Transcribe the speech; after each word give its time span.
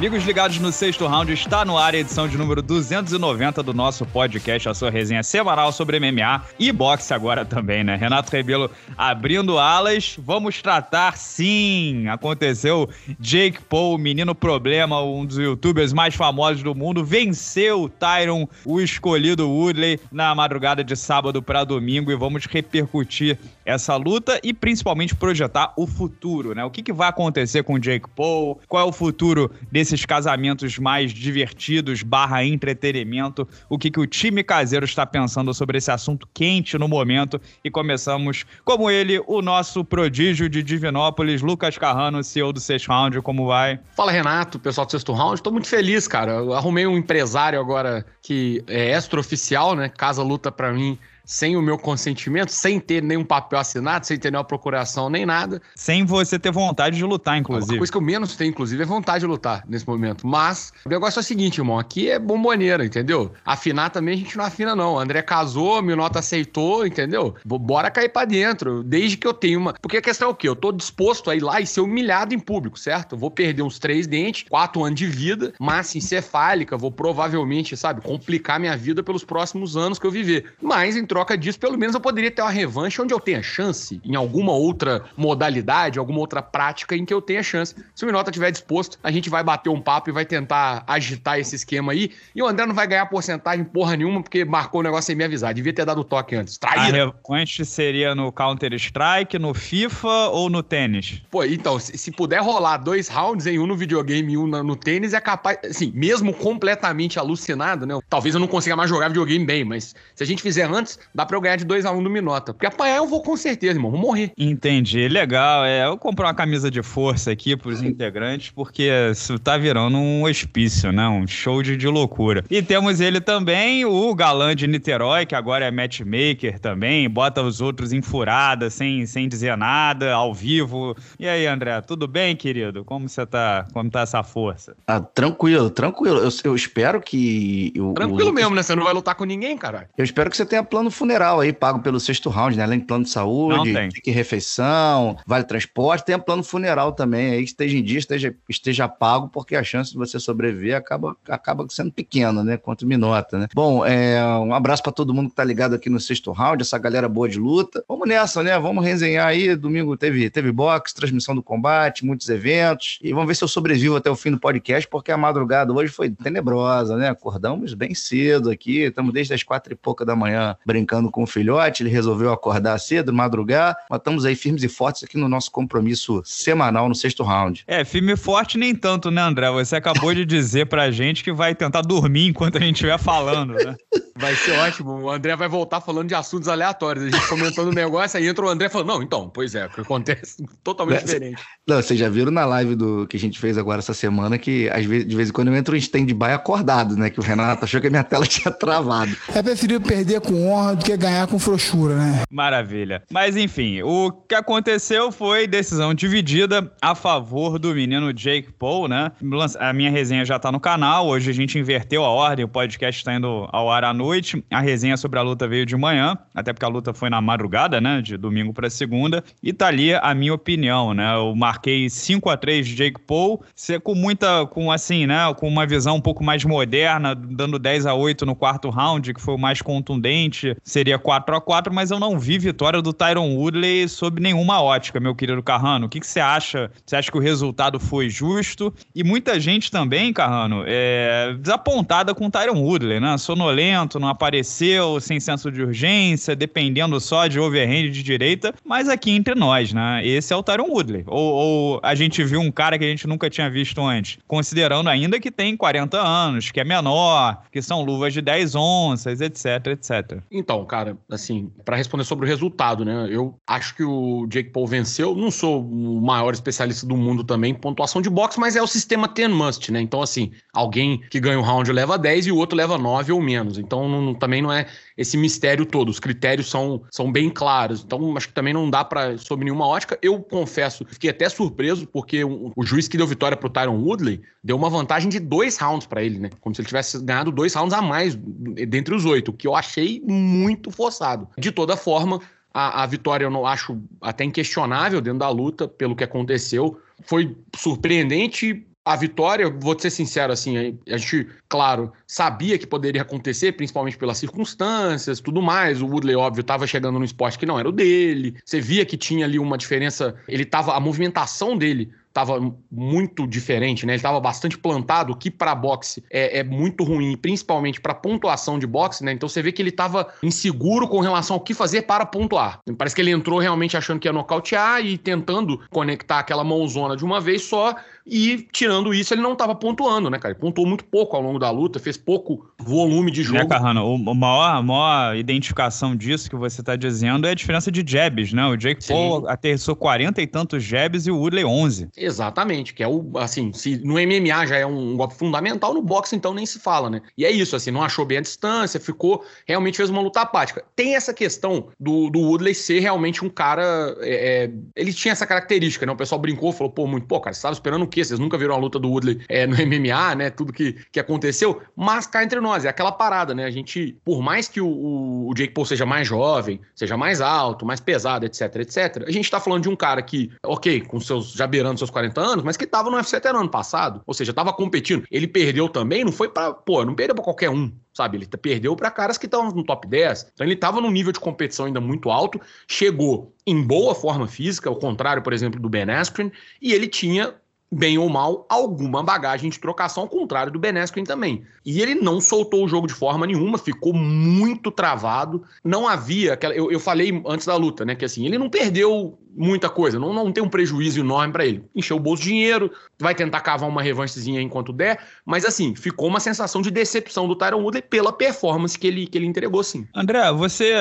Amigos 0.00 0.24
ligados 0.24 0.58
no 0.58 0.72
sexto 0.72 1.06
round, 1.06 1.30
está 1.30 1.62
no 1.62 1.76
ar 1.76 1.94
a 1.94 1.98
edição 1.98 2.26
de 2.26 2.38
número 2.38 2.62
290 2.62 3.62
do 3.62 3.74
nosso 3.74 4.06
podcast, 4.06 4.66
a 4.66 4.72
sua 4.72 4.90
resenha 4.90 5.22
semanal 5.22 5.70
sobre 5.72 6.00
MMA 6.00 6.42
e 6.58 6.72
boxe 6.72 7.12
agora 7.12 7.44
também, 7.44 7.84
né? 7.84 7.96
Renato 7.96 8.32
Rebelo 8.32 8.70
abrindo 8.96 9.58
alas. 9.58 10.16
Vamos 10.18 10.62
tratar, 10.62 11.18
sim, 11.18 12.08
aconteceu. 12.08 12.88
Jake 13.18 13.60
Paul, 13.68 13.98
menino 13.98 14.34
problema, 14.34 15.02
um 15.02 15.26
dos 15.26 15.36
youtubers 15.36 15.92
mais 15.92 16.14
famosos 16.14 16.62
do 16.62 16.74
mundo, 16.74 17.04
venceu 17.04 17.82
o 17.82 17.88
Tyron, 17.90 18.48
o 18.64 18.80
escolhido 18.80 19.50
Woodley, 19.50 20.00
na 20.10 20.34
madrugada 20.34 20.82
de 20.82 20.96
sábado 20.96 21.42
para 21.42 21.62
domingo 21.62 22.10
e 22.10 22.16
vamos 22.16 22.46
repercutir 22.46 23.38
essa 23.70 23.96
luta 23.96 24.40
e 24.42 24.52
principalmente 24.52 25.14
projetar 25.14 25.72
o 25.76 25.86
futuro, 25.86 26.54
né? 26.54 26.64
O 26.64 26.70
que, 26.70 26.82
que 26.82 26.92
vai 26.92 27.08
acontecer 27.08 27.62
com 27.62 27.78
Jake 27.78 28.08
Paul? 28.14 28.60
Qual 28.68 28.84
é 28.84 28.88
o 28.88 28.92
futuro 28.92 29.50
desses 29.70 30.04
casamentos 30.04 30.78
mais 30.78 31.12
divertidos, 31.12 32.02
barra 32.02 32.44
entretenimento? 32.44 33.48
O 33.68 33.78
que, 33.78 33.90
que 33.90 34.00
o 34.00 34.06
time 34.06 34.42
caseiro 34.42 34.84
está 34.84 35.06
pensando 35.06 35.54
sobre 35.54 35.78
esse 35.78 35.90
assunto 35.90 36.28
quente 36.34 36.76
no 36.76 36.88
momento? 36.88 37.40
E 37.64 37.70
começamos, 37.70 38.44
como 38.64 38.90
ele, 38.90 39.22
o 39.26 39.40
nosso 39.40 39.84
prodígio 39.84 40.48
de 40.48 40.62
Divinópolis, 40.62 41.42
Lucas 41.42 41.78
Carrano, 41.78 42.22
CEO 42.24 42.52
do 42.52 42.60
Sexto 42.60 42.88
Round, 42.88 43.20
como 43.22 43.46
vai? 43.46 43.78
Fala, 43.94 44.10
Renato, 44.12 44.58
pessoal 44.58 44.86
do 44.86 44.90
Sexto 44.90 45.12
Round. 45.12 45.42
Tô 45.42 45.50
muito 45.50 45.68
feliz, 45.68 46.08
cara. 46.08 46.32
Eu 46.32 46.54
arrumei 46.54 46.86
um 46.86 46.96
empresário 46.96 47.60
agora 47.60 48.04
que 48.22 48.62
é 48.66 48.96
extraoficial, 48.96 49.74
né? 49.74 49.88
Casa 49.88 50.22
luta 50.22 50.50
para 50.50 50.72
mim 50.72 50.98
sem 51.24 51.56
o 51.56 51.62
meu 51.62 51.78
consentimento, 51.78 52.50
sem 52.50 52.80
ter 52.80 53.02
nenhum 53.02 53.24
papel 53.24 53.58
assinado, 53.58 54.06
sem 54.06 54.18
ter 54.18 54.30
nenhuma 54.30 54.44
procuração, 54.44 55.08
nem 55.08 55.24
nada. 55.24 55.60
Sem 55.74 56.04
você 56.04 56.38
ter 56.38 56.50
vontade 56.50 56.96
de 56.96 57.04
lutar, 57.04 57.38
inclusive. 57.38 57.74
A 57.74 57.78
coisa 57.78 57.92
que 57.92 57.98
eu 57.98 58.02
menos 58.02 58.36
tenho, 58.36 58.50
inclusive, 58.50 58.82
é 58.82 58.86
vontade 58.86 59.20
de 59.20 59.26
lutar 59.26 59.64
nesse 59.68 59.86
momento. 59.86 60.26
Mas 60.26 60.72
o 60.84 60.88
negócio 60.88 61.18
é 61.18 61.22
o 61.22 61.24
seguinte, 61.24 61.58
irmão, 61.58 61.78
aqui 61.78 62.10
é 62.10 62.18
bomboneira, 62.18 62.84
entendeu? 62.84 63.32
Afinar 63.44 63.90
também 63.90 64.14
a 64.14 64.16
gente 64.18 64.36
não 64.36 64.44
afina, 64.44 64.74
não. 64.74 64.98
André 64.98 65.22
casou, 65.22 65.82
Minota 65.82 66.18
aceitou, 66.18 66.86
entendeu? 66.86 67.34
Bora 67.44 67.90
cair 67.90 68.08
pra 68.08 68.24
dentro, 68.24 68.82
desde 68.82 69.16
que 69.16 69.26
eu 69.26 69.34
tenha 69.34 69.58
uma... 69.58 69.74
Porque 69.74 69.96
a 69.96 70.02
questão 70.02 70.28
é 70.28 70.30
o 70.30 70.34
quê? 70.34 70.48
Eu 70.48 70.56
tô 70.56 70.72
disposto 70.72 71.30
a 71.30 71.36
ir 71.36 71.40
lá 71.40 71.60
e 71.60 71.66
ser 71.66 71.80
humilhado 71.80 72.34
em 72.34 72.38
público, 72.38 72.78
certo? 72.78 73.14
Eu 73.14 73.18
vou 73.18 73.30
perder 73.30 73.62
uns 73.62 73.78
três 73.78 74.06
dentes, 74.06 74.46
quatro 74.48 74.84
anos 74.84 74.98
de 74.98 75.06
vida, 75.06 75.52
massa 75.58 75.98
encefálica, 75.98 76.76
vou 76.76 76.90
provavelmente, 76.90 77.76
sabe, 77.76 78.00
complicar 78.00 78.58
minha 78.58 78.76
vida 78.76 79.02
pelos 79.02 79.24
próximos 79.24 79.76
anos 79.76 79.98
que 79.98 80.06
eu 80.06 80.10
viver. 80.10 80.52
Mas, 80.60 80.96
em 80.96 81.04
troca 81.10 81.36
disso, 81.36 81.58
pelo 81.58 81.76
menos 81.76 81.92
eu 81.92 82.00
poderia 82.00 82.30
ter 82.30 82.40
uma 82.40 82.52
revanche 82.52 83.02
onde 83.02 83.12
eu 83.12 83.18
tenha 83.18 83.42
chance, 83.42 84.00
em 84.04 84.14
alguma 84.14 84.52
outra 84.52 85.02
modalidade, 85.16 85.98
alguma 85.98 86.20
outra 86.20 86.40
prática 86.40 86.94
em 86.94 87.04
que 87.04 87.12
eu 87.12 87.20
tenha 87.20 87.42
chance. 87.42 87.74
Se 87.96 88.04
o 88.04 88.06
Minota 88.06 88.30
estiver 88.30 88.52
disposto, 88.52 88.96
a 89.02 89.10
gente 89.10 89.28
vai 89.28 89.42
bater 89.42 89.70
um 89.70 89.80
papo 89.80 90.08
e 90.08 90.12
vai 90.12 90.24
tentar 90.24 90.84
agitar 90.86 91.40
esse 91.40 91.56
esquema 91.56 91.90
aí. 91.90 92.12
E 92.32 92.40
o 92.40 92.46
André 92.46 92.64
não 92.64 92.74
vai 92.76 92.86
ganhar 92.86 93.06
porcentagem 93.06 93.64
porra 93.64 93.96
nenhuma, 93.96 94.22
porque 94.22 94.44
marcou 94.44 94.82
o 94.82 94.84
negócio 94.84 95.06
sem 95.06 95.16
me 95.16 95.24
avisar. 95.24 95.52
Devia 95.52 95.72
ter 95.72 95.84
dado 95.84 96.02
o 96.02 96.04
toque 96.04 96.36
antes. 96.36 96.56
Traíra. 96.58 96.82
A 96.82 97.12
revanche 97.12 97.64
seria 97.64 98.14
no 98.14 98.30
Counter-Strike, 98.30 99.36
no 99.36 99.52
FIFA 99.52 100.28
ou 100.28 100.48
no 100.48 100.62
tênis? 100.62 101.22
Pô, 101.28 101.42
então, 101.42 101.80
se, 101.80 101.98
se, 101.98 102.12
puder 102.12 102.40
rolar 102.40 102.76
dois 102.76 103.08
rounds 103.08 103.48
em 103.48 103.58
um 103.58 103.66
no 103.66 103.76
videogame 103.76 104.34
e 104.34 104.38
um 104.38 104.46
no, 104.46 104.62
no 104.62 104.76
tênis, 104.76 105.12
é 105.12 105.20
capaz. 105.20 105.58
Assim, 105.64 105.90
mesmo 105.92 106.32
completamente 106.32 107.18
alucinado, 107.18 107.84
né? 107.84 107.98
Talvez 108.08 108.32
eu 108.32 108.40
não 108.40 108.46
consiga 108.46 108.76
mais 108.76 108.88
jogar 108.88 109.08
videogame 109.08 109.44
bem, 109.44 109.64
mas 109.64 109.92
se 110.14 110.22
a 110.22 110.26
gente 110.26 110.40
fizer 110.40 110.70
antes, 110.70 110.99
Dá 111.14 111.26
pra 111.26 111.36
eu 111.36 111.40
ganhar 111.40 111.56
de 111.56 111.64
2x1 111.64 111.96
um 111.96 112.00
no 112.00 112.10
Minota. 112.10 112.52
Porque 112.52 112.66
apanhar 112.66 112.96
eu 112.96 113.06
vou 113.06 113.22
com 113.22 113.36
certeza, 113.36 113.74
irmão. 113.74 113.90
Vou 113.90 114.00
morrer. 114.00 114.32
Entendi. 114.36 115.08
Legal. 115.08 115.64
É, 115.64 115.86
eu 115.86 115.96
comprei 115.96 116.26
uma 116.26 116.34
camisa 116.34 116.70
de 116.70 116.82
força 116.82 117.30
aqui 117.30 117.56
pros 117.56 117.82
integrantes, 117.82 118.50
porque 118.50 118.90
isso 119.10 119.38
tá 119.38 119.56
virando 119.56 119.96
um 119.96 120.24
hospício, 120.24 120.92
né? 120.92 121.08
Um 121.08 121.26
show 121.26 121.62
de, 121.62 121.76
de 121.76 121.86
loucura. 121.86 122.44
E 122.50 122.62
temos 122.62 123.00
ele 123.00 123.20
também, 123.20 123.84
o 123.84 124.14
galã 124.14 124.54
de 124.54 124.66
Niterói, 124.66 125.26
que 125.26 125.34
agora 125.34 125.64
é 125.64 125.70
matchmaker 125.70 126.58
também, 126.58 127.08
bota 127.08 127.42
os 127.42 127.60
outros 127.60 127.92
em 127.92 128.02
furada, 128.02 128.70
sem, 128.70 129.06
sem 129.06 129.28
dizer 129.28 129.56
nada, 129.56 130.12
ao 130.12 130.34
vivo. 130.34 130.96
E 131.18 131.28
aí, 131.28 131.46
André, 131.46 131.80
tudo 131.80 132.06
bem, 132.06 132.36
querido? 132.36 132.84
Como 132.84 133.08
você 133.08 133.26
tá? 133.26 133.66
Como 133.72 133.90
tá 133.90 134.00
essa 134.00 134.22
força? 134.22 134.76
Ah, 134.86 135.00
tranquilo, 135.00 135.70
tranquilo. 135.70 136.18
Eu, 136.18 136.30
eu 136.44 136.54
espero 136.54 137.00
que. 137.00 137.72
Eu, 137.74 137.92
tranquilo 137.94 138.32
mesmo, 138.32 138.54
né? 138.54 138.62
Você 138.62 138.74
não 138.74 138.84
vai 138.84 138.92
lutar 138.92 139.14
com 139.14 139.24
ninguém, 139.24 139.56
cara. 139.56 139.88
Eu 139.96 140.04
espero 140.04 140.30
que 140.30 140.36
você 140.36 140.46
tenha 140.46 140.62
plano 140.62 140.89
funeral 140.90 141.40
aí, 141.40 141.52
pago 141.52 141.80
pelo 141.80 142.00
sexto 142.00 142.28
round, 142.30 142.56
né? 142.56 142.62
Além 142.62 142.80
de 142.80 142.86
plano 142.86 143.04
de 143.04 143.10
saúde, 143.10 143.72
que 144.02 144.10
refeição, 144.10 145.16
vale 145.26 145.44
transporte, 145.44 146.04
tem 146.04 146.18
plano 146.18 146.42
funeral 146.42 146.92
também 146.92 147.32
aí, 147.32 147.42
que 147.42 147.50
esteja 147.50 147.76
em 147.76 147.82
dia, 147.82 147.98
esteja, 147.98 148.34
esteja 148.48 148.88
pago, 148.88 149.28
porque 149.28 149.56
a 149.56 149.64
chance 149.64 149.92
de 149.92 149.98
você 149.98 150.18
sobreviver 150.18 150.76
acaba, 150.76 151.16
acaba 151.28 151.66
sendo 151.70 151.92
pequena, 151.92 152.44
né? 152.44 152.56
Quanto 152.56 152.86
minota, 152.86 153.38
né? 153.38 153.48
Bom, 153.54 153.84
é, 153.84 154.22
um 154.38 154.54
abraço 154.54 154.82
para 154.82 154.92
todo 154.92 155.14
mundo 155.14 155.30
que 155.30 155.36
tá 155.36 155.44
ligado 155.44 155.74
aqui 155.74 155.88
no 155.88 156.00
sexto 156.00 156.32
round, 156.32 156.62
essa 156.62 156.78
galera 156.78 157.08
boa 157.08 157.28
de 157.28 157.38
luta. 157.38 157.84
Vamos 157.88 158.08
nessa, 158.08 158.42
né? 158.42 158.58
Vamos 158.58 158.84
resenhar 158.84 159.26
aí. 159.26 159.56
Domingo 159.56 159.96
teve, 159.96 160.28
teve 160.28 160.52
boxe, 160.52 160.94
transmissão 160.94 161.34
do 161.34 161.42
combate, 161.42 162.04
muitos 162.04 162.28
eventos. 162.28 162.98
E 163.02 163.12
vamos 163.12 163.28
ver 163.28 163.34
se 163.34 163.44
eu 163.44 163.48
sobrevivo 163.48 163.96
até 163.96 164.10
o 164.10 164.16
fim 164.16 164.30
do 164.30 164.38
podcast, 164.38 164.86
porque 164.88 165.10
a 165.10 165.16
madrugada 165.16 165.72
hoje 165.72 165.92
foi 165.92 166.10
tenebrosa, 166.10 166.96
né? 166.96 167.08
Acordamos 167.08 167.74
bem 167.74 167.94
cedo 167.94 168.50
aqui, 168.50 168.80
estamos 168.80 169.12
desde 169.12 169.34
as 169.34 169.42
quatro 169.42 169.72
e 169.72 169.76
pouca 169.76 170.04
da 170.04 170.14
manhã 170.14 170.56
brincando 170.66 170.79
brincando 170.80 171.10
com 171.10 171.22
o 171.22 171.26
filhote, 171.26 171.82
ele 171.82 171.90
resolveu 171.90 172.32
acordar 172.32 172.78
cedo, 172.78 173.12
madrugar, 173.12 173.76
mas 173.88 173.98
estamos 173.98 174.24
aí 174.24 174.34
firmes 174.34 174.62
e 174.62 174.68
fortes 174.68 175.04
aqui 175.04 175.18
no 175.18 175.28
nosso 175.28 175.50
compromisso 175.50 176.22
semanal 176.24 176.88
no 176.88 176.94
sexto 176.94 177.22
round. 177.22 177.64
É, 177.66 177.84
firme 177.84 178.12
e 178.12 178.16
forte 178.16 178.56
nem 178.56 178.74
tanto, 178.74 179.10
né, 179.10 179.20
André? 179.20 179.50
Você 179.50 179.76
acabou 179.76 180.14
de 180.14 180.24
dizer 180.24 180.66
pra 180.66 180.90
gente 180.90 181.22
que 181.22 181.32
vai 181.32 181.54
tentar 181.54 181.82
dormir 181.82 182.28
enquanto 182.28 182.56
a 182.56 182.60
gente 182.60 182.76
estiver 182.76 182.98
falando, 182.98 183.54
né? 183.54 183.76
Vai 184.20 184.36
ser 184.36 184.52
ótimo. 184.58 185.00
O 185.00 185.10
André 185.10 185.34
vai 185.34 185.48
voltar 185.48 185.80
falando 185.80 186.08
de 186.08 186.14
assuntos 186.14 186.46
aleatórios. 186.46 187.06
A 187.06 187.10
gente 187.16 187.28
comentando 187.28 187.68
o 187.68 187.72
negócio, 187.72 188.18
aí 188.18 188.28
entra 188.28 188.44
o 188.44 188.48
André 188.48 188.68
falando: 188.68 188.88
Não, 188.88 189.02
então, 189.02 189.30
pois 189.30 189.54
é, 189.54 189.64
o 189.64 189.70
que 189.70 189.80
acontece 189.80 190.44
totalmente 190.62 191.04
diferente. 191.04 191.42
Não, 191.66 191.76
vocês 191.76 191.98
já 191.98 192.08
viram 192.10 192.30
na 192.30 192.44
live 192.44 192.76
do 192.76 193.06
que 193.06 193.16
a 193.16 193.20
gente 193.20 193.38
fez 193.38 193.56
agora 193.56 193.78
essa 193.78 193.94
semana 193.94 194.36
que 194.36 194.68
às 194.68 194.84
vezes, 194.84 195.08
de 195.08 195.16
vez 195.16 195.30
em 195.30 195.32
quando 195.32 195.48
eu 195.48 195.54
entro 195.54 195.74
em 195.74 195.78
stand-by 195.78 196.32
acordado, 196.32 196.96
né? 196.96 197.08
Que 197.08 197.18
o 197.18 197.22
Renato 197.22 197.64
achou 197.64 197.80
que 197.80 197.86
a 197.86 197.90
minha 197.90 198.04
tela 198.04 198.26
tinha 198.28 198.52
travado. 198.52 199.16
É 199.34 199.42
preferível 199.42 199.80
perder 199.80 200.20
com 200.20 200.48
honra 200.48 200.69
do 200.74 200.84
que 200.84 200.96
ganhar 200.96 201.26
com 201.26 201.38
frouxura, 201.38 201.94
né? 201.94 202.22
Maravilha. 202.30 203.02
Mas 203.10 203.36
enfim, 203.36 203.82
o 203.82 204.10
que 204.10 204.34
aconteceu 204.34 205.10
foi 205.12 205.46
decisão 205.46 205.94
dividida 205.94 206.70
a 206.80 206.94
favor 206.94 207.58
do 207.58 207.74
menino 207.74 208.12
Jake 208.12 208.52
Paul, 208.52 208.88
né? 208.88 209.12
A 209.58 209.72
minha 209.72 209.90
resenha 209.90 210.24
já 210.24 210.38
tá 210.38 210.50
no 210.50 210.60
canal. 210.60 211.06
Hoje 211.08 211.30
a 211.30 211.34
gente 211.34 211.58
inverteu 211.58 212.04
a 212.04 212.08
ordem, 212.08 212.44
o 212.44 212.48
podcast 212.48 213.00
está 213.00 213.14
indo 213.14 213.48
ao 213.52 213.70
ar 213.70 213.84
à 213.84 213.92
noite. 213.92 214.44
A 214.50 214.60
resenha 214.60 214.96
sobre 214.96 215.18
a 215.18 215.22
luta 215.22 215.46
veio 215.46 215.66
de 215.66 215.76
manhã, 215.76 216.16
até 216.34 216.52
porque 216.52 216.64
a 216.64 216.68
luta 216.68 216.92
foi 216.92 217.10
na 217.10 217.20
madrugada, 217.20 217.80
né? 217.80 218.00
De 218.02 218.16
domingo 218.16 218.52
para 218.52 218.68
segunda. 218.70 219.22
E 219.42 219.52
tá 219.52 219.68
ali 219.68 219.94
a 219.94 220.14
minha 220.14 220.34
opinião, 220.34 220.94
né? 220.94 221.14
Eu 221.14 221.34
marquei 221.34 221.88
5 221.88 222.28
a 222.30 222.36
3 222.36 222.66
de 222.66 222.74
Jake 222.74 223.00
Paul, 223.00 223.42
com 223.82 223.94
muita, 223.94 224.46
com 224.46 224.70
assim, 224.70 225.06
né? 225.06 225.32
Com 225.34 225.48
uma 225.48 225.66
visão 225.66 225.96
um 225.96 226.00
pouco 226.00 226.22
mais 226.22 226.44
moderna, 226.44 227.14
dando 227.14 227.58
10 227.58 227.86
a 227.86 227.94
8 227.94 228.24
no 228.26 228.34
quarto 228.34 228.70
round, 228.70 229.12
que 229.14 229.20
foi 229.20 229.34
o 229.34 229.38
mais 229.38 229.62
contundente. 229.62 230.56
Seria 230.62 230.98
4 230.98 231.36
a 231.36 231.40
4 231.40 231.72
mas 231.72 231.90
eu 231.90 231.98
não 231.98 232.18
vi 232.18 232.38
vitória 232.38 232.80
do 232.82 232.92
Tyron 232.92 233.34
Woodley 233.34 233.88
sob 233.88 234.20
nenhuma 234.20 234.62
ótica, 234.62 235.00
meu 235.00 235.14
querido 235.14 235.42
Carrano. 235.42 235.86
O 235.86 235.88
que, 235.88 236.00
que 236.00 236.06
você 236.06 236.20
acha? 236.20 236.70
Você 236.84 236.96
acha 236.96 237.10
que 237.10 237.16
o 237.16 237.20
resultado 237.20 237.78
foi 237.78 238.08
justo? 238.08 238.72
E 238.94 239.02
muita 239.02 239.38
gente 239.40 239.70
também, 239.70 240.12
Carrano, 240.12 240.64
é 240.66 241.34
desapontada 241.38 242.14
com 242.14 242.26
o 242.26 242.30
Tyron 242.30 242.60
Woodley, 242.60 243.00
né? 243.00 243.16
Sonolento, 243.18 243.98
não 243.98 244.08
apareceu, 244.08 245.00
sem 245.00 245.20
senso 245.20 245.50
de 245.50 245.62
urgência, 245.62 246.36
dependendo 246.36 247.00
só 247.00 247.26
de 247.26 247.38
overhand 247.38 247.90
de 247.90 248.02
direita. 248.02 248.54
Mas 248.64 248.88
aqui 248.88 249.10
entre 249.10 249.34
nós, 249.34 249.72
né? 249.72 250.04
Esse 250.04 250.32
é 250.32 250.36
o 250.36 250.42
Tyron 250.42 250.68
Woodley. 250.68 251.04
Ou, 251.06 251.34
ou 251.34 251.80
a 251.82 251.94
gente 251.94 252.22
viu 252.24 252.40
um 252.40 252.50
cara 252.50 252.78
que 252.78 252.84
a 252.84 252.88
gente 252.88 253.06
nunca 253.06 253.30
tinha 253.30 253.50
visto 253.50 253.80
antes, 253.80 254.18
considerando 254.26 254.88
ainda 254.88 255.20
que 255.20 255.30
tem 255.30 255.56
40 255.56 255.98
anos, 255.98 256.50
que 256.50 256.60
é 256.60 256.64
menor, 256.64 257.42
que 257.52 257.62
são 257.62 257.82
luvas 257.82 258.12
de 258.12 258.20
10 258.20 258.54
onças, 258.54 259.20
etc, 259.20 259.66
etc. 259.68 260.18
Então, 260.30 260.49
cara, 260.64 260.96
assim, 261.10 261.50
para 261.64 261.76
responder 261.76 262.04
sobre 262.04 262.26
o 262.26 262.28
resultado, 262.28 262.84
né? 262.84 263.08
Eu 263.10 263.34
acho 263.46 263.74
que 263.74 263.84
o 263.84 264.26
Jake 264.26 264.50
Paul 264.50 264.66
venceu. 264.66 265.14
Não 265.14 265.30
sou 265.30 265.62
o 265.62 266.00
maior 266.00 266.32
especialista 266.32 266.86
do 266.86 266.96
mundo 266.96 267.24
também 267.24 267.52
em 267.52 267.54
pontuação 267.54 268.02
de 268.02 268.10
boxe, 268.10 268.38
mas 268.38 268.56
é 268.56 268.62
o 268.62 268.66
sistema 268.66 269.08
ten 269.08 269.28
must, 269.28 269.70
né? 269.70 269.80
Então, 269.80 270.02
assim, 270.02 270.30
alguém 270.52 271.00
que 271.10 271.20
ganha 271.20 271.38
um 271.38 271.42
round 271.42 271.70
leva 271.72 271.98
10 271.98 272.26
e 272.26 272.32
o 272.32 272.36
outro 272.36 272.56
leva 272.56 272.76
9 272.76 273.12
ou 273.12 273.20
menos. 273.20 273.58
Então, 273.58 273.88
não, 273.88 274.14
também 274.14 274.42
não 274.42 274.52
é 274.52 274.66
esse 274.96 275.16
mistério 275.16 275.64
todo. 275.64 275.88
Os 275.88 276.00
critérios 276.00 276.50
são, 276.50 276.82
são 276.90 277.10
bem 277.10 277.30
claros. 277.30 277.82
Então, 277.84 278.16
acho 278.16 278.28
que 278.28 278.34
também 278.34 278.52
não 278.52 278.68
dá 278.68 278.84
para 278.84 279.16
sob 279.18 279.44
nenhuma 279.44 279.66
ótica. 279.66 279.98
Eu 280.02 280.20
confesso, 280.20 280.84
fiquei 280.88 281.10
até 281.10 281.28
surpreso 281.28 281.86
porque 281.86 282.24
o, 282.24 282.52
o 282.56 282.64
juiz 282.64 282.88
que 282.88 282.96
deu 282.96 283.06
vitória 283.06 283.36
pro 283.36 283.50
Tyron 283.50 283.78
Woodley 283.82 284.20
deu 284.42 284.56
uma 284.56 284.70
vantagem 284.70 285.08
de 285.08 285.18
dois 285.18 285.56
rounds 285.58 285.86
para 285.86 286.02
ele, 286.02 286.18
né? 286.18 286.30
Como 286.40 286.54
se 286.54 286.60
ele 286.60 286.68
tivesse 286.68 286.98
ganhado 286.98 287.30
dois 287.30 287.54
rounds 287.54 287.72
a 287.72 287.82
mais 287.82 288.14
dentre 288.14 288.94
os 288.94 289.04
oito, 289.04 289.30
o 289.30 289.34
que 289.34 289.46
eu 289.46 289.54
achei 289.54 290.02
muito 290.06 290.39
forçado. 290.70 291.28
De 291.36 291.50
toda 291.50 291.76
forma, 291.76 292.20
a, 292.52 292.82
a 292.82 292.86
vitória 292.86 293.24
eu 293.24 293.30
não 293.30 293.46
acho 293.46 293.80
até 294.00 294.24
inquestionável 294.24 295.00
dentro 295.00 295.20
da 295.20 295.28
luta, 295.28 295.68
pelo 295.68 295.96
que 295.96 296.04
aconteceu. 296.04 296.80
Foi 297.04 297.36
surpreendente 297.56 298.66
a 298.84 298.96
vitória, 298.96 299.48
vou 299.50 299.78
ser 299.78 299.90
sincero, 299.90 300.32
assim, 300.32 300.78
a 300.88 300.96
gente, 300.96 301.28
claro, 301.48 301.92
sabia 302.06 302.58
que 302.58 302.66
poderia 302.66 303.02
acontecer, 303.02 303.52
principalmente 303.52 303.98
pelas 303.98 304.18
circunstâncias, 304.18 305.20
tudo 305.20 305.42
mais. 305.42 305.82
O 305.82 305.86
Woodley, 305.86 306.16
óbvio, 306.16 306.40
estava 306.40 306.66
chegando 306.66 306.98
no 306.98 307.04
esporte 307.04 307.38
que 307.38 307.46
não 307.46 307.58
era 307.58 307.68
o 307.68 307.72
dele. 307.72 308.36
Você 308.44 308.60
via 308.60 308.86
que 308.86 308.96
tinha 308.96 309.26
ali 309.26 309.38
uma 309.38 309.58
diferença. 309.58 310.14
Ele 310.26 310.44
tava. 310.44 310.74
A 310.74 310.80
movimentação 310.80 311.56
dele 311.56 311.92
estava 312.10 312.40
muito 312.70 313.26
diferente, 313.26 313.86
né? 313.86 313.92
Ele 313.92 313.98
estava 313.98 314.20
bastante 314.20 314.58
plantado, 314.58 315.12
o 315.12 315.16
que 315.16 315.30
para 315.30 315.54
boxe 315.54 316.02
é, 316.10 316.40
é, 316.40 316.44
muito 316.44 316.82
ruim, 316.84 317.16
principalmente 317.16 317.80
para 317.80 317.94
pontuação 317.94 318.58
de 318.58 318.66
boxe, 318.66 319.04
né? 319.04 319.12
Então 319.12 319.28
você 319.28 319.40
vê 319.40 319.52
que 319.52 319.62
ele 319.62 319.70
estava 319.70 320.12
inseguro 320.22 320.88
com 320.88 321.00
relação 321.00 321.34
ao 321.34 321.40
que 321.40 321.54
fazer 321.54 321.82
para 321.82 322.04
pontuar. 322.04 322.58
Parece 322.76 322.94
que 322.96 323.00
ele 323.00 323.12
entrou 323.12 323.38
realmente 323.38 323.76
achando 323.76 324.00
que 324.00 324.08
ia 324.08 324.12
nocautear 324.12 324.84
e 324.84 324.98
tentando 324.98 325.60
conectar 325.70 326.18
aquela 326.18 326.42
mãozona 326.42 326.96
de 326.96 327.04
uma 327.04 327.20
vez 327.20 327.42
só 327.42 327.76
e 328.06 328.46
tirando 328.52 328.92
isso, 328.94 329.14
ele 329.14 329.22
não 329.22 329.32
estava 329.32 329.54
pontuando, 329.54 330.10
né, 330.10 330.18
cara? 330.18 330.32
Ele 330.32 330.40
pontuou 330.40 330.66
muito 330.66 330.84
pouco 330.84 331.16
ao 331.16 331.22
longo 331.22 331.38
da 331.38 331.50
luta, 331.50 331.78
fez 331.78 331.96
pouco 331.96 332.50
volume 332.58 333.10
de 333.10 333.22
jogo. 333.22 333.38
Né, 333.38 333.46
Carrano? 333.46 333.84
O, 333.86 334.14
maior, 334.14 334.56
a 334.56 334.62
maior 334.62 335.16
identificação 335.16 335.94
disso 335.94 336.28
que 336.28 336.36
você 336.36 336.60
está 336.60 336.76
dizendo 336.76 337.26
é 337.26 337.30
a 337.30 337.34
diferença 337.34 337.70
de 337.70 337.84
jabs, 337.86 338.32
né? 338.32 338.46
O 338.46 338.56
Jake 338.56 338.82
Sim. 338.82 338.94
Paul 338.94 339.28
aterrissou 339.28 339.76
40 339.76 340.20
e 340.22 340.26
tantos 340.26 340.62
jabs 340.62 341.06
e 341.06 341.10
o 341.10 341.18
Woodley 341.18 341.44
11. 341.44 341.88
Exatamente, 341.96 342.74
que 342.74 342.82
é 342.82 342.88
o, 342.88 343.10
assim, 343.16 343.52
se 343.52 343.76
no 343.84 343.94
MMA 343.94 344.46
já 344.46 344.56
é 344.56 344.66
um 344.66 344.96
golpe 344.96 345.14
fundamental, 345.14 345.74
no 345.74 345.82
boxe 345.82 346.16
então 346.16 346.32
nem 346.32 346.46
se 346.46 346.58
fala, 346.58 346.88
né? 346.88 347.02
E 347.16 347.24
é 347.24 347.30
isso, 347.30 347.54
assim, 347.54 347.70
não 347.70 347.82
achou 347.82 348.04
bem 348.04 348.18
a 348.18 348.22
distância, 348.22 348.80
ficou, 348.80 349.24
realmente 349.46 349.76
fez 349.76 349.90
uma 349.90 350.00
luta 350.00 350.20
apática. 350.20 350.64
Tem 350.74 350.96
essa 350.96 351.12
questão 351.12 351.68
do, 351.78 352.10
do 352.10 352.20
Woodley 352.20 352.54
ser 352.54 352.80
realmente 352.80 353.24
um 353.24 353.28
cara, 353.28 353.94
é, 354.00 354.44
é, 354.44 354.50
ele 354.74 354.92
tinha 354.92 355.12
essa 355.12 355.26
característica, 355.26 355.84
né? 355.84 355.92
O 355.92 355.96
pessoal 355.96 356.20
brincou, 356.20 356.52
falou, 356.52 356.72
pô, 356.72 356.86
muito, 356.86 357.06
pô, 357.06 357.20
cara, 357.20 357.34
você 357.34 357.42
tava 357.42 357.52
esperando 357.52 357.82
o 357.82 357.88
quê? 357.90 358.04
Vocês 358.04 358.18
nunca 358.18 358.38
viram 358.38 358.54
a 358.54 358.58
luta 358.58 358.78
do 358.78 358.88
Woodley 358.88 359.20
é, 359.28 359.46
no 359.46 359.56
MMA, 359.66 360.14
né? 360.14 360.30
Tudo 360.30 360.52
que, 360.52 360.76
que 360.90 361.00
aconteceu. 361.00 361.60
Mas 361.76 362.06
cá 362.06 362.24
entre 362.24 362.40
nós, 362.40 362.64
é 362.64 362.68
aquela 362.68 362.92
parada, 362.92 363.34
né? 363.34 363.44
A 363.44 363.50
gente, 363.50 363.98
por 364.04 364.22
mais 364.22 364.48
que 364.48 364.60
o, 364.60 365.28
o, 365.28 365.34
Jake 365.34 365.52
Paul 365.52 365.66
seja 365.66 365.84
mais 365.84 366.08
jovem, 366.08 366.60
seja 366.74 366.96
mais 366.96 367.20
alto, 367.20 367.66
mais 367.66 367.80
pesado, 367.80 368.24
etc, 368.24 368.54
etc, 368.56 369.04
a 369.06 369.10
gente 369.10 369.30
tá 369.30 369.40
falando 369.40 369.62
de 369.62 369.68
um 369.68 369.76
cara 369.76 370.02
que, 370.02 370.30
ok, 370.44 370.80
com 370.82 371.00
seus, 371.00 371.32
já 371.32 371.46
beirando 371.46 371.78
seus 371.78 371.90
40 371.90 372.20
anos, 372.20 372.44
mas 372.44 372.56
que 372.56 372.66
tava 372.66 372.90
no 372.90 372.96
UFC 372.96 373.16
até 373.16 373.32
no 373.32 373.40
ano 373.40 373.50
passado. 373.50 374.02
Ou 374.06 374.14
seja, 374.14 374.32
tava 374.32 374.52
competindo. 374.52 375.04
Ele 375.10 375.26
perdeu 375.26 375.68
também, 375.68 376.04
não 376.04 376.12
foi 376.12 376.28
para 376.28 376.52
pô, 376.52 376.84
não 376.84 376.94
perdeu 376.94 377.14
pra 377.14 377.24
qualquer 377.24 377.50
um 377.50 377.70
sabe? 377.94 378.16
Ele 378.16 378.26
perdeu 378.26 378.74
para 378.76 378.90
caras 378.90 379.18
que 379.18 379.26
estão 379.26 379.50
no 379.50 379.64
top 379.64 379.86
10. 379.86 380.30
Então 380.32 380.46
ele 380.46 380.54
estava 380.54 380.80
num 380.80 380.90
nível 380.90 381.12
de 381.12 381.20
competição 381.20 381.66
ainda 381.66 381.80
muito 381.80 382.10
alto, 382.10 382.40
chegou 382.66 383.34
em 383.46 383.62
boa 383.62 383.94
forma 383.94 384.26
física, 384.26 384.68
ao 384.68 384.76
contrário, 384.76 385.22
por 385.22 385.32
exemplo, 385.32 385.60
do 385.60 385.68
Ben 385.68 385.90
Askren, 385.90 386.30
e 386.62 386.72
ele 386.72 386.86
tinha 386.86 387.34
bem 387.70 387.96
ou 387.98 388.08
mal, 388.08 388.46
alguma 388.48 389.02
bagagem 389.02 389.48
de 389.48 389.60
trocação, 389.60 390.02
ao 390.02 390.08
contrário 390.08 390.52
do 390.52 390.58
Ben 390.58 390.76
Askren 390.78 391.04
também. 391.04 391.44
E 391.64 391.80
ele 391.80 391.94
não 391.94 392.20
soltou 392.20 392.64
o 392.64 392.68
jogo 392.68 392.86
de 392.86 392.94
forma 392.94 393.26
nenhuma, 393.26 393.58
ficou 393.58 393.92
muito 393.92 394.70
travado. 394.70 395.44
Não 395.62 395.86
havia 395.86 396.32
aquela. 396.32 396.54
Eu, 396.54 396.70
eu 396.72 396.80
falei 396.80 397.22
antes 397.26 397.46
da 397.46 397.54
luta, 397.54 397.84
né? 397.84 397.94
Que 397.94 398.04
assim, 398.04 398.26
ele 398.26 398.38
não 398.38 398.50
perdeu 398.50 399.16
muita 399.34 399.68
coisa, 399.68 399.98
não, 399.98 400.12
não 400.12 400.32
tem 400.32 400.42
um 400.42 400.48
prejuízo 400.48 401.00
enorme 401.00 401.32
para 401.32 401.46
ele. 401.46 401.64
Encheu 401.74 401.96
o 401.96 402.00
bolso 402.00 402.22
de 402.22 402.30
dinheiro, 402.30 402.70
vai 402.98 403.14
tentar 403.14 403.40
cavar 403.40 403.68
uma 403.68 403.82
revanchezinha 403.82 404.40
enquanto 404.40 404.72
der, 404.72 404.98
mas 405.24 405.44
assim, 405.44 405.74
ficou 405.74 406.08
uma 406.08 406.20
sensação 406.20 406.62
de 406.62 406.70
decepção 406.70 407.26
do 407.26 407.34
Tyron 407.36 407.62
Woodley 407.62 407.82
pela 407.82 408.12
performance 408.12 408.78
que 408.78 408.86
ele, 408.86 409.06
que 409.06 409.16
ele 409.16 409.26
entregou, 409.26 409.62
sim. 409.62 409.86
André, 409.94 410.30
você, 410.32 410.72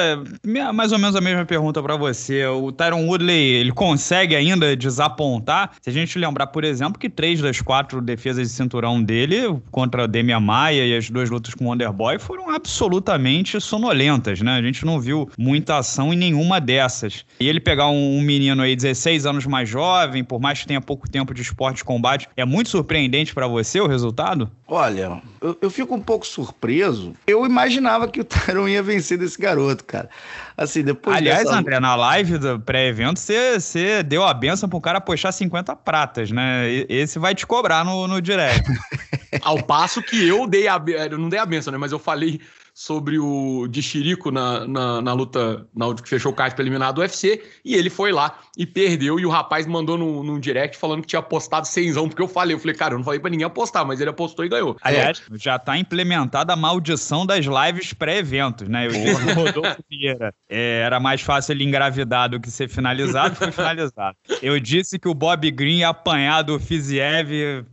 mais 0.73 0.91
ou 0.91 0.99
menos 0.99 1.15
a 1.15 1.21
mesma 1.21 1.45
pergunta 1.45 1.81
para 1.81 1.95
você, 1.95 2.45
o 2.45 2.71
Tyron 2.71 3.05
Woodley, 3.05 3.55
ele 3.55 3.71
consegue 3.71 4.35
ainda 4.35 4.75
desapontar? 4.75 5.71
Se 5.81 5.89
a 5.89 5.93
gente 5.93 6.17
lembrar, 6.17 6.47
por 6.47 6.63
exemplo, 6.63 6.99
que 6.99 7.09
três 7.09 7.41
das 7.41 7.61
quatro 7.61 8.01
defesas 8.01 8.47
de 8.47 8.53
cinturão 8.53 9.01
dele, 9.01 9.59
contra 9.71 10.07
Demian 10.07 10.39
Maia 10.39 10.85
e 10.85 10.95
as 10.95 11.09
duas 11.09 11.29
lutas 11.29 11.53
com 11.53 11.65
o 11.65 11.67
Wonderboy, 11.69 12.19
foram 12.19 12.49
absolutamente 12.49 13.59
sonolentas, 13.61 14.41
né? 14.41 14.53
A 14.53 14.61
gente 14.61 14.85
não 14.85 14.99
viu 14.99 15.29
muita 15.37 15.77
ação 15.77 16.13
em 16.13 16.17
nenhuma 16.17 16.59
dessas. 16.59 17.25
E 17.39 17.47
ele 17.47 17.59
pegar 17.59 17.87
um, 17.87 18.17
um 18.17 18.21
menino 18.39 18.61
aí, 18.61 18.73
16 18.73 19.25
anos 19.25 19.45
mais 19.45 19.67
jovem, 19.67 20.23
por 20.23 20.39
mais 20.39 20.61
que 20.61 20.67
tenha 20.67 20.79
pouco 20.79 21.09
tempo 21.09 21.33
de 21.33 21.41
esporte 21.41 21.77
de 21.77 21.83
combate, 21.83 22.29
é 22.37 22.45
muito 22.45 22.69
surpreendente 22.69 23.33
para 23.33 23.47
você 23.47 23.81
o 23.81 23.87
resultado? 23.87 24.49
Olha, 24.65 25.21
eu, 25.41 25.57
eu, 25.61 25.69
fico 25.69 25.93
um 25.93 26.01
pouco 26.01 26.25
surpreso. 26.25 27.13
Eu 27.27 27.45
imaginava 27.45 28.07
que 28.07 28.21
o 28.21 28.23
Tyron 28.23 28.67
ia 28.67 28.81
vencer 28.81 29.17
desse 29.17 29.37
garoto, 29.37 29.83
cara. 29.83 30.09
Assim, 30.55 30.83
depois 30.83 31.17
Aliás, 31.17 31.43
dessa... 31.43 31.57
André, 31.57 31.79
na 31.81 31.95
live 31.95 32.37
do 32.37 32.59
pré-evento, 32.61 33.19
você 33.19 34.01
deu 34.03 34.23
a 34.23 34.33
benção 34.33 34.69
pro 34.69 34.79
cara 34.79 35.01
puxar 35.01 35.33
50 35.33 35.75
pratas, 35.75 36.31
né? 36.31 36.85
Esse 36.87 37.19
vai 37.19 37.35
te 37.35 37.45
cobrar 37.45 37.83
no, 37.83 38.07
no 38.07 38.21
direct. 38.21 38.71
Ao 39.43 39.61
passo 39.61 40.01
que 40.01 40.27
eu 40.27 40.47
dei 40.47 40.67
a... 40.67 40.81
Eu 41.11 41.17
não 41.17 41.27
dei 41.27 41.39
a 41.39 41.45
benção, 41.45 41.71
né? 41.71 41.77
Mas 41.77 41.91
eu 41.91 41.99
falei 41.99 42.39
sobre 42.79 43.19
o 43.19 43.67
de 43.67 43.83
Chirico 43.83 44.31
na, 44.31 44.65
na, 44.65 45.01
na, 45.01 45.11
luta 45.11 45.67
na 45.75 45.93
que 45.93 46.07
fechou 46.07 46.31
o 46.31 46.33
card 46.33 46.55
preliminar 46.55 46.93
do 46.93 47.01
UFC, 47.01 47.43
e 47.65 47.75
ele 47.75 47.89
foi 47.89 48.13
lá 48.13 48.39
e 48.57 48.65
perdeu, 48.65 49.19
e 49.19 49.25
o 49.25 49.29
rapaz 49.29 49.67
mandou 49.67 49.97
num, 49.97 50.23
num 50.23 50.39
direct 50.39 50.77
falando 50.77 51.01
que 51.01 51.07
tinha 51.07 51.19
apostado 51.19 51.67
cenzão, 51.67 52.07
porque 52.07 52.21
eu 52.21 52.27
falei, 52.29 52.55
eu 52.55 52.59
falei, 52.59 52.73
cara, 52.73 52.93
eu 52.93 52.97
não 52.97 53.03
falei 53.03 53.19
pra 53.19 53.29
ninguém 53.29 53.45
apostar, 53.45 53.85
mas 53.85 53.99
ele 53.99 54.09
apostou 54.09 54.45
e 54.45 54.47
ganhou. 54.47 54.77
Aliás, 54.81 55.21
é. 55.29 55.37
já 55.37 55.59
tá 55.59 55.77
implementada 55.77 56.53
a 56.53 56.55
maldição 56.55 57.25
das 57.25 57.45
lives 57.45 57.91
pré-eventos, 57.91 58.69
né? 58.69 58.87
Eu 58.87 58.91
Rodolfo 59.35 59.83
Vieira 59.89 60.33
é, 60.49 60.79
era 60.79 61.01
mais 61.01 61.19
fácil 61.19 61.51
ele 61.51 61.65
engravidar 61.65 62.29
do 62.29 62.39
que 62.39 62.49
ser 62.49 62.69
finalizado, 62.69 63.35
foi 63.35 63.51
finalizado. 63.51 64.15
Eu 64.41 64.57
disse 64.57 64.97
que 64.97 65.09
o 65.09 65.13
Bob 65.13 65.51
Green 65.51 65.79
ia 65.79 65.89
apanhar 65.89 66.43
do 66.43 66.57
Fiziev 66.57 67.65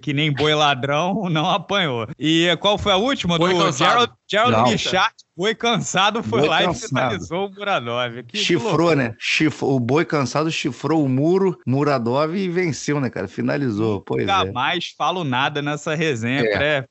que 0.00 0.12
nem 0.12 0.32
boi 0.32 0.54
ladrão, 0.54 1.28
não 1.28 1.48
apanhou. 1.48 2.06
E 2.18 2.56
qual 2.60 2.78
foi 2.78 2.92
a 2.92 2.96
última? 2.96 3.36
Foi 3.36 3.52
do 3.52 3.72
Gerald, 3.72 4.12
Gerald 4.28 4.70
Michat 4.70 5.14
Boi 5.36 5.52
cansado 5.52 6.22
foi 6.22 6.40
boi 6.40 6.48
lá 6.48 6.62
cansado. 6.62 6.84
e 6.84 6.88
finalizou 6.88 7.46
o 7.48 7.50
Muradov. 7.50 8.22
Que 8.22 8.38
chifrou, 8.38 8.94
né? 8.94 9.16
Chifrou, 9.18 9.74
o 9.74 9.80
boi 9.80 10.04
cansado 10.04 10.48
chifrou 10.48 11.04
o 11.04 11.08
muro, 11.08 11.58
Muradov 11.66 12.36
e 12.36 12.48
venceu, 12.48 13.00
né, 13.00 13.10
cara? 13.10 13.26
Finalizou. 13.26 14.00
Pois 14.00 14.24
Nunca 14.24 14.46
é. 14.46 14.52
mais 14.52 14.94
falo 14.96 15.24
nada 15.24 15.60
nessa 15.60 15.94
resenha 15.96 16.40
é. 16.40 16.56
pré 16.56 16.88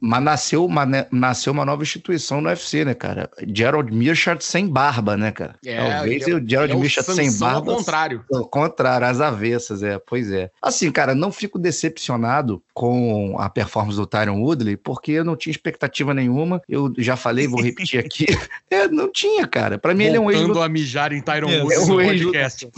Mas 0.00 0.22
nasceu 0.22 0.64
uma, 0.64 0.86
né, 0.86 1.06
nasceu 1.12 1.52
uma 1.52 1.66
nova 1.66 1.82
instituição 1.82 2.40
no 2.40 2.48
UFC, 2.48 2.82
né, 2.82 2.94
cara? 2.94 3.30
Gerald 3.54 3.92
Mirchat 3.92 4.42
sem 4.42 4.66
barba, 4.66 5.14
né, 5.14 5.30
cara? 5.30 5.56
É, 5.64 5.76
Talvez 5.76 6.26
é, 6.26 6.34
o 6.34 6.48
Gerald 6.48 6.72
é 6.72 6.76
Mirchat 6.76 7.12
sem 7.12 7.38
barba. 7.38 7.72
Ao 7.72 7.76
contrário. 7.76 8.24
Ao 8.32 8.48
contrário, 8.48 9.06
as 9.06 9.20
avessas, 9.20 9.82
é. 9.82 9.98
Pois 9.98 10.32
é. 10.32 10.50
Assim, 10.62 10.90
cara, 10.90 11.14
não 11.14 11.30
fico 11.30 11.58
decepcionado 11.58 12.62
com 12.72 13.36
a 13.38 13.50
performance 13.50 13.98
do 13.98 14.06
Tyron 14.06 14.40
Woodley, 14.40 14.78
porque 14.78 15.12
eu 15.12 15.24
não 15.26 15.36
tinha 15.36 15.50
expectativa 15.50 16.14
nenhuma. 16.14 16.62
Eu 16.72 16.90
já 16.96 17.16
falei, 17.16 17.46
vou 17.46 17.60
repetir 17.60 18.00
aqui. 18.00 18.24
É, 18.70 18.88
não 18.88 19.12
tinha, 19.12 19.46
cara. 19.46 19.76
Pra 19.76 19.92
mim, 19.92 20.04
Voltando 20.04 20.30
ele 20.30 20.38
é 20.38 20.46
um 20.46 20.52
ex. 20.52 20.56
a 20.56 20.68
mijar 20.68 21.12
em 21.12 21.20
Tyron 21.20 21.50
é, 21.50 21.62
Wood 21.62 21.74
é 21.74 21.78
um 21.80 22.00
ex 22.00 22.22
podcast. 22.22 22.68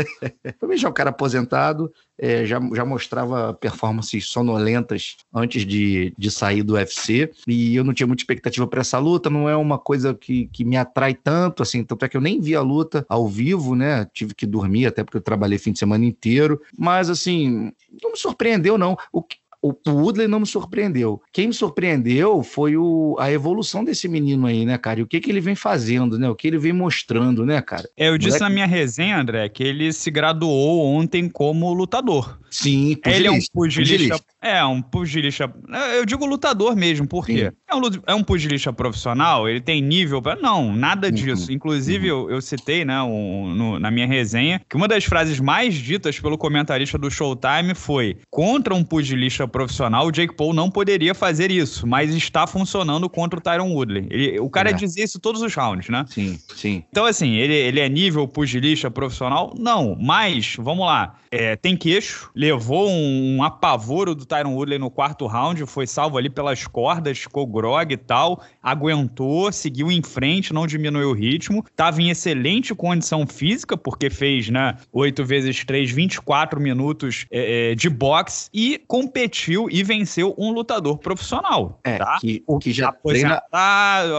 pra 0.58 0.66
mim, 0.66 0.78
já 0.78 0.88
é 0.88 0.90
um 0.90 0.94
cara 0.94 1.10
aposentado. 1.10 1.92
É, 2.16 2.46
já, 2.46 2.60
já 2.72 2.84
mostrava 2.84 3.52
performances 3.52 4.26
sonolentas 4.26 5.16
antes 5.34 5.66
de, 5.66 6.14
de 6.16 6.30
sair 6.30 6.62
do 6.62 6.74
UFC 6.74 7.30
e 7.46 7.74
eu 7.74 7.82
não 7.82 7.92
tinha 7.92 8.06
muita 8.06 8.22
expectativa 8.22 8.66
para 8.68 8.82
essa 8.82 9.00
luta, 9.00 9.28
não 9.28 9.48
é 9.48 9.56
uma 9.56 9.78
coisa 9.78 10.14
que, 10.14 10.46
que 10.52 10.64
me 10.64 10.76
atrai 10.76 11.12
tanto, 11.12 11.60
assim, 11.60 11.82
tanto 11.82 12.04
é 12.04 12.08
que 12.08 12.16
eu 12.16 12.20
nem 12.20 12.40
vi 12.40 12.54
a 12.54 12.60
luta 12.60 13.04
ao 13.08 13.26
vivo, 13.26 13.74
né, 13.74 14.08
tive 14.14 14.32
que 14.32 14.46
dormir 14.46 14.86
até 14.86 15.02
porque 15.02 15.16
eu 15.16 15.22
trabalhei 15.22 15.58
fim 15.58 15.72
de 15.72 15.80
semana 15.80 16.04
inteiro, 16.04 16.62
mas 16.78 17.10
assim, 17.10 17.72
não 18.00 18.12
me 18.12 18.16
surpreendeu 18.16 18.78
não, 18.78 18.96
o 19.12 19.20
que, 19.20 19.38
o, 19.64 19.90
Woodley 19.90 20.28
não 20.28 20.40
me 20.40 20.46
surpreendeu. 20.46 21.22
Quem 21.32 21.48
me 21.48 21.54
surpreendeu 21.54 22.42
foi 22.42 22.76
o, 22.76 23.16
a 23.18 23.32
evolução 23.32 23.82
desse 23.82 24.06
menino 24.06 24.46
aí, 24.46 24.66
né, 24.66 24.76
cara? 24.76 25.00
E 25.00 25.02
o 25.02 25.06
que, 25.06 25.20
que 25.20 25.30
ele 25.30 25.40
vem 25.40 25.54
fazendo, 25.54 26.18
né? 26.18 26.28
O 26.28 26.34
que 26.34 26.48
ele 26.48 26.58
vem 26.58 26.72
mostrando, 26.72 27.46
né, 27.46 27.62
cara? 27.62 27.88
É, 27.96 28.08
eu 28.08 28.18
disse 28.18 28.38
Moleque... 28.38 28.42
na 28.44 28.50
minha 28.50 28.66
resenha, 28.66 29.18
André, 29.18 29.48
que 29.48 29.62
ele 29.62 29.90
se 29.92 30.10
graduou 30.10 30.84
ontem 30.84 31.30
como 31.30 31.72
lutador. 31.72 32.38
Sim, 32.50 32.94
pugilista. 32.96 33.10
Ele 33.10 33.26
é 33.26 33.30
um 33.30 33.40
pugilista, 33.52 33.96
pugilista. 33.96 34.24
É, 34.42 34.64
um 34.64 34.82
pugilista. 34.82 35.54
Eu 35.96 36.04
digo 36.04 36.26
lutador 36.26 36.76
mesmo, 36.76 37.08
por 37.08 37.26
quê? 37.26 37.50
É 37.74 37.76
um, 37.76 37.90
é 38.06 38.14
um 38.14 38.22
pugilista 38.22 38.72
profissional, 38.72 39.48
ele 39.48 39.60
tem 39.60 39.82
nível 39.82 40.22
para 40.22 40.40
Não, 40.40 40.72
nada 40.72 41.08
uhum. 41.08 41.12
disso. 41.12 41.48
Uhum. 41.48 41.56
Inclusive, 41.56 42.10
uhum. 42.10 42.28
eu, 42.28 42.36
eu, 42.36 42.40
citei, 42.40 42.84
né, 42.84 43.02
um, 43.02 43.52
no, 43.54 43.78
na 43.80 43.90
minha 43.90 44.06
resenha, 44.06 44.60
que 44.68 44.76
uma 44.76 44.86
das 44.86 45.04
frases 45.04 45.40
mais 45.40 45.74
ditas 45.74 46.20
pelo 46.20 46.38
comentarista 46.38 46.96
do 46.96 47.10
Showtime 47.10 47.74
foi: 47.74 48.16
contra 48.30 48.74
um 48.74 48.84
pugilista 48.84 49.48
profissional, 49.48 50.06
o 50.06 50.12
Jake 50.12 50.34
Paul 50.34 50.54
não 50.54 50.70
poderia 50.70 51.14
fazer 51.14 51.50
isso, 51.50 51.86
mas 51.86 52.14
está 52.14 52.46
funcionando 52.46 53.08
contra 53.08 53.38
o 53.38 53.42
Tyron 53.42 53.72
Woodley. 53.72 54.06
Ele, 54.10 54.38
o 54.38 54.48
cara 54.48 54.70
é. 54.70 54.72
dizia 54.72 55.04
isso 55.04 55.18
todos 55.18 55.42
os 55.42 55.54
rounds, 55.54 55.88
né? 55.88 56.04
Sim, 56.08 56.38
sim. 56.54 56.84
Então, 56.90 57.04
assim, 57.04 57.34
ele, 57.34 57.54
ele 57.54 57.80
é 57.80 57.88
nível 57.88 58.28
pugilista 58.28 58.90
profissional? 58.90 59.52
Não, 59.58 59.96
mas, 60.00 60.56
vamos 60.58 60.86
lá, 60.86 61.16
é, 61.34 61.56
tem 61.56 61.76
queixo, 61.76 62.30
levou 62.32 62.88
um, 62.88 63.36
um 63.36 63.42
apavoro 63.42 64.14
do 64.14 64.24
Tyron 64.24 64.54
Woodley 64.54 64.78
no 64.78 64.88
quarto 64.88 65.26
round, 65.26 65.66
foi 65.66 65.84
salvo 65.84 66.16
ali 66.16 66.30
pelas 66.30 66.64
cordas, 66.68 67.18
ficou 67.18 67.44
grog 67.44 67.92
e 67.92 67.96
tal, 67.96 68.40
aguentou, 68.62 69.50
seguiu 69.50 69.90
em 69.90 70.00
frente, 70.00 70.52
não 70.52 70.64
diminuiu 70.64 71.10
o 71.10 71.12
ritmo, 71.12 71.64
estava 71.68 72.00
em 72.00 72.08
excelente 72.08 72.72
condição 72.72 73.26
física, 73.26 73.76
porque 73.76 74.10
fez, 74.10 74.48
né, 74.48 74.76
8 74.92 75.24
vezes 75.24 75.64
3, 75.64 75.90
24 75.90 76.60
minutos 76.60 77.26
é, 77.32 77.72
é, 77.72 77.74
de 77.74 77.90
boxe 77.90 78.48
e 78.54 78.80
competiu 78.86 79.68
e 79.68 79.82
venceu 79.82 80.36
um 80.38 80.52
lutador 80.52 80.98
profissional. 80.98 81.80
É, 81.82 81.98
tá? 81.98 82.18
que, 82.20 82.44
o 82.46 82.60
que 82.60 82.72
já 82.72 82.92
treina... 82.92 83.42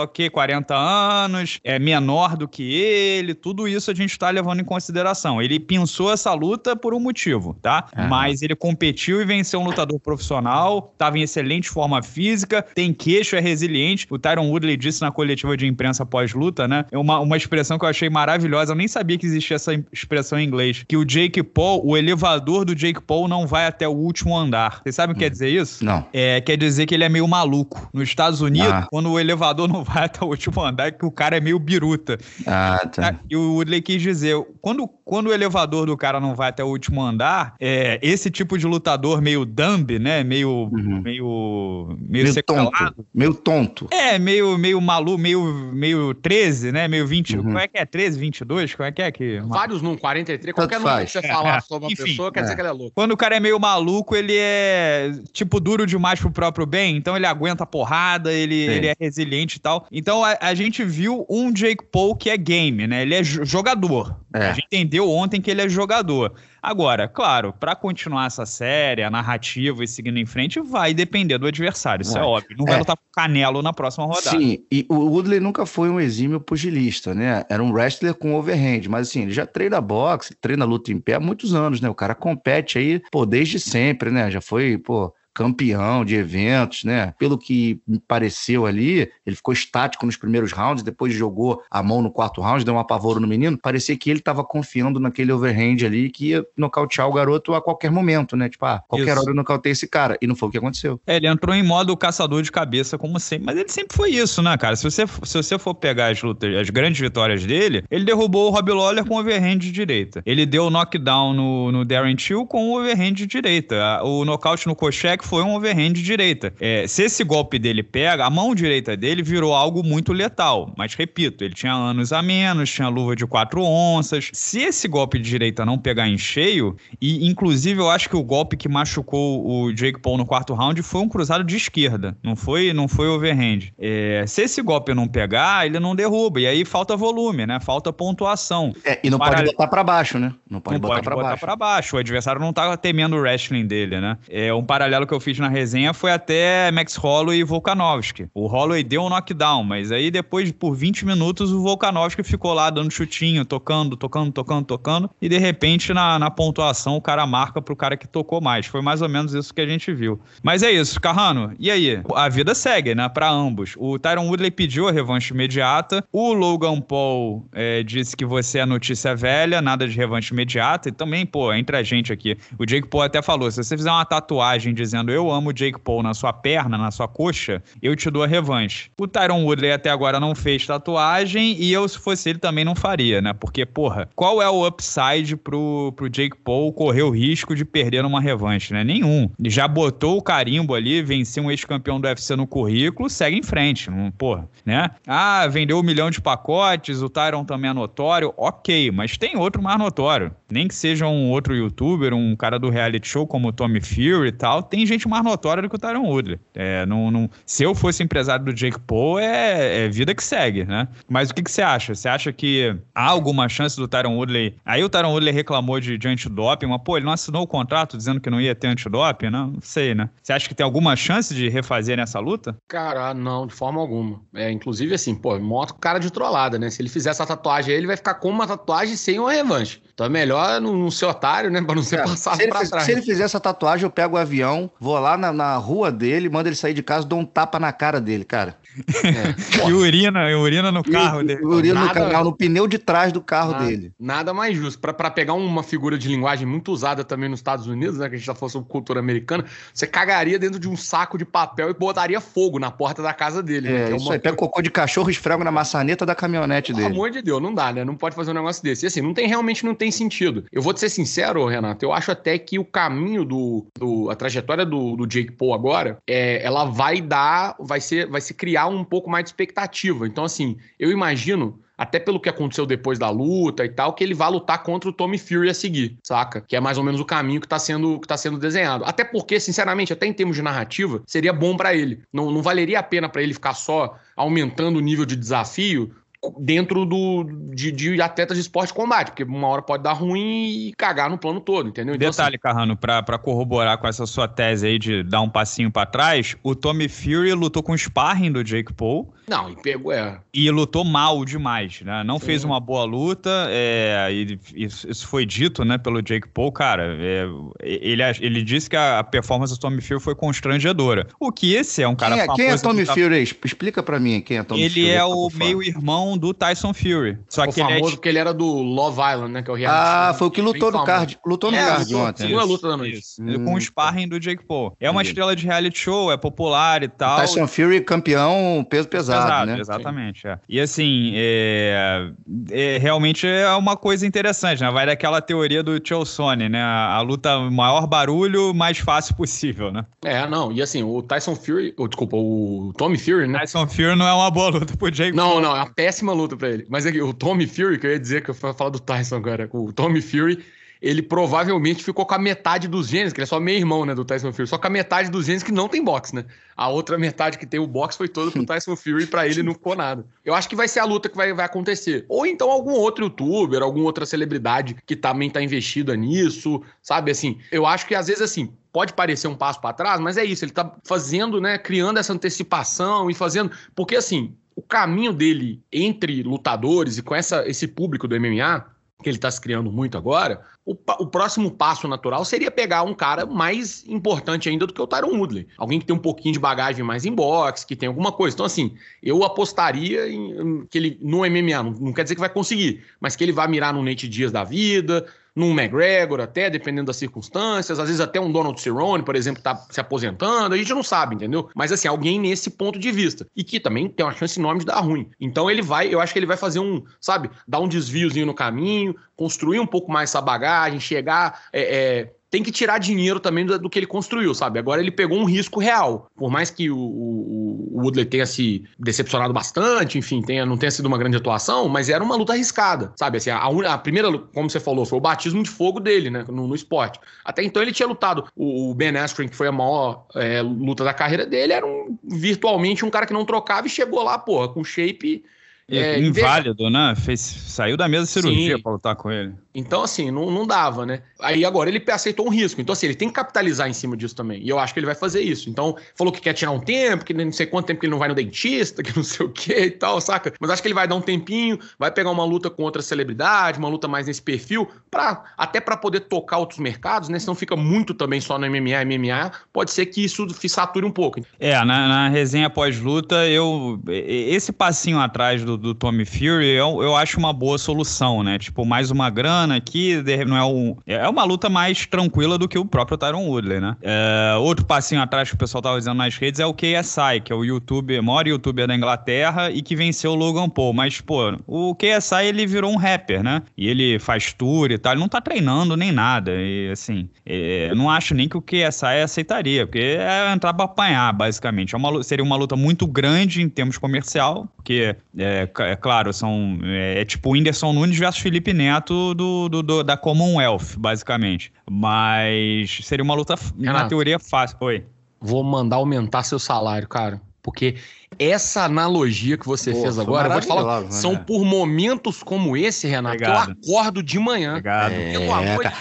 ok, 0.03 0.29
40 0.29 0.75
anos, 0.75 1.61
é 1.63 1.79
menor 1.79 2.35
do 2.35 2.45
que 2.45 2.73
ele, 2.73 3.33
tudo 3.33 3.69
isso 3.69 3.89
a 3.89 3.93
gente 3.93 4.11
está 4.11 4.29
levando 4.29 4.59
em 4.59 4.65
consideração. 4.65 5.41
Ele 5.41 5.61
pensou 5.61 6.11
essa 6.11 6.33
luta 6.33 6.75
por 6.75 6.93
um 6.93 7.04
motivo, 7.05 7.55
tá? 7.61 7.87
Uhum. 7.97 8.07
Mas 8.07 8.41
ele 8.41 8.55
competiu 8.55 9.21
e 9.21 9.25
venceu 9.25 9.59
um 9.59 9.63
lutador 9.63 9.99
profissional, 9.99 10.91
estava 10.93 11.17
em 11.17 11.21
excelente 11.21 11.69
forma 11.69 12.01
física, 12.01 12.65
tem 12.75 12.93
queixo, 12.93 13.35
é 13.35 13.39
resiliente. 13.39 14.07
O 14.09 14.17
Tyron 14.17 14.49
Woodley 14.49 14.75
disse 14.77 15.01
na 15.01 15.11
coletiva 15.11 15.55
de 15.55 15.67
imprensa 15.67 16.05
pós-luta, 16.05 16.67
né? 16.67 16.85
É 16.91 16.97
uma, 16.97 17.19
uma 17.19 17.37
expressão 17.37 17.77
que 17.77 17.85
eu 17.85 17.89
achei 17.89 18.09
maravilhosa. 18.09 18.71
Eu 18.71 18.75
nem 18.75 18.87
sabia 18.87 19.17
que 19.17 19.25
existia 19.25 19.55
essa 19.55 19.73
expressão 19.91 20.39
em 20.39 20.45
inglês. 20.45 20.83
Que 20.87 20.97
o 20.97 21.05
Jake 21.05 21.41
Paul, 21.43 21.81
o 21.85 21.95
elevador 21.95 22.65
do 22.65 22.75
Jake 22.75 23.01
Paul 23.01 23.27
não 23.27 23.45
vai 23.45 23.67
até 23.67 23.87
o 23.87 23.91
último 23.91 24.37
andar. 24.37 24.81
Vocês 24.83 24.95
sabem 24.95 25.13
o 25.13 25.17
que 25.17 25.23
quer 25.23 25.29
dizer 25.29 25.49
isso? 25.49 25.83
Não. 25.83 26.05
É, 26.11 26.41
quer 26.41 26.57
dizer 26.57 26.85
que 26.85 26.93
ele 26.93 27.03
é 27.03 27.09
meio 27.09 27.27
maluco. 27.27 27.89
Nos 27.93 28.07
Estados 28.07 28.41
Unidos, 28.41 28.71
ah. 28.71 28.87
quando 28.89 29.11
o 29.11 29.19
elevador 29.19 29.67
não 29.71 29.83
vai 29.83 30.05
até 30.05 30.23
o 30.23 30.27
último 30.27 30.61
andar, 30.63 30.87
é 30.87 30.91
que 30.91 31.05
o 31.05 31.11
cara 31.11 31.37
é 31.37 31.39
meio 31.39 31.59
biruta. 31.59 32.17
Ah, 32.45 32.87
tá. 32.91 33.19
E 33.29 33.35
o 33.35 33.53
Woodley 33.53 33.81
quis 33.81 34.01
dizer, 34.01 34.35
quando, 34.61 34.87
quando 35.05 35.27
o 35.27 35.33
elevador 35.33 35.85
do 35.85 35.95
cara 35.95 36.19
não 36.19 36.33
vai 36.33 36.49
até 36.49 36.63
o 36.63 36.67
último 36.67 37.01
andar, 37.01 37.55
é, 37.59 37.99
esse 38.01 38.31
tipo 38.31 38.57
de 38.57 38.65
lutador 38.65 39.21
meio 39.21 39.45
dumb, 39.45 39.99
né? 39.99 40.23
Meio. 40.23 40.49
Uhum. 40.49 41.01
Meio. 41.01 41.97
Meio, 42.01 42.23
meio 42.25 42.43
tonto. 42.43 43.05
Meio 43.13 43.33
tonto. 43.33 43.87
É, 43.91 44.17
meio, 44.17 44.57
meio 44.57 44.81
maluco, 44.81 45.19
meio, 45.19 45.71
meio 45.73 46.13
13, 46.15 46.71
né? 46.71 46.87
Meio 46.87 47.05
20. 47.05 47.37
Uhum. 47.37 47.43
Como 47.43 47.59
é 47.59 47.67
que 47.67 47.77
é? 47.77 47.85
13, 47.85 48.19
22? 48.19 48.73
Como 48.73 48.87
é 48.87 48.91
que 48.91 49.01
é? 49.01 49.11
Que... 49.11 49.39
Vários 49.41 49.81
num 49.81 49.95
43. 49.95 50.55
Qualquer 50.55 50.79
número 50.79 51.05
que 51.05 51.11
você 51.11 51.19
é, 51.19 51.27
falar 51.27 51.57
é. 51.57 51.61
sobre 51.61 51.85
uma 51.85 51.93
Enfim, 51.93 52.03
pessoa 52.03 52.31
quer 52.31 52.41
dizer 52.41 52.53
é. 52.53 52.55
que 52.55 52.61
ele 52.61 52.69
é 52.69 52.71
louco. 52.71 52.91
Quando 52.95 53.11
o 53.11 53.17
cara 53.17 53.37
é 53.37 53.39
meio 53.39 53.59
maluco, 53.59 54.15
ele 54.15 54.35
é, 54.35 55.11
tipo, 55.31 55.59
duro 55.59 55.85
demais 55.85 56.19
pro 56.19 56.31
próprio 56.31 56.65
bem. 56.65 56.97
Então 56.97 57.15
ele 57.15 57.27
aguenta 57.27 57.65
porrada, 57.65 58.33
ele, 58.33 58.55
ele 58.55 58.87
é 58.87 58.95
resiliente 58.99 59.57
e 59.57 59.59
tal. 59.59 59.85
Então 59.91 60.23
a, 60.23 60.37
a, 60.41 60.55
gente 60.55 60.83
viu 60.83 61.25
um 61.29 61.51
Jake 61.51 61.85
Paul 61.91 62.15
que 62.15 62.29
é 62.29 62.37
game, 62.37 62.87
né? 62.87 63.03
Ele 63.03 63.13
é 63.13 63.23
jogador. 63.23 64.15
É. 64.35 64.49
A 64.49 64.53
gente 64.53 64.65
entendeu 64.65 65.09
ontem 65.09 65.39
que 65.39 65.49
ele 65.49 65.61
é 65.61 65.69
jogador. 65.69 66.33
Agora, 66.61 67.07
claro, 67.07 67.53
para 67.53 67.75
continuar 67.75 68.25
essa 68.25 68.45
série, 68.45 69.01
a 69.01 69.09
narrativa 69.09 69.83
e 69.83 69.87
seguindo 69.87 70.17
em 70.17 70.25
frente, 70.25 70.59
vai 70.59 70.93
depender 70.93 71.37
do 71.37 71.47
adversário, 71.47 72.01
isso 72.01 72.17
é, 72.17 72.21
é 72.21 72.23
óbvio. 72.23 72.57
Não 72.57 72.65
vai 72.65 72.75
é. 72.75 72.79
lutar 72.79 72.97
com 72.97 73.03
Canelo 73.13 73.61
na 73.61 73.71
próxima 73.71 74.05
rodada. 74.05 74.31
Sim, 74.31 74.59
e 74.69 74.85
o 74.89 74.95
Woodley 74.95 75.39
nunca 75.39 75.65
foi 75.65 75.89
um 75.89 75.99
exímio 75.99 76.39
pugilista, 76.39 77.13
né? 77.13 77.43
Era 77.49 77.63
um 77.63 77.71
wrestler 77.71 78.13
com 78.13 78.35
overhand, 78.35 78.81
mas 78.89 79.07
assim, 79.07 79.21
ele 79.21 79.31
já 79.31 79.45
treina 79.45 79.79
boxe, 79.79 80.35
treina 80.35 80.65
luta 80.65 80.91
em 80.91 80.99
pé 80.99 81.13
há 81.13 81.19
muitos 81.19 81.53
anos, 81.53 81.79
né? 81.79 81.87
O 81.87 81.95
cara 81.95 82.13
compete 82.13 82.77
aí, 82.77 83.01
pô, 83.11 83.25
desde 83.25 83.59
sempre, 83.59 84.11
né? 84.11 84.29
Já 84.29 84.41
foi, 84.41 84.77
pô, 84.77 85.13
campeão 85.35 86.05
de 86.05 86.15
eventos, 86.15 86.85
né? 86.85 87.13
Pelo 87.19 87.37
que 87.37 87.81
me 87.85 87.99
pareceu 87.99 88.65
ali, 88.65 89.11
ele 89.25 89.35
ficou 89.35 89.53
estático 89.53 90.05
nos 90.05 90.15
primeiros 90.15 90.53
rounds, 90.53 90.81
depois 90.81 91.13
jogou 91.13 91.61
a 91.69 91.83
mão 91.83 92.01
no 92.01 92.09
quarto 92.09 92.39
round, 92.39 92.63
deu 92.63 92.73
um 92.73 92.79
apavoro 92.79 93.19
no 93.19 93.27
menino. 93.27 93.57
Parecia 93.57 93.97
que 93.97 94.09
ele 94.09 94.19
estava 94.19 94.45
confiando 94.45 94.97
naquele 94.97 95.33
overhand 95.33 95.85
ali 95.85 96.09
que 96.09 96.29
ia 96.29 96.45
nocautear 96.55 97.09
o 97.09 97.13
garoto 97.13 97.53
a 97.53 97.61
qualquer 97.61 97.91
momento, 97.91 98.37
né? 98.37 98.47
Tipo, 98.47 98.65
ah, 98.65 98.81
qualquer 98.87 99.11
isso. 99.11 99.19
hora 99.19 99.29
eu 99.29 99.35
nocautei 99.35 99.73
esse 99.73 99.87
cara. 99.87 100.17
E 100.21 100.25
não 100.25 100.35
foi 100.35 100.47
o 100.47 100.51
que 100.51 100.57
aconteceu. 100.57 100.99
É, 101.05 101.17
ele 101.17 101.27
entrou 101.27 101.53
em 101.53 101.63
modo 101.63 101.95
caçador 101.97 102.41
de 102.41 102.51
cabeça, 102.51 102.97
como 102.97 103.19
sempre. 103.19 103.45
Mas 103.45 103.57
ele 103.57 103.69
sempre 103.69 103.95
foi 103.95 104.11
isso, 104.11 104.41
né, 104.41 104.55
cara? 104.57 104.77
Se 104.77 104.83
você, 104.85 105.05
se 105.05 105.37
você 105.37 105.59
for 105.59 105.75
pegar 105.75 106.11
as 106.11 106.21
lutas, 106.23 106.55
as 106.55 106.69
grandes 106.69 107.01
vitórias 107.01 107.43
dele, 107.45 107.83
ele 107.91 108.05
derrubou 108.05 108.47
o 108.47 108.51
Rob 108.51 108.71
Lawler 108.71 109.03
com 109.03 109.17
overhand 109.17 109.57
de 109.57 109.71
direita. 109.71 110.23
Ele 110.25 110.45
deu 110.45 110.67
o 110.67 110.69
knockdown 110.69 111.33
no, 111.33 111.71
no 111.73 111.83
Darren 111.83 112.15
Till 112.15 112.45
com 112.45 112.69
o 112.69 112.79
overhand 112.79 113.13
de 113.13 113.27
direita. 113.27 114.01
O 114.03 114.23
nocaute 114.23 114.65
no 114.67 114.75
Kochek 114.75 115.24
foi 115.25 115.43
um 115.43 115.55
overhand 115.55 115.93
direita. 115.93 116.53
É, 116.59 116.87
se 116.87 117.03
esse 117.03 117.23
golpe 117.23 117.59
dele 117.59 117.83
pega, 117.83 118.25
a 118.25 118.29
mão 118.29 118.53
direita 118.55 118.95
dele 118.95 119.21
virou 119.21 119.53
algo 119.53 119.83
muito 119.83 120.13
letal. 120.13 120.73
Mas 120.77 120.93
repito, 120.93 121.43
ele 121.43 121.53
tinha 121.53 121.73
anos 121.73 122.13
a 122.13 122.21
menos, 122.21 122.71
tinha 122.71 122.87
luva 122.87 123.15
de 123.15 123.25
quatro 123.25 123.63
onças. 123.63 124.29
Se 124.33 124.61
esse 124.61 124.87
golpe 124.87 125.17
de 125.19 125.29
direita 125.29 125.65
não 125.65 125.77
pegar 125.77 126.07
em 126.07 126.17
cheio, 126.17 126.75
e 127.01 127.27
inclusive 127.27 127.79
eu 127.79 127.89
acho 127.89 128.09
que 128.09 128.15
o 128.15 128.23
golpe 128.23 128.55
que 128.55 128.69
machucou 128.69 129.45
o 129.45 129.73
Jake 129.73 129.99
Paul 129.99 130.17
no 130.17 130.25
quarto 130.25 130.53
round 130.53 130.81
foi 130.83 131.01
um 131.01 131.09
cruzado 131.09 131.43
de 131.43 131.55
esquerda, 131.55 132.17
não 132.23 132.35
foi, 132.35 132.73
não 132.73 132.87
foi 132.87 133.07
overhand. 133.07 133.59
É, 133.77 134.23
se 134.27 134.43
esse 134.43 134.61
golpe 134.61 134.93
não 134.93 135.07
pegar, 135.07 135.65
ele 135.65 135.79
não 135.79 135.95
derruba. 135.95 136.39
E 136.39 136.47
aí 136.47 136.65
falta 136.65 136.95
volume, 136.95 137.45
né? 137.45 137.59
Falta 137.59 137.91
pontuação. 137.91 138.73
É, 138.83 138.99
e 139.03 139.09
não 139.09 139.17
Para... 139.17 139.37
pode 139.37 139.51
botar 139.51 139.67
para 139.67 139.83
baixo, 139.83 140.19
né? 140.19 140.33
Não 140.49 140.59
pode 140.61 140.75
não 140.75 140.81
botar 140.81 141.01
para 141.01 141.15
baixo. 141.15 141.39
Pra 141.39 141.55
baixo. 141.55 141.95
O 141.95 141.99
adversário 141.99 142.39
não 142.39 142.53
tá 142.53 142.75
temendo 142.77 143.15
o 143.15 143.19
wrestling 143.19 143.65
dele, 143.65 143.99
né? 143.99 144.17
É 144.29 144.53
um 144.53 144.63
paralelo 144.63 145.07
que 145.07 145.13
eu 145.13 145.14
fiz 145.19 145.39
na 145.39 145.49
resenha 145.49 145.93
foi 145.93 146.11
até 146.11 146.71
Max 146.71 146.95
Holloway 146.95 147.39
e 147.39 147.43
Volkanovski. 147.43 148.27
O 148.33 148.47
Holloway 148.47 148.83
deu 148.83 149.03
um 149.03 149.09
knockdown, 149.09 149.63
mas 149.63 149.91
aí 149.91 150.11
depois, 150.11 150.51
por 150.51 150.75
20 150.75 151.05
minutos, 151.05 151.51
o 151.51 151.61
Volkanovski 151.61 152.23
ficou 152.23 152.53
lá 152.53 152.69
dando 152.69 152.91
chutinho, 152.91 153.45
tocando, 153.45 153.95
tocando, 153.95 154.31
tocando, 154.31 154.65
tocando, 154.65 155.09
e 155.21 155.29
de 155.29 155.37
repente, 155.37 155.93
na, 155.93 156.19
na 156.19 156.31
pontuação, 156.31 156.95
o 156.95 157.01
cara 157.01 157.25
marca 157.25 157.61
pro 157.61 157.75
cara 157.75 157.97
que 157.97 158.07
tocou 158.07 158.41
mais. 158.41 158.65
Foi 158.65 158.81
mais 158.81 159.01
ou 159.01 159.09
menos 159.09 159.33
isso 159.33 159.53
que 159.53 159.61
a 159.61 159.67
gente 159.67 159.93
viu. 159.93 160.19
Mas 160.43 160.63
é 160.63 160.71
isso, 160.71 160.99
Carrano, 160.99 161.53
e 161.59 161.71
aí? 161.71 162.01
A 162.15 162.29
vida 162.29 162.55
segue, 162.55 162.95
né, 162.95 163.07
pra 163.09 163.29
ambos. 163.29 163.73
O 163.77 163.97
Tyron 163.99 164.27
Woodley 164.27 164.51
pediu 164.51 164.87
a 164.87 164.91
revanche 164.91 165.33
imediata, 165.33 166.03
o 166.11 166.33
Logan 166.33 166.81
Paul 166.81 167.45
é, 167.53 167.83
disse 167.83 168.15
que 168.15 168.25
você 168.25 168.59
é 168.59 168.65
notícia 168.65 169.15
velha, 169.15 169.61
nada 169.61 169.87
de 169.87 169.95
revanche 169.95 170.33
imediata, 170.33 170.89
e 170.89 170.91
também, 170.91 171.25
pô, 171.25 171.53
entre 171.53 171.77
a 171.77 171.83
gente 171.83 172.11
aqui, 172.11 172.37
o 172.57 172.65
Jake 172.65 172.87
Paul 172.87 173.03
até 173.03 173.21
falou, 173.21 173.49
se 173.51 173.63
você 173.63 173.75
fizer 173.75 173.91
uma 173.91 174.05
tatuagem 174.05 174.73
dizendo 174.73 175.04
eu 175.11 175.31
amo 175.31 175.53
Jake 175.53 175.79
Paul 175.79 176.03
na 176.03 176.13
sua 176.13 176.33
perna, 176.33 176.77
na 176.77 176.91
sua 176.91 177.07
coxa, 177.07 177.61
eu 177.81 177.95
te 177.95 178.09
dou 178.09 178.23
a 178.23 178.27
revanche. 178.27 178.89
O 178.99 179.07
Tyron 179.07 179.43
Woodley 179.43 179.71
até 179.71 179.89
agora 179.89 180.19
não 180.19 180.35
fez 180.35 180.65
tatuagem 180.65 181.55
e 181.59 181.71
eu, 181.71 181.87
se 181.87 181.97
fosse 181.97 182.29
ele, 182.29 182.39
também 182.39 182.65
não 182.65 182.75
faria, 182.75 183.21
né? 183.21 183.33
Porque, 183.33 183.65
porra, 183.65 184.07
qual 184.15 184.41
é 184.41 184.49
o 184.49 184.65
upside 184.65 185.35
pro, 185.35 185.93
pro 185.95 186.09
Jake 186.09 186.37
Paul 186.37 186.71
correr 186.73 187.03
o 187.03 187.09
risco 187.09 187.55
de 187.55 187.65
perder 187.65 188.03
numa 188.03 188.21
revanche, 188.21 188.73
né? 188.73 188.83
Nenhum. 188.83 189.29
Já 189.45 189.67
botou 189.67 190.17
o 190.17 190.21
carimbo 190.21 190.73
ali, 190.73 191.01
venceu 191.01 191.43
um 191.43 191.51
ex-campeão 191.51 191.99
do 191.99 192.07
UFC 192.07 192.35
no 192.35 192.47
currículo, 192.47 193.09
segue 193.09 193.37
em 193.37 193.43
frente, 193.43 193.89
não, 193.89 194.11
porra, 194.11 194.47
né? 194.65 194.89
Ah, 195.07 195.47
vendeu 195.47 195.79
um 195.79 195.83
milhão 195.83 196.09
de 196.09 196.21
pacotes, 196.21 197.01
o 197.01 197.09
Tyron 197.09 197.43
também 197.43 197.71
é 197.71 197.73
notório, 197.73 198.33
ok, 198.37 198.91
mas 198.91 199.17
tem 199.17 199.35
outro 199.37 199.61
mais 199.61 199.77
notório. 199.77 200.31
Nem 200.49 200.67
que 200.67 200.75
seja 200.75 201.07
um 201.07 201.29
outro 201.29 201.55
youtuber, 201.55 202.13
um 202.13 202.35
cara 202.35 202.59
do 202.59 202.69
reality 202.69 203.07
show 203.07 203.25
como 203.25 203.49
o 203.49 203.53
Tommy 203.53 203.81
Fury 203.81 204.27
e 204.27 204.31
tal, 204.31 204.63
tem 204.63 204.85
gente 204.85 204.94
mais 205.09 205.23
notória 205.23 205.61
do 205.61 205.69
que 205.69 205.75
o 205.75 205.79
Tyron 205.79 206.05
Woodley. 206.05 206.39
É, 206.53 206.85
não, 206.85 207.11
não, 207.11 207.29
se 207.45 207.63
eu 207.63 207.75
fosse 207.75 208.03
empresário 208.03 208.45
do 208.45 208.53
Jake 208.53 208.79
Paul, 208.79 209.19
é, 209.19 209.85
é 209.85 209.89
vida 209.89 210.15
que 210.15 210.23
segue, 210.23 210.63
né? 210.63 210.87
Mas 211.09 211.29
o 211.29 211.33
que, 211.33 211.43
que 211.43 211.51
você 211.51 211.61
acha? 211.61 211.93
Você 211.93 212.07
acha 212.07 212.31
que 212.31 212.75
há 212.93 213.07
alguma 213.07 213.49
chance 213.49 213.75
do 213.75 213.87
Tyron 213.87 214.15
Woodley... 214.15 214.55
Aí 214.65 214.83
o 214.83 214.89
Tyron 214.89 215.11
Woodley 215.11 215.33
reclamou 215.33 215.79
de, 215.79 215.97
de 215.97 216.07
antidoping, 216.07 216.67
mas, 216.67 216.81
pô, 216.83 216.97
ele 216.97 217.05
não 217.05 217.13
assinou 217.13 217.43
o 217.43 217.47
contrato 217.47 217.97
dizendo 217.97 218.19
que 218.19 218.29
não 218.29 218.39
ia 218.39 218.55
ter 218.55 218.67
antidoping, 218.67 219.29
né? 219.29 219.49
Não 219.53 219.61
sei, 219.61 219.93
né? 219.93 220.09
Você 220.21 220.33
acha 220.33 220.47
que 220.47 220.55
tem 220.55 220.63
alguma 220.63 220.95
chance 220.95 221.33
de 221.33 221.49
refazer 221.49 221.97
nessa 221.97 222.19
luta? 222.19 222.55
Cara, 222.67 223.13
não, 223.13 223.47
de 223.47 223.53
forma 223.53 223.79
alguma. 223.79 224.21
É, 224.33 224.51
inclusive, 224.51 224.93
assim, 224.93 225.15
pô, 225.15 225.37
moto 225.39 225.75
cara 225.75 225.99
de 225.99 226.11
trollada, 226.11 226.57
né? 226.57 226.69
Se 226.69 226.81
ele 226.81 226.89
fizer 226.89 227.09
essa 227.09 227.25
tatuagem 227.25 227.71
aí, 227.71 227.77
ele 227.77 227.87
vai 227.87 227.97
ficar 227.97 228.15
com 228.15 228.29
uma 228.29 228.47
tatuagem 228.47 228.95
sem 228.95 229.19
uma 229.19 229.31
revanche. 229.31 229.81
Então 229.93 230.05
é 230.05 230.09
melhor 230.09 230.59
não, 230.59 230.75
não 230.75 230.91
ser 230.91 231.05
otário, 231.05 231.49
né? 231.49 231.61
Pra 231.65 231.75
não 231.75 231.83
ser 231.83 231.99
é, 231.99 232.03
passado 232.03 232.37
se 232.37 232.47
pra 232.47 232.65
trás. 232.65 232.85
Se 232.85 232.91
ele 232.91 233.01
fizer 233.01 233.23
essa 233.23 233.39
tatuagem, 233.39 233.85
eu 233.85 233.89
pego 233.89 234.15
o 234.15 234.19
avião, 234.19 234.69
vou 234.85 234.99
lá 234.99 235.17
na, 235.17 235.33
na 235.33 235.57
rua 235.57 235.91
dele, 235.91 236.29
mando 236.29 236.47
ele 236.47 236.55
sair 236.55 236.75
de 236.75 236.83
casa, 236.83 237.07
dou 237.07 237.19
um 237.19 237.25
tapa 237.25 237.59
na 237.59 237.73
cara 237.73 237.99
dele, 237.99 238.23
cara. 238.23 238.55
É. 239.03 239.65
e 239.69 239.73
urina, 239.73 240.25
urina 240.37 240.71
no 240.71 240.83
carro 240.83 241.21
e, 241.21 241.25
dele. 241.25 241.45
Urina 241.45 241.85
nada, 241.85 242.05
no, 242.05 242.11
carro, 242.11 242.23
no 242.25 242.35
pneu 242.35 242.67
de 242.67 242.77
trás 242.77 243.11
do 243.11 243.21
carro 243.21 243.51
nada, 243.51 243.65
dele. 243.65 243.91
Nada 243.99 244.33
mais 244.33 244.55
justo. 244.55 244.79
Pra, 244.79 245.09
pegar 245.09 245.33
uma 245.33 245.63
figura 245.63 245.97
de 245.97 246.07
linguagem 246.07 246.45
muito 246.45 246.71
usada 246.71 247.03
também 247.03 247.29
nos 247.29 247.39
Estados 247.39 247.67
Unidos, 247.67 247.97
né? 247.97 248.09
Que 248.09 248.15
a 248.15 248.17
gente 248.17 248.27
já 248.27 248.35
falou 248.35 248.49
sobre 248.49 248.69
cultura 248.69 248.99
americana, 248.99 249.45
você 249.73 249.87
cagaria 249.87 250.37
dentro 250.37 250.59
de 250.59 250.67
um 250.67 250.75
saco 250.75 251.17
de 251.17 251.25
papel 251.25 251.69
e 251.69 251.73
botaria 251.73 252.19
fogo 252.19 252.59
na 252.59 252.71
porta 252.71 253.01
da 253.01 253.13
casa 253.13 253.41
dele. 253.41 253.67
É, 253.67 253.71
né? 253.71 253.91
é 253.91 253.95
isso 253.95 254.05
uma... 254.05 254.13
aí. 254.13 254.19
Pega 254.19 254.35
cocô 254.35 254.61
de 254.61 254.69
cachorro 254.69 255.09
e 255.09 255.11
esfrega 255.11 255.43
na 255.43 255.51
maçaneta 255.51 256.05
da 256.05 256.15
caminhonete 256.15 256.67
Pelo 256.67 256.77
dele. 256.77 256.89
Pelo 256.89 257.01
amor 257.01 257.11
de 257.11 257.21
Deus, 257.21 257.41
não 257.41 257.53
dá, 257.53 257.71
né? 257.71 257.83
Não 257.83 257.95
pode 257.95 258.15
fazer 258.15 258.31
um 258.31 258.35
negócio 258.35 258.61
desse. 258.63 258.85
E 258.85 258.87
assim, 258.87 259.01
não 259.01 259.13
tem, 259.13 259.27
realmente 259.27 259.65
não 259.65 259.73
tem 259.73 259.91
sentido. 259.91 260.45
Eu 260.51 260.61
vou 260.61 260.73
te 260.73 260.79
ser 260.79 260.89
sincero, 260.89 261.45
Renato, 261.45 261.85
eu 261.85 261.93
acho 261.93 262.11
até 262.11 262.37
que 262.37 262.59
o 262.59 262.65
caminho 262.65 263.23
do, 263.23 263.65
do 263.77 264.09
a 264.09 264.15
trajetória 264.15 264.65
do, 264.65 264.95
do 264.95 265.07
Jake 265.07 265.31
Paul 265.31 265.53
agora, 265.53 265.97
é, 266.07 266.43
ela 266.43 266.65
vai 266.65 267.01
dar, 267.01 267.55
vai 267.59 267.79
ser, 267.79 268.07
vai 268.07 268.21
se 268.21 268.33
criar 268.33 268.64
um 268.67 268.83
pouco 268.83 269.09
mais 269.09 269.23
de 269.23 269.29
expectativa. 269.29 270.07
Então, 270.07 270.23
assim, 270.23 270.57
eu 270.79 270.91
imagino 270.91 271.59
até 271.77 271.99
pelo 271.99 272.19
que 272.19 272.29
aconteceu 272.29 272.65
depois 272.65 272.97
da 272.97 273.09
luta 273.09 273.65
e 273.65 273.69
tal, 273.69 273.93
que 273.93 274.03
ele 274.03 274.13
vai 274.13 274.29
lutar 274.31 274.63
contra 274.63 274.89
o 274.89 274.93
Tommy 274.93 275.17
Fury 275.17 275.49
a 275.49 275.53
seguir, 275.53 275.97
saca? 276.03 276.41
Que 276.41 276.55
é 276.55 276.59
mais 276.59 276.77
ou 276.77 276.83
menos 276.83 277.01
o 277.01 277.05
caminho 277.05 277.41
que 277.41 277.47
tá 277.47 277.59
sendo, 277.59 277.99
que 277.99 278.07
tá 278.07 278.17
sendo 278.17 278.37
desenhado. 278.37 278.85
Até 278.85 279.03
porque, 279.03 279.39
sinceramente, 279.39 279.91
até 279.91 280.05
em 280.05 280.13
termos 280.13 280.35
de 280.35 280.41
narrativa, 280.41 281.01
seria 281.05 281.33
bom 281.33 281.57
para 281.57 281.75
ele. 281.75 282.01
Não, 282.11 282.31
não 282.31 282.41
valeria 282.41 282.79
a 282.79 282.83
pena 282.83 283.09
para 283.09 283.21
ele 283.21 283.33
ficar 283.33 283.53
só 283.53 283.97
aumentando 284.15 284.77
o 284.77 284.81
nível 284.81 285.05
de 285.05 285.15
desafio 285.15 285.91
dentro 286.39 286.85
do, 286.85 287.23
de, 287.53 287.71
de, 287.71 288.01
atletas 288.01 288.37
de 288.37 288.41
esporte 288.41 288.67
de 288.67 288.73
combate, 288.73 289.07
porque 289.07 289.23
uma 289.23 289.47
hora 289.47 289.61
pode 289.61 289.83
dar 289.83 289.93
ruim 289.93 290.67
e 290.67 290.73
cagar 290.77 291.09
no 291.09 291.17
plano 291.17 291.39
todo, 291.39 291.69
entendeu? 291.69 291.95
Então, 291.95 292.09
Detalhe, 292.09 292.35
assim, 292.35 292.41
Carrano, 292.41 292.77
pra, 292.77 293.03
pra 293.03 293.17
corroborar 293.17 293.77
com 293.77 293.87
essa 293.87 294.05
sua 294.05 294.27
tese 294.27 294.67
aí 294.67 294.79
de 294.79 295.03
dar 295.03 295.21
um 295.21 295.29
passinho 295.29 295.71
para 295.71 295.85
trás, 295.85 296.35
o 296.43 296.55
Tommy 296.55 296.87
Fury 296.87 297.33
lutou 297.33 297.61
com 297.61 297.73
o 297.73 297.77
sparring 297.77 298.31
do 298.31 298.43
Jake 298.43 298.73
Paul. 298.73 299.13
Não, 299.27 299.49
e 299.49 299.55
pegou, 299.55 299.91
é. 299.91 300.19
E 300.33 300.51
lutou 300.51 300.83
mal 300.83 301.25
demais, 301.25 301.81
né? 301.81 302.03
Não 302.03 302.19
Sim. 302.19 302.25
fez 302.27 302.43
uma 302.43 302.59
boa 302.59 302.85
luta, 302.85 303.47
é, 303.49 304.09
e, 304.11 304.39
isso 304.55 305.07
foi 305.07 305.25
dito, 305.25 305.65
né, 305.65 305.77
pelo 305.77 306.01
Jake 306.01 306.27
Paul, 306.27 306.51
cara, 306.51 306.95
é, 306.99 307.25
ele, 307.61 308.03
ele 308.21 308.43
disse 308.43 308.69
que 308.69 308.75
a 308.75 309.03
performance 309.03 309.53
do 309.53 309.59
Tommy 309.59 309.81
Fury 309.81 309.99
foi 309.99 310.15
constrangedora. 310.15 311.07
O 311.19 311.31
que 311.31 311.53
esse 311.53 311.81
é 311.81 311.87
um 311.87 311.95
cara 311.95 312.15
quem 312.15 312.23
é, 312.23 312.35
Quem 312.35 312.47
é 312.47 312.57
Tommy 312.57 312.85
Fury? 312.85 313.23
Explica 313.23 313.81
para 313.81 313.99
mim 313.99 314.21
quem 314.21 314.37
é 314.37 314.43
Tommy 314.43 314.61
ele 314.61 314.69
Fury. 314.69 314.85
Ele 314.85 314.91
é 314.91 315.03
o 315.03 315.29
meio-irmão 315.33 316.14
do 316.17 316.33
Tyson 316.33 316.73
Fury. 316.73 317.17
Só 317.29 317.43
o 317.43 317.47
que 317.47 317.59
famoso 317.59 317.77
ele 317.77 317.87
é... 317.87 317.91
porque 317.91 318.09
ele 318.09 318.17
era 318.17 318.33
do 318.33 318.45
Love 318.45 318.99
Island, 318.99 319.33
né? 319.33 319.43
Que 319.43 319.49
é 319.49 319.53
o 319.53 319.55
reality 319.55 319.81
Ah, 319.81 320.13
foi 320.13 320.27
o 320.27 320.31
que 320.31 320.41
lutou 320.41 320.71
no 320.71 320.83
card. 320.83 321.17
Lutou 321.25 321.51
no 321.51 321.57
é, 321.57 321.65
card 321.65 321.95
ontem. 321.95 322.23
Segunda 322.27 322.43
luta 322.43 322.67
da 322.67 322.77
noite. 322.77 323.01
Hum. 323.19 323.45
Com 323.45 323.53
o 323.55 323.61
sparring 323.61 324.07
do 324.07 324.19
Jake 324.19 324.45
Paul. 324.45 324.75
É 324.79 324.89
uma 324.89 325.01
Entendi. 325.01 325.09
estrela 325.09 325.35
de 325.35 325.45
reality 325.45 325.79
show, 325.79 326.11
é 326.11 326.17
popular 326.17 326.83
e 326.83 326.87
tal. 326.87 327.17
Tyson 327.17 327.47
Fury 327.47 327.81
campeão 327.81 328.65
peso 328.69 328.87
pesado, 328.87 329.23
pesado 329.23 329.51
né? 329.51 329.59
Exatamente, 329.59 330.27
é. 330.27 330.39
E 330.47 330.59
assim, 330.59 331.11
é... 331.15 332.11
É, 332.51 332.77
realmente 332.77 333.27
é 333.27 333.49
uma 333.55 333.75
coisa 333.75 334.05
interessante, 334.05 334.61
né? 334.61 334.71
Vai 334.71 334.85
daquela 334.85 335.21
teoria 335.21 335.63
do 335.63 335.79
Sony, 336.05 336.49
né? 336.49 336.61
A, 336.61 336.95
a, 336.95 337.01
luta 337.01 337.39
maior 337.49 337.87
barulho, 337.87 338.53
mais 338.53 338.77
fácil 338.77 339.15
possível, 339.15 339.71
né? 339.71 339.85
É, 340.03 340.27
não. 340.27 340.51
E 340.51 340.61
assim, 340.61 340.83
o 340.83 341.01
Tyson 341.01 341.35
Fury, 341.35 341.73
ou, 341.77 341.87
desculpa, 341.87 342.17
o 342.17 342.73
Tommy 342.77 342.97
Fury, 342.97 343.27
né? 343.27 343.39
Tyson 343.39 343.67
Fury 343.67 343.95
não 343.95 344.07
é 344.07 344.13
uma 344.13 344.29
boa 344.29 344.49
luta 344.49 344.75
pro 344.77 344.91
Jake 344.91 345.15
Não, 345.15 345.31
Paul. 345.31 345.41
não, 345.41 345.55
é 345.55 345.59
uma 345.59 345.73
péssima 345.73 346.04
luta 346.13 346.35
pra 346.35 346.49
ele. 346.49 346.65
Mas 346.69 346.85
é 346.85 346.91
que 346.91 347.01
o 347.01 347.13
Tommy 347.13 347.47
Fury, 347.47 347.79
que 347.79 347.87
eu 347.87 347.91
ia 347.91 347.99
dizer 347.99 348.23
que 348.23 348.29
eu 348.29 348.35
ia 348.35 348.53
falar 348.53 348.69
do 348.69 348.79
Tyson 348.79 349.15
agora, 349.15 349.49
o 349.51 349.71
Tommy 349.73 350.01
Fury, 350.01 350.43
ele 350.81 351.01
provavelmente 351.01 351.83
ficou 351.83 352.05
com 352.05 352.13
a 352.13 352.19
metade 352.19 352.67
dos 352.67 352.87
genes, 352.87 353.11
que 353.11 353.19
ele 353.19 353.23
é 353.23 353.27
só 353.27 353.39
meio 353.39 353.57
irmão, 353.57 353.85
né, 353.85 353.95
do 353.95 354.05
Tyson 354.05 354.31
Fury, 354.31 354.47
só 354.47 354.57
com 354.57 354.67
a 354.67 354.69
metade 354.69 355.09
dos 355.09 355.25
genes 355.25 355.41
que 355.41 355.51
não 355.51 355.67
tem 355.67 355.83
boxe, 355.83 356.13
né? 356.13 356.25
A 356.55 356.69
outra 356.69 356.97
metade 356.97 357.37
que 357.37 357.45
tem 357.45 357.59
o 357.59 357.67
boxe 357.67 357.97
foi 357.97 358.07
toda 358.07 358.29
pro 358.29 358.45
Tyson 358.45 358.75
Fury 358.75 359.03
e 359.03 359.07
pra 359.07 359.27
ele 359.27 359.41
não 359.41 359.53
ficou 359.53 359.75
nada. 359.75 360.05
Eu 360.23 360.35
acho 360.35 360.47
que 360.47 360.55
vai 360.55 360.67
ser 360.67 360.79
a 360.79 360.85
luta 360.85 361.09
que 361.09 361.17
vai, 361.17 361.33
vai 361.33 361.45
acontecer. 361.45 362.05
Ou 362.07 362.25
então 362.25 362.51
algum 362.51 362.73
outro 362.73 363.05
youtuber, 363.05 363.61
alguma 363.61 363.85
outra 363.85 364.05
celebridade 364.05 364.75
que 364.85 364.95
também 364.95 365.29
tá 365.29 365.41
investida 365.41 365.95
nisso, 365.95 366.61
sabe? 366.81 367.11
Assim, 367.11 367.39
eu 367.51 367.65
acho 367.65 367.87
que 367.87 367.95
às 367.95 368.07
vezes 368.07 368.21
assim, 368.21 368.53
pode 368.71 368.93
parecer 368.93 369.27
um 369.27 369.35
passo 369.35 369.59
para 369.61 369.73
trás, 369.73 369.99
mas 369.99 370.17
é 370.17 370.25
isso, 370.25 370.45
ele 370.45 370.51
tá 370.51 370.75
fazendo, 370.83 371.39
né, 371.39 371.57
criando 371.57 371.97
essa 371.97 372.13
antecipação 372.13 373.09
e 373.09 373.13
fazendo, 373.13 373.49
porque 373.73 373.95
assim, 373.95 374.35
o 374.55 374.61
caminho 374.61 375.11
dele 375.11 375.61
entre 375.71 376.23
lutadores 376.23 376.97
e 376.97 377.03
com 377.03 377.13
essa, 377.13 377.47
esse 377.47 377.67
público 377.67 378.07
do 378.07 378.19
MMA, 378.19 378.65
que 379.03 379.09
ele 379.09 379.17
está 379.17 379.29
se 379.29 379.39
criando 379.39 379.71
muito 379.71 379.97
agora, 379.97 380.41
o, 380.65 380.71
o, 380.71 381.05
próximo 381.05 381.51
passo 381.51 381.87
natural 381.87 382.25
seria 382.25 382.49
pegar 382.49 382.81
um 382.83 382.93
cara 382.93 383.25
mais 383.25 383.85
importante 383.87 384.49
ainda 384.49 384.65
do 384.65 384.73
que 384.73 384.81
o 384.81 384.87
Tyron 384.87 385.17
Woodley. 385.17 385.47
Alguém 385.57 385.79
que 385.79 385.85
tem 385.85 385.95
um 385.95 385.99
pouquinho 385.99 386.33
de 386.33 386.39
bagagem 386.39 386.83
mais 386.83 387.05
em 387.05 387.13
boxe, 387.13 387.67
que 387.67 387.75
tem 387.75 387.87
alguma 387.87 388.11
coisa. 388.11 388.35
Então, 388.35 388.45
assim, 388.45 388.73
eu 389.03 389.23
apostaria 389.23 390.09
em, 390.09 390.65
que 390.67 390.77
ele, 390.77 390.97
no 391.01 391.19
MMA, 391.19 391.61
não, 391.61 391.71
não, 391.71 391.93
quer 391.93 392.03
dizer 392.03 392.15
que 392.15 392.21
vai 392.21 392.29
conseguir, 392.29 392.83
mas 392.99 393.15
que 393.15 393.23
ele 393.23 393.33
vai 393.33 393.47
mirar 393.47 393.73
no 393.73 393.83
Nate 393.83 394.07
Dias 394.07 394.31
da 394.31 394.43
vida, 394.43 395.05
num 395.35 395.51
McGregor 395.51 396.21
até, 396.21 396.49
dependendo 396.49 396.87
das 396.87 396.95
circunstâncias, 396.95 397.79
às 397.79 397.87
vezes 397.87 397.99
até 397.99 398.19
um 398.19 398.31
Donald 398.31 398.59
Cerrone, 398.61 399.03
por 399.03 399.15
exemplo, 399.15 399.41
tá 399.41 399.55
se 399.69 399.79
aposentando, 399.79 400.55
a 400.55 400.57
gente 400.57 400.73
não 400.73 400.83
sabe, 400.83 401.15
entendeu? 401.15 401.49
Mas 401.53 401.71
assim, 401.71 401.87
alguém 401.87 402.19
nesse 402.19 402.49
ponto 402.49 402.79
de 402.79 402.91
vista. 402.91 403.27
E 403.35 403.43
que 403.43 403.59
também 403.59 403.89
tem 403.89 404.05
uma 404.05 404.13
chance 404.13 404.39
enorme 404.39 404.61
de 404.61 404.65
dar 404.65 404.79
ruim. 404.79 405.09
Então 405.19 405.51
ele 405.51 405.61
vai, 405.61 405.93
eu 405.93 405.99
acho 405.99 406.13
que 406.13 406.19
ele 406.19 406.25
vai 406.25 406.37
fazer 406.37 406.59
um, 406.59 406.83
sabe, 407.01 407.29
dar 407.47 407.59
um 407.59 407.67
desviozinho 407.67 408.25
no 408.25 408.33
caminho, 408.33 408.95
construir 409.15 409.59
um 409.59 409.67
pouco 409.67 409.91
mais 409.91 410.09
essa 410.09 410.21
bagagem, 410.21 410.79
chegar, 410.79 411.43
é, 411.51 411.61
é, 411.61 412.13
tem 412.35 412.43
que 412.43 412.51
tirar 412.51 412.79
dinheiro 412.79 413.17
também 413.17 413.45
do, 413.45 413.57
do, 413.57 413.69
que 413.69 413.79
ele 413.79 413.85
construiu, 413.85 414.35
sabe? 414.35 414.59
Agora 414.59 414.81
ele 414.81 414.91
pegou 414.91 415.17
um 415.17 415.23
risco 415.23 415.57
real. 415.57 416.11
Por 416.17 416.29
mais 416.29 416.49
que 416.49 416.69
o, 416.69 416.77
o, 416.77 417.69
o 417.71 417.81
Woodley 417.81 418.03
tenha 418.03 418.25
se 418.25 418.65
decepcionado 418.77 419.33
bastante, 419.33 419.97
enfim, 419.97 420.21
tenha, 420.21 420.45
não 420.45 420.57
tenha 420.57 420.69
sido 420.69 420.85
uma 420.85 420.97
grande 420.97 421.15
atuação, 421.15 421.69
mas 421.69 421.87
era 421.87 422.03
uma 422.03 422.17
luta 422.17 422.33
arriscada, 422.33 422.91
sabe? 422.99 423.19
Assim, 423.19 423.29
a, 423.29 423.39
a 423.39 423.77
primeira, 423.77 424.11
como 424.33 424.49
você 424.49 424.59
falou, 424.59 424.85
foi 424.85 424.97
o 424.97 425.01
batismo 425.01 425.41
de 425.41 425.49
fogo 425.49 425.79
dele, 425.79 426.09
né? 426.09 426.25
No, 426.27 426.45
no 426.45 426.55
esporte. 426.55 426.99
Até 427.23 427.41
então 427.41 427.61
ele 427.61 427.71
tinha 427.71 427.87
lutado. 427.87 428.25
O, 428.35 428.71
o 428.71 428.75
Ben 428.75 428.97
Askren, 428.97 429.29
que 429.29 429.35
foi 429.35 429.47
a 429.47 429.51
maior 429.53 430.05
é, 430.15 430.41
luta 430.41 430.83
da 430.83 430.93
carreira 430.93 431.25
dele, 431.25 431.53
era 431.53 431.65
um, 431.65 431.97
virtualmente 432.03 432.83
um 432.83 432.89
cara 432.89 433.05
que 433.05 433.13
não 433.13 433.23
trocava 433.23 433.65
e 433.65 433.69
chegou 433.69 434.03
lá, 434.03 434.19
porra, 434.19 434.49
com 434.49 434.61
shape 434.61 435.23
é, 435.67 435.99
inválido, 435.99 436.69
né? 436.69 436.93
Fez, 436.95 437.19
saiu 437.19 437.75
da 437.75 437.87
mesa 437.87 438.05
cirurgia 438.05 438.61
para 438.61 438.71
lutar 438.71 438.95
com 438.95 439.11
ele. 439.11 439.33
Então, 439.53 439.81
assim, 439.81 440.11
não, 440.11 440.29
não 440.29 440.45
dava, 440.45 440.85
né? 440.85 441.01
Aí 441.19 441.43
agora 441.43 441.69
ele 441.69 441.83
aceitou 441.89 442.27
um 442.27 442.29
risco. 442.29 442.61
Então, 442.61 442.73
assim, 442.73 442.87
ele 442.87 442.95
tem 442.95 443.07
que 443.07 443.13
capitalizar 443.15 443.67
em 443.67 443.73
cima 443.73 443.97
disso 443.97 444.15
também. 444.15 444.41
E 444.43 444.49
eu 444.49 444.59
acho 444.59 444.73
que 444.73 444.79
ele 444.79 444.85
vai 444.85 444.95
fazer 444.95 445.21
isso. 445.21 445.49
Então, 445.49 445.75
falou 445.95 446.13
que 446.13 446.21
quer 446.21 446.33
tirar 446.33 446.51
um 446.51 446.59
tempo, 446.59 447.03
que 447.03 447.13
não 447.13 447.31
sei 447.31 447.47
quanto 447.47 447.65
tempo 447.65 447.79
que 447.79 447.85
ele 447.85 447.91
não 447.91 447.97
vai 447.97 448.09
no 448.09 448.13
dentista, 448.13 448.83
que 448.83 448.93
não 448.95 449.03
sei 449.03 449.25
o 449.25 449.29
que 449.29 449.53
e 449.53 449.71
tal, 449.71 449.99
saca? 450.01 450.33
Mas 450.39 450.51
acho 450.51 450.61
que 450.61 450.67
ele 450.67 450.75
vai 450.75 450.87
dar 450.87 450.95
um 450.95 451.01
tempinho, 451.01 451.57
vai 451.79 451.89
pegar 451.89 452.11
uma 452.11 452.25
luta 452.25 452.49
com 452.49 452.63
outra 452.63 452.81
celebridade, 452.81 453.57
uma 453.57 453.69
luta 453.69 453.87
mais 453.87 454.05
nesse 454.05 454.21
perfil, 454.21 454.69
pra, 454.91 455.23
até 455.37 455.59
para 455.59 455.77
poder 455.77 456.01
tocar 456.01 456.37
outros 456.37 456.59
mercados, 456.59 457.09
né? 457.09 457.17
Senão 457.17 457.33
fica 457.33 457.55
muito 457.55 457.93
também 457.93 458.21
só 458.21 458.37
no 458.37 458.45
MMA, 458.45 458.85
MMA, 458.85 459.31
pode 459.51 459.71
ser 459.71 459.87
que 459.87 460.03
isso 460.03 460.27
sature 460.47 460.85
um 460.85 460.91
pouco. 460.91 461.21
É, 461.39 461.53
na, 461.65 461.87
na 461.87 462.09
resenha 462.09 462.49
pós-luta, 462.49 463.25
eu. 463.27 463.81
Esse 463.87 464.51
passinho 464.51 464.99
atrás 464.99 465.43
do 465.43 465.54
do, 465.57 465.73
Tommy 465.73 466.05
Fury, 466.05 466.47
eu, 466.47 466.81
eu 466.81 466.95
acho 466.95 467.17
uma 467.17 467.33
boa 467.33 467.57
solução, 467.57 468.23
né? 468.23 468.37
Tipo, 468.37 468.65
mais 468.65 468.91
uma 468.91 469.09
grana 469.09 469.55
aqui, 469.55 470.01
não 470.25 470.37
é 470.37 470.43
um. 470.43 470.75
É 470.85 471.07
uma 471.07 471.23
luta 471.23 471.49
mais 471.49 471.85
tranquila 471.85 472.37
do 472.37 472.47
que 472.47 472.57
o 472.57 472.65
próprio 472.65 472.97
Tyron 472.97 473.27
Woodley, 473.27 473.59
né? 473.59 473.75
É, 473.81 474.35
outro 474.39 474.65
passinho 474.65 475.01
atrás 475.01 475.29
que 475.29 475.35
o 475.35 475.37
pessoal 475.37 475.61
tava 475.61 475.77
dizendo 475.77 475.97
nas 475.97 476.17
redes 476.17 476.39
é 476.39 476.45
o 476.45 476.53
KSI, 476.53 477.21
que 477.23 477.31
é 477.31 477.35
o 477.35 477.43
youtuber, 477.43 478.01
maior 478.01 478.27
youtuber 478.27 478.67
da 478.67 478.75
Inglaterra 478.75 479.51
e 479.51 479.61
que 479.61 479.75
venceu 479.75 480.11
o 480.11 480.15
Logan 480.15 480.49
Paul. 480.49 480.73
Mas, 480.73 481.01
pô, 481.01 481.37
o 481.47 481.75
KSI 481.75 482.25
ele 482.25 482.45
virou 482.45 482.71
um 482.71 482.77
rapper, 482.77 483.23
né? 483.23 483.41
E 483.57 483.67
ele 483.67 483.99
faz 483.99 484.33
tour 484.33 484.71
e 484.71 484.77
tal, 484.77 484.93
ele 484.93 485.01
não 485.01 485.09
tá 485.09 485.21
treinando 485.21 485.75
nem 485.75 485.91
nada. 485.91 486.31
E 486.35 486.69
assim, 486.71 487.09
é, 487.25 487.69
eu 487.69 487.75
não 487.75 487.89
acho 487.89 488.13
nem 488.13 488.27
que 488.27 488.37
o 488.37 488.41
KSI 488.41 489.01
aceitaria, 489.03 489.65
porque 489.65 489.79
é 489.79 490.31
entrar 490.31 490.53
pra 490.53 490.65
apanhar, 490.65 491.11
basicamente. 491.13 491.73
É 491.73 491.77
uma, 491.77 492.03
seria 492.03 492.23
uma 492.23 492.35
luta 492.35 492.55
muito 492.55 492.87
grande 492.87 493.41
em 493.41 493.49
termos 493.49 493.77
comercial, 493.77 494.47
porque 494.55 494.95
é, 495.17 495.44
é 495.59 495.75
claro, 495.75 496.13
são. 496.13 496.59
É, 496.63 497.01
é, 497.01 497.05
tipo 497.05 497.29
o 497.29 497.31
Whindersson 497.33 497.73
Nunes 497.73 497.97
versus 497.97 498.21
Felipe 498.21 498.53
Neto 498.53 499.13
do, 499.13 499.49
do, 499.49 499.63
do, 499.63 499.83
da 499.83 499.97
Commonwealth, 499.97 500.77
basicamente. 500.77 501.51
Mas 501.69 502.79
seria 502.83 503.03
uma 503.03 503.13
luta, 503.13 503.35
Renato, 503.57 503.83
na 503.83 503.87
teoria, 503.87 504.19
fácil. 504.19 504.57
Oi. 504.61 504.85
Vou 505.19 505.43
mandar 505.43 505.77
aumentar 505.77 506.23
seu 506.23 506.39
salário, 506.39 506.87
cara. 506.87 507.21
Porque 507.41 507.75
essa 508.17 508.63
analogia 508.63 509.37
que 509.37 509.45
você 509.45 509.71
Pô, 509.71 509.81
fez 509.81 509.99
agora, 509.99 510.27
eu 510.27 510.31
vou 510.31 510.41
te 510.41 510.47
falar, 510.47 510.81
né? 510.81 510.91
são 510.91 511.17
por 511.17 511.43
momentos 511.43 512.23
como 512.23 512.55
esse, 512.55 512.87
Renato, 512.87 513.15
Obrigado. 513.15 513.55
que 513.55 513.71
eu 513.71 513.77
acordo 513.77 514.03
de 514.03 514.19
manhã. 514.19 514.51
Obrigado. 514.51 514.91
É, 514.93 515.15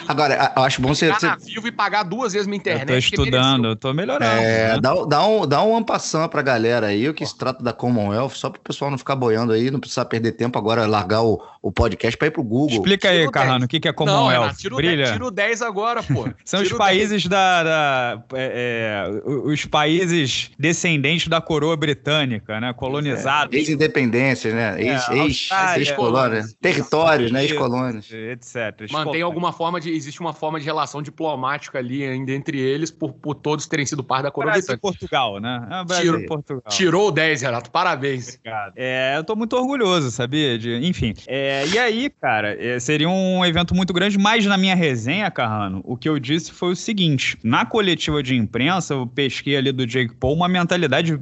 agora, 0.09 0.53
eu 0.57 0.63
acho 0.63 0.81
bom 0.81 0.95
você... 0.95 1.13
Ficar 1.13 1.39
você... 1.39 1.55
vivo 1.55 1.69
e 1.69 1.73
pagar 1.73 2.03
duas 2.03 2.33
vezes 2.33 2.47
minha 2.47 2.57
internet. 2.59 2.83
Eu 2.83 2.87
tô 2.87 2.99
estudando, 2.99 3.69
eu 3.69 3.77
tô 3.77 3.93
melhorando. 3.93 4.25
É, 4.25 4.75
né? 4.75 4.81
dá, 4.81 4.95
dá, 5.05 5.27
um, 5.27 5.47
dá 5.47 5.63
um 5.63 5.77
ampassão 5.77 6.29
pra 6.29 6.43
galera 6.43 6.89
aí, 6.89 7.09
o 7.09 7.15
que 7.15 7.25
se 7.25 7.37
trata 7.37 7.63
da 7.63 7.73
Commonwealth, 7.73 8.31
só 8.31 8.51
pro 8.51 8.61
pessoal 8.61 8.91
não 8.91 8.99
ficar 8.99 9.17
boiando 9.17 9.53
aí, 9.53 9.71
não 9.71 9.81
precisar 9.81 10.05
perder 10.07 10.33
tempo 10.33 10.59
agora, 10.59 10.87
largar 10.87 11.23
o, 11.23 11.41
o 11.63 11.73
podcast 11.73 12.17
pra 12.17 12.29
ir 12.29 12.31
pro 12.31 12.43
Google. 12.43 12.77
Explica 12.77 13.09
aí, 13.09 13.31
Carrano, 13.31 13.65
o 13.65 13.69
que, 13.69 13.81
que 13.81 13.89
é 13.89 13.93
Commonwealth? 13.93 14.33
Não, 14.33 14.41
Renato, 14.41 14.59
tira, 14.59 14.77
Brilha. 14.77 15.13
tira 15.13 15.25
o 15.25 15.31
10 15.31 15.63
agora, 15.63 16.03
pô. 16.03 16.29
São 16.45 16.63
tira 16.63 16.75
os 16.75 16.79
países 16.79 17.27
da... 17.27 17.63
da 17.63 18.23
é, 18.35 19.09
é, 19.09 19.29
os 19.29 19.65
países 19.65 20.51
descendentes 20.59 21.29
da 21.29 21.41
coroa 21.41 21.77
britânica, 21.77 22.24
né? 22.27 22.73
Colônia 22.73 22.75
colonizados. 22.75 23.55
É, 23.55 23.59
Ex-independências, 23.59 24.55
né? 24.55 24.77
Ex-colônias. 25.77 26.47
Ex, 26.47 26.55
territórios, 26.61 27.31
né? 27.31 27.45
Ex-colônias. 27.45 28.11
Etc. 28.11 28.91
Mantém 28.91 29.23
alguma 29.23 29.53
forma 29.53 29.81
de. 29.81 29.91
Existe 29.91 30.21
uma 30.21 30.33
forma 30.33 30.59
de 30.59 30.67
relação 30.67 31.03
diplomática 31.03 31.79
ali 31.79 32.05
ainda 32.05 32.33
entre 32.33 32.59
eles, 32.59 32.91
por, 32.91 33.13
por 33.13 33.35
todos 33.35 33.67
terem 33.67 33.87
sido 33.87 34.03
parte 34.03 34.25
da 34.25 34.31
coroa 34.31 34.53
Brasil 34.53 34.79
Portugal, 34.79 35.41
né? 35.41 35.67
É, 35.71 35.85
Brasil 35.85 36.13
Tirou, 36.13 36.27
Portugal. 36.27 36.63
Tirou 36.69 37.13
10, 37.13 37.43
Renato. 37.43 37.71
Parabéns. 37.71 38.29
Obrigado. 38.29 38.73
É, 38.77 39.17
eu 39.17 39.25
tô 39.25 39.37
muito 39.37 39.57
orgulhoso, 39.57 40.11
sabia? 40.11 40.59
De, 40.59 40.75
enfim. 40.87 41.15
É, 41.27 41.67
e 41.67 41.79
aí, 41.79 42.11
cara, 42.11 42.57
é, 42.63 42.79
seria 42.79 43.09
um 43.09 43.45
evento 43.45 43.75
muito 43.75 43.93
grande, 43.93 44.19
mas 44.19 44.45
na 44.47 44.57
minha 44.57 44.75
resenha, 44.75 45.31
Carrano, 45.31 45.81
o 45.85 45.97
que 45.97 46.09
eu 46.09 46.19
disse 46.19 46.53
foi 46.53 46.73
o 46.73 46.77
seguinte: 46.77 47.39
na 47.43 47.65
coletiva 47.65 48.23
de 48.23 48.37
imprensa, 48.37 48.95
eu 48.95 49.07
pesquei 49.07 49.57
ali 49.57 49.73
do 49.73 49.87
Jake 49.87 50.15
Paul 50.15 50.35
uma 50.35 50.49
mentalidade 50.49 51.19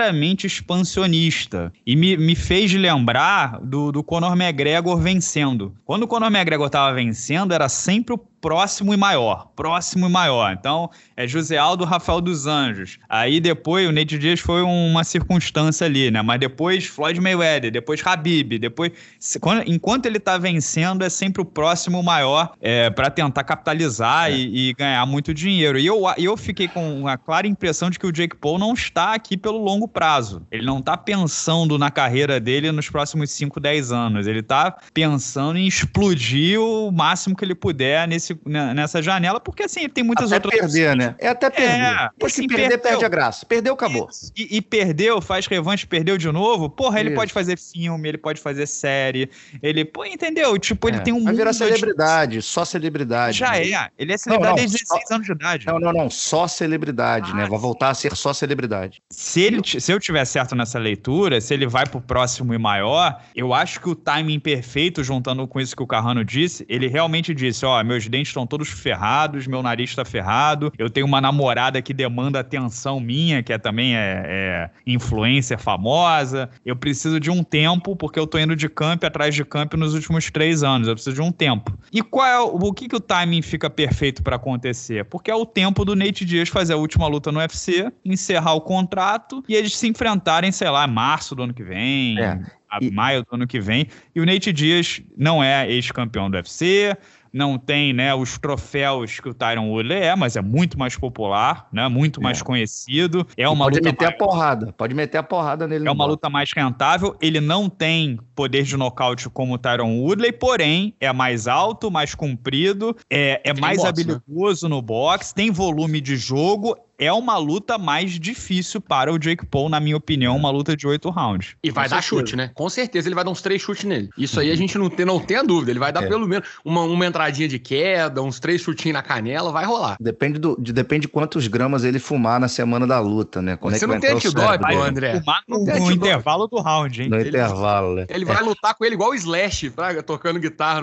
claramente 0.00 0.46
expansionista. 0.46 1.70
E 1.86 1.94
me, 1.94 2.16
me 2.16 2.34
fez 2.34 2.72
lembrar 2.72 3.60
do, 3.60 3.92
do 3.92 4.02
Conor 4.02 4.32
McGregor 4.32 4.96
vencendo. 4.98 5.74
Quando 5.84 6.04
o 6.04 6.08
Conor 6.08 6.30
McGregor 6.30 6.66
estava 6.66 6.94
vencendo, 6.94 7.52
era 7.52 7.68
sempre 7.68 8.14
o 8.14 8.18
próximo 8.40 8.94
e 8.94 8.96
maior. 8.96 9.48
Próximo 9.54 10.06
e 10.06 10.08
maior. 10.10 10.52
Então, 10.52 10.90
é 11.16 11.26
José 11.26 11.56
Aldo 11.56 11.84
Rafael 11.84 12.20
dos 12.20 12.46
Anjos. 12.46 12.98
Aí 13.08 13.40
depois, 13.40 13.88
o 13.88 13.92
Nate 13.92 14.18
Dias 14.18 14.40
foi 14.40 14.62
uma 14.62 15.04
circunstância 15.04 15.86
ali, 15.86 16.10
né? 16.10 16.22
Mas 16.22 16.40
depois, 16.40 16.86
Floyd 16.86 17.20
Mayweather, 17.20 17.70
depois 17.70 18.00
Habib, 18.04 18.58
depois. 18.58 18.92
Quando, 19.40 19.62
enquanto 19.70 20.06
ele 20.06 20.18
tá 20.18 20.38
vencendo, 20.38 21.04
é 21.04 21.10
sempre 21.10 21.42
o 21.42 21.44
próximo 21.44 22.02
maior 22.02 22.52
é, 22.60 22.90
para 22.90 23.10
tentar 23.10 23.44
capitalizar 23.44 24.30
é. 24.30 24.34
e, 24.34 24.70
e, 24.70 24.74
ganhar 24.74 25.04
muito 25.06 25.34
dinheiro. 25.34 25.78
E 25.78 25.86
eu, 25.86 26.02
eu 26.16 26.36
fiquei 26.36 26.68
com 26.68 27.06
a 27.06 27.16
clara 27.16 27.46
impressão 27.46 27.90
de 27.90 27.98
que 27.98 28.06
o 28.06 28.12
Jake 28.12 28.36
Paul 28.36 28.58
não 28.58 28.72
está 28.72 29.14
aqui 29.14 29.36
pelo 29.36 29.58
longo 29.58 29.86
prazo. 29.86 30.46
Ele 30.50 30.64
não 30.64 30.80
tá 30.80 30.96
pensando 30.96 31.78
na 31.78 31.90
carreira 31.90 32.40
dele 32.40 32.72
nos 32.72 32.88
próximos 32.88 33.30
5, 33.30 33.60
10 33.60 33.92
anos. 33.92 34.26
Ele 34.26 34.42
tá 34.42 34.76
pensando 34.94 35.58
em 35.58 35.66
explodir 35.66 36.60
o 36.60 36.90
máximo 36.90 37.36
que 37.36 37.44
ele 37.44 37.54
puder 37.54 38.08
nesse 38.08 38.29
nesse, 38.30 38.38
né, 38.46 38.74
nessa 38.74 39.02
janela, 39.02 39.40
porque 39.40 39.64
assim, 39.64 39.88
tem 39.88 40.04
muitas 40.04 40.32
até 40.32 40.46
outras. 40.46 40.72
perder, 40.72 40.96
né? 40.96 41.14
É 41.18 41.28
até 41.28 41.50
perder. 41.50 41.70
É, 41.70 42.08
porque 42.18 42.26
assim, 42.26 42.46
perder, 42.46 42.68
perdeu. 42.68 42.82
perde 42.82 43.04
a 43.04 43.08
graça. 43.08 43.46
Perdeu, 43.46 43.74
acabou. 43.74 44.08
E, 44.36 44.56
e, 44.56 44.62
perdeu, 44.62 45.20
faz 45.20 45.46
revanche, 45.46 45.86
perdeu 45.86 46.16
de 46.16 46.30
novo. 46.30 46.68
Porra, 46.68 47.00
ele 47.00 47.10
Isso. 47.10 47.18
pode 47.18 47.32
fazer 47.32 47.58
filme, 47.58 48.08
ele 48.08 48.18
pode 48.18 48.40
fazer 48.40 48.66
série. 48.66 49.30
Ele, 49.62 49.84
pô, 49.84 50.04
entendeu? 50.04 50.58
Tipo, 50.58 50.88
ele 50.88 50.98
é. 50.98 51.00
tem 51.00 51.12
um. 51.12 51.24
Vai 51.24 51.34
virar 51.34 51.52
celebridade, 51.52 52.36
de... 52.36 52.42
só 52.42 52.64
celebridade. 52.64 53.38
Já 53.38 53.52
né? 53.52 53.70
é. 53.70 53.88
Ele 53.98 54.12
é 54.12 54.18
celebridade 54.18 54.28
não, 54.28 54.48
não, 54.48 54.54
desde 54.54 54.78
16 54.78 55.02
só... 55.06 55.14
anos 55.14 55.26
de 55.26 55.32
idade. 55.32 55.66
Não, 55.66 55.78
não, 55.78 55.92
não. 55.92 56.10
Só 56.10 56.46
celebridade, 56.46 57.34
né? 57.34 57.42
ah, 57.42 57.44
né? 57.44 57.50
Vai 57.50 57.58
voltar 57.58 57.90
a 57.90 57.94
ser 57.94 58.16
só 58.16 58.32
celebridade. 58.32 59.02
Se, 59.10 59.40
ele, 59.40 59.60
se 59.64 59.92
eu 59.92 59.98
tiver 59.98 60.24
certo 60.24 60.54
nessa 60.54 60.78
leitura, 60.78 61.40
se 61.40 61.54
ele 61.54 61.66
vai 61.66 61.86
pro 61.86 62.00
próximo 62.00 62.54
e 62.54 62.58
maior, 62.58 63.20
eu 63.34 63.54
acho 63.54 63.80
que 63.80 63.88
o 63.88 63.94
timing 63.94 64.38
perfeito, 64.38 65.02
juntando 65.02 65.46
com 65.46 65.60
isso 65.60 65.76
que 65.76 65.82
o 65.82 65.86
Carrano 65.86 66.24
disse, 66.24 66.64
ele 66.68 66.88
realmente 66.88 67.34
disse: 67.34 67.64
ó, 67.64 67.82
meus 67.82 68.06
dentes 68.06 68.19
estão 68.28 68.46
todos 68.46 68.68
ferrados 68.68 69.46
meu 69.50 69.62
nariz 69.62 69.94
tá 69.94 70.04
ferrado. 70.04 70.72
Eu 70.78 70.88
tenho 70.88 71.06
uma 71.06 71.20
namorada 71.20 71.82
que 71.82 71.92
demanda 71.92 72.40
atenção 72.40 73.00
minha, 73.00 73.42
que 73.42 73.52
é 73.52 73.58
também 73.58 73.96
é, 73.96 74.24
é 74.26 74.70
influencer 74.86 75.58
famosa. 75.58 76.48
Eu 76.64 76.76
preciso 76.76 77.18
de 77.20 77.30
um 77.30 77.42
tempo, 77.42 77.96
porque 77.96 78.18
eu 78.18 78.26
tô 78.26 78.38
indo 78.38 78.54
de 78.56 78.68
camp 78.68 79.04
atrás 79.04 79.34
de 79.34 79.44
camp 79.44 79.74
nos 79.74 79.94
últimos 79.94 80.30
três 80.30 80.62
anos. 80.62 80.88
Eu 80.88 80.94
preciso 80.94 81.16
de 81.16 81.22
um 81.22 81.32
tempo. 81.32 81.76
E 81.92 82.02
qual 82.02 82.26
é 82.26 82.40
o, 82.40 82.68
o 82.68 82.72
que, 82.72 82.88
que 82.88 82.96
o 82.96 83.00
timing 83.00 83.42
fica 83.42 83.68
perfeito 83.68 84.22
para 84.22 84.36
acontecer? 84.36 85.04
Porque 85.04 85.30
é 85.30 85.34
o 85.34 85.44
tempo 85.44 85.84
do 85.84 85.96
Nate 85.96 86.24
Diaz 86.24 86.48
fazer 86.48 86.74
a 86.74 86.76
última 86.76 87.06
luta 87.06 87.32
no 87.32 87.40
UFC, 87.40 87.90
encerrar 88.04 88.54
o 88.54 88.60
contrato 88.60 89.42
e 89.48 89.54
eles 89.54 89.76
se 89.76 89.88
enfrentarem, 89.88 90.52
sei 90.52 90.70
lá, 90.70 90.86
março 90.86 91.34
do 91.34 91.42
ano 91.42 91.54
que 91.54 91.64
vem. 91.64 92.18
É. 92.18 92.40
E... 92.80 92.88
Maio 92.90 93.24
do 93.24 93.34
ano 93.34 93.48
que 93.48 93.58
vem. 93.58 93.88
E 94.14 94.20
o 94.20 94.26
Nate 94.26 94.52
Diaz 94.52 95.02
não 95.16 95.42
é 95.42 95.68
ex-campeão 95.68 96.30
do 96.30 96.36
UFC, 96.36 96.96
não 97.32 97.58
tem 97.58 97.92
né, 97.92 98.14
os 98.14 98.38
troféus 98.38 99.20
que 99.20 99.28
o 99.28 99.34
Tyron 99.34 99.70
Woodley 99.70 99.98
é, 99.98 100.16
mas 100.16 100.36
é 100.36 100.42
muito 100.42 100.78
mais 100.78 100.96
popular, 100.96 101.68
né, 101.72 101.88
muito 101.88 102.20
é. 102.20 102.22
mais 102.22 102.42
conhecido. 102.42 103.26
É 103.36 103.48
uma 103.48 103.66
pode 103.66 103.80
meter 103.80 104.04
mais... 104.04 104.14
a 104.14 104.18
porrada, 104.18 104.74
pode 104.76 104.94
meter 104.94 105.18
a 105.18 105.22
porrada 105.22 105.66
nele. 105.66 105.86
É 105.86 105.90
uma 105.90 106.04
luta 106.04 106.28
mais 106.28 106.50
rentável. 106.52 107.16
Ele 107.20 107.40
não 107.40 107.68
tem 107.68 108.18
poder 108.34 108.62
de 108.62 108.76
nocaute 108.76 109.28
como 109.28 109.54
o 109.54 109.58
Tyron 109.58 110.00
Woodley, 110.00 110.32
porém 110.32 110.94
é 111.00 111.12
mais 111.12 111.46
alto, 111.46 111.90
mais 111.90 112.14
comprido, 112.14 112.96
é, 113.08 113.40
é 113.44 113.52
mais 113.52 113.78
boxe, 113.78 113.84
né? 113.84 113.88
habilidoso 113.88 114.68
né? 114.68 114.74
no 114.74 114.82
boxe, 114.82 115.34
tem 115.34 115.50
volume 115.50 116.00
de 116.00 116.16
jogo, 116.16 116.76
é 117.00 117.10
uma 117.10 117.38
luta 117.38 117.78
mais 117.78 118.20
difícil 118.20 118.78
para 118.78 119.10
o 119.10 119.18
Jake 119.18 119.46
Paul, 119.46 119.70
na 119.70 119.80
minha 119.80 119.96
opinião, 119.96 120.36
uma 120.36 120.50
luta 120.50 120.76
de 120.76 120.86
oito 120.86 121.08
rounds. 121.08 121.56
E 121.64 121.70
vai 121.70 121.88
dar 121.88 122.02
chute, 122.02 122.36
né? 122.36 122.50
Com 122.54 122.68
certeza 122.68 123.08
ele 123.08 123.14
vai 123.14 123.24
dar 123.24 123.30
uns 123.30 123.40
três 123.40 123.62
chutes 123.62 123.84
nele. 123.84 124.10
Isso 124.18 124.38
aí 124.38 124.50
a 124.50 124.54
gente 124.54 124.76
não 124.76 124.90
tem, 124.90 125.06
não 125.06 125.18
tem 125.18 125.38
a 125.38 125.42
dúvida. 125.42 125.70
Ele 125.70 125.78
vai 125.78 125.90
dar 125.90 126.04
é. 126.04 126.08
pelo 126.08 126.28
menos 126.28 126.46
uma, 126.62 126.82
uma 126.82 127.06
entradinha 127.06 127.48
de 127.48 127.58
queda, 127.58 128.22
uns 128.22 128.38
três 128.38 128.60
chutinhos 128.60 128.92
na 128.92 129.02
canela, 129.02 129.50
vai 129.50 129.64
rolar. 129.64 129.96
Depende, 129.98 130.38
do, 130.38 130.54
de, 130.60 130.74
depende 130.74 131.02
de 131.02 131.08
quantos 131.08 131.46
gramas 131.48 131.84
ele 131.84 131.98
fumar 131.98 132.38
na 132.38 132.48
semana 132.48 132.86
da 132.86 133.00
luta, 133.00 133.40
né? 133.40 133.56
Quando 133.56 133.78
Você 133.78 133.86
é 133.86 133.88
não 133.88 133.98
tem 133.98 134.10
antidoping, 134.10 134.76
André? 134.76 135.20
Fumar 135.20 135.42
no, 135.48 135.64
no 135.64 135.90
intervalo 135.90 136.46
do 136.48 136.60
round, 136.60 137.02
hein? 137.02 137.08
No 137.08 137.16
ele, 137.16 137.30
intervalo, 137.30 137.94
né? 137.94 138.06
Ele 138.10 138.26
vai 138.26 138.42
lutar 138.42 138.74
com 138.74 138.84
ele 138.84 138.94
igual 138.94 139.10
o 139.10 139.14
Slash, 139.14 139.70
praga, 139.70 140.02
tocando 140.02 140.38
guitarra. 140.38 140.82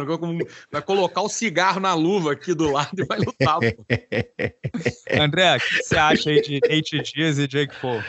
Vai 0.71 0.81
colocar 0.81 1.21
o 1.21 1.29
cigarro 1.29 1.79
na 1.79 1.93
luva 1.93 2.31
aqui 2.31 2.55
do 2.55 2.71
lado 2.71 2.89
e 2.97 3.05
vai 3.05 3.19
lutar. 3.19 3.59
André, 5.21 5.57
o 5.57 5.59
que 5.59 5.83
você 5.83 5.95
acha 5.95 6.06
aí 6.09 6.41
de 6.41 6.59
Nate 6.61 7.01
Diaz 7.13 7.37
e 7.39 7.47
Jake 7.47 7.75
Paul. 7.81 8.01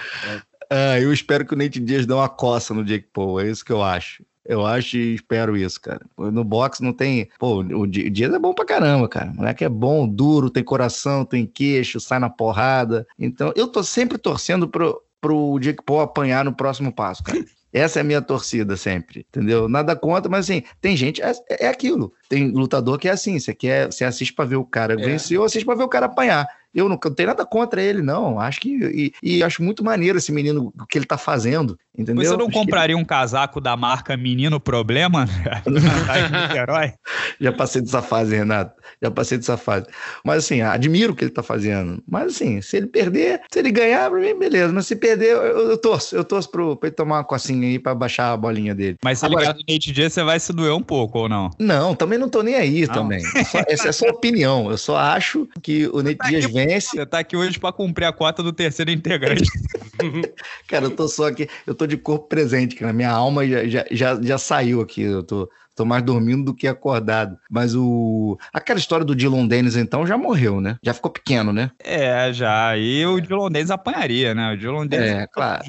Ah, 0.71 1.01
eu 1.01 1.13
espero 1.13 1.47
que 1.47 1.55
o 1.55 1.57
Nate 1.57 1.81
Diaz 1.81 2.07
dê 2.07 2.13
uma 2.13 2.29
coça 2.29 2.75
no 2.75 2.85
Jake 2.85 3.09
Paul, 3.13 3.41
é 3.41 3.49
isso 3.49 3.65
que 3.65 3.73
eu 3.73 3.83
acho. 3.83 4.23
Eu 4.49 4.65
acho 4.65 4.97
e 4.97 5.15
espero 5.15 5.57
isso, 5.59 5.79
cara. 5.79 6.01
No 6.17 6.43
boxe 6.43 6.83
não 6.83 6.95
tem. 6.95 7.29
Pô, 7.39 7.59
o 7.59 7.87
Dias 7.87 8.33
é 8.33 8.39
bom 8.39 8.55
pra 8.55 8.65
caramba, 8.65 9.07
cara. 9.07 9.31
O 9.31 9.37
moleque 9.37 9.63
é 9.63 9.69
bom, 9.69 10.09
duro, 10.09 10.49
tem 10.49 10.65
coração, 10.65 11.23
tem 11.23 11.45
queixo, 11.45 12.01
sai 12.01 12.19
na 12.19 12.31
porrada. 12.31 13.07
Então, 13.19 13.53
eu 13.55 13.69
tô 13.69 13.83
sempre 13.83 14.17
torcendo 14.17 14.67
pro, 14.67 15.03
pro 15.21 15.59
Jake 15.59 15.85
Paul 15.85 16.01
apanhar 16.01 16.47
no 16.47 16.55
próximo 16.55 16.91
passo, 16.91 17.23
cara. 17.23 17.45
Essa 17.71 17.99
é 17.99 18.03
a 18.03 18.05
minha 18.05 18.23
torcida 18.23 18.77
sempre, 18.77 19.27
entendeu? 19.29 19.69
Nada 19.69 19.95
contra, 19.95 20.31
mas 20.31 20.47
assim, 20.47 20.63
tem 20.81 20.97
gente, 20.97 21.21
é, 21.21 21.33
é 21.51 21.69
aquilo. 21.69 22.13
Tem 22.27 22.51
lutador 22.51 22.99
que 22.99 23.09
é 23.09 23.11
assim, 23.11 23.39
você 23.39 23.55
quer, 23.55 23.93
você 23.93 24.05
assiste 24.07 24.33
para 24.33 24.47
ver 24.47 24.57
o 24.57 24.65
cara 24.65 24.95
é. 24.95 24.97
vencer 24.97 25.39
ou 25.39 25.45
assiste 25.45 25.67
para 25.67 25.75
ver 25.75 25.85
o 25.85 25.89
cara 25.89 26.07
apanhar. 26.07 26.49
Eu 26.75 26.89
não, 26.89 26.99
não 27.03 27.15
tenho 27.15 27.29
nada 27.29 27.47
contra 27.47 27.83
ele, 27.83 28.03
não. 28.03 28.39
Acho 28.39 28.61
que. 28.61 29.15
E, 29.23 29.23
e, 29.23 29.43
acho 29.43 29.63
muito 29.63 29.83
maneiro 29.83 30.19
esse 30.19 30.31
menino, 30.31 30.73
o 30.79 30.87
que 30.87 30.99
ele 30.99 31.07
tá 31.07 31.17
fazendo. 31.17 31.79
Entendeu? 31.97 32.25
Você 32.25 32.37
não 32.37 32.47
acho 32.47 32.55
compraria 32.55 32.95
que... 32.95 33.03
um 33.03 33.05
casaco 33.05 33.61
da 33.61 33.77
marca 33.77 34.17
Menino 34.17 34.61
Problema? 34.61 35.27
Já 37.41 37.53
passei 37.53 37.83
dessa 37.83 38.03
fase, 38.03 38.37
Renato. 38.37 38.81
Já 39.03 39.11
passei 39.11 39.39
dessa 39.39 39.57
fase. 39.57 39.87
Mas 40.25 40.45
assim, 40.45 40.61
admiro 40.61 41.13
o 41.13 41.17
que 41.17 41.25
ele 41.25 41.31
tá 41.31 41.43
fazendo. 41.43 42.03
Mas 42.07 42.35
assim, 42.35 42.61
se 42.61 42.77
ele 42.77 42.87
perder, 42.87 43.41
se 43.53 43.59
ele 43.59 43.73
ganhar, 43.73 44.11
pra 44.11 44.21
mim, 44.21 44.39
beleza. 44.39 44.73
Mas 44.73 44.87
se 44.87 44.95
perder, 44.95 45.31
eu, 45.31 45.71
eu 45.71 45.79
torço. 45.79 46.15
Eu 46.15 46.25
torço 46.25 46.51
pro, 46.51 46.77
pra 46.77 46.89
ele 46.89 46.97
tomar 46.97 47.17
uma 47.17 47.25
cocinha 47.25 47.67
aí 47.67 47.79
pra 47.79 47.95
baixar 47.95 48.33
a 48.33 48.37
bolinha 48.37 48.75
dele. 48.75 48.97
Mas 49.03 49.19
se 49.19 49.27
Agora, 49.27 49.41
ligar 49.41 49.55
no 49.55 49.61
Nate 49.69 49.93
Diaz, 49.93 50.13
você 50.13 50.23
vai 50.23 50.39
se 50.39 50.53
doer 50.53 50.73
um 50.73 50.83
pouco, 50.83 51.21
ou 51.21 51.29
não? 51.29 51.51
Não, 51.59 51.95
também 51.95 52.19
não 52.19 52.29
tô 52.29 52.43
nem 52.43 52.55
aí 52.55 52.87
não. 52.87 52.95
também. 52.95 53.21
Só, 53.21 53.59
essa 53.67 53.89
é 53.89 53.93
só 53.93 54.09
opinião. 54.09 54.71
Eu 54.71 54.79
só 54.79 54.97
acho 54.97 55.49
que 55.63 55.89
o 55.89 56.03
Nate 56.03 56.17
tá 56.17 56.29
Diaz 56.29 56.47
vence. 56.67 56.97
Você 56.97 57.07
tá 57.07 57.19
aqui 57.21 57.37
hoje 57.37 57.59
pra 57.59 57.73
cumprir 57.73 58.07
a 58.07 58.13
cota 58.13 58.43
do 58.43 58.53
terceiro 58.53 58.91
integrante. 58.91 59.51
cara, 60.69 60.87
eu 60.87 60.91
tô 60.91 61.09
só 61.09 61.29
aqui, 61.29 61.49
eu 61.67 61.75
tô 61.75 61.87
de 61.87 61.97
corpo 61.97 62.29
presente, 62.29 62.77
cara. 62.77 62.93
Minha 62.93 63.11
alma 63.11 63.47
já, 63.47 63.67
já, 63.67 63.85
já, 63.91 64.23
já 64.23 64.39
saiu 64.39 64.81
aqui. 64.81 65.03
Eu 65.03 65.23
tô, 65.23 65.49
Tô 65.79 65.85
mais 65.85 66.03
dormindo 66.03 66.47
do 66.47 66.55
que 66.55 66.67
acordado. 66.67 67.39
Mas 67.49 67.77
o. 67.77 68.37
Aquela 68.53 68.81
história 68.81 69.05
do 69.05 69.15
Dylan 69.15 69.47
Dennis, 69.47 69.77
então, 69.77 70.05
já 70.05 70.19
morreu, 70.19 70.61
né? 70.61 70.77
Já 70.83 70.93
ficou 70.93 71.09
pequeno, 71.09 71.53
né? 71.53 71.71
É, 71.79 72.33
já. 72.33 72.77
E 72.77 73.07
o 73.07 73.21
Dylan 73.21 73.49
Dennis 73.49 73.71
apanharia, 73.71 74.35
né? 74.35 74.55
O 74.55 74.57
Dylan 74.57 74.89
Dennis 74.89 75.11
é, 75.11 75.27
claro. 75.29 75.63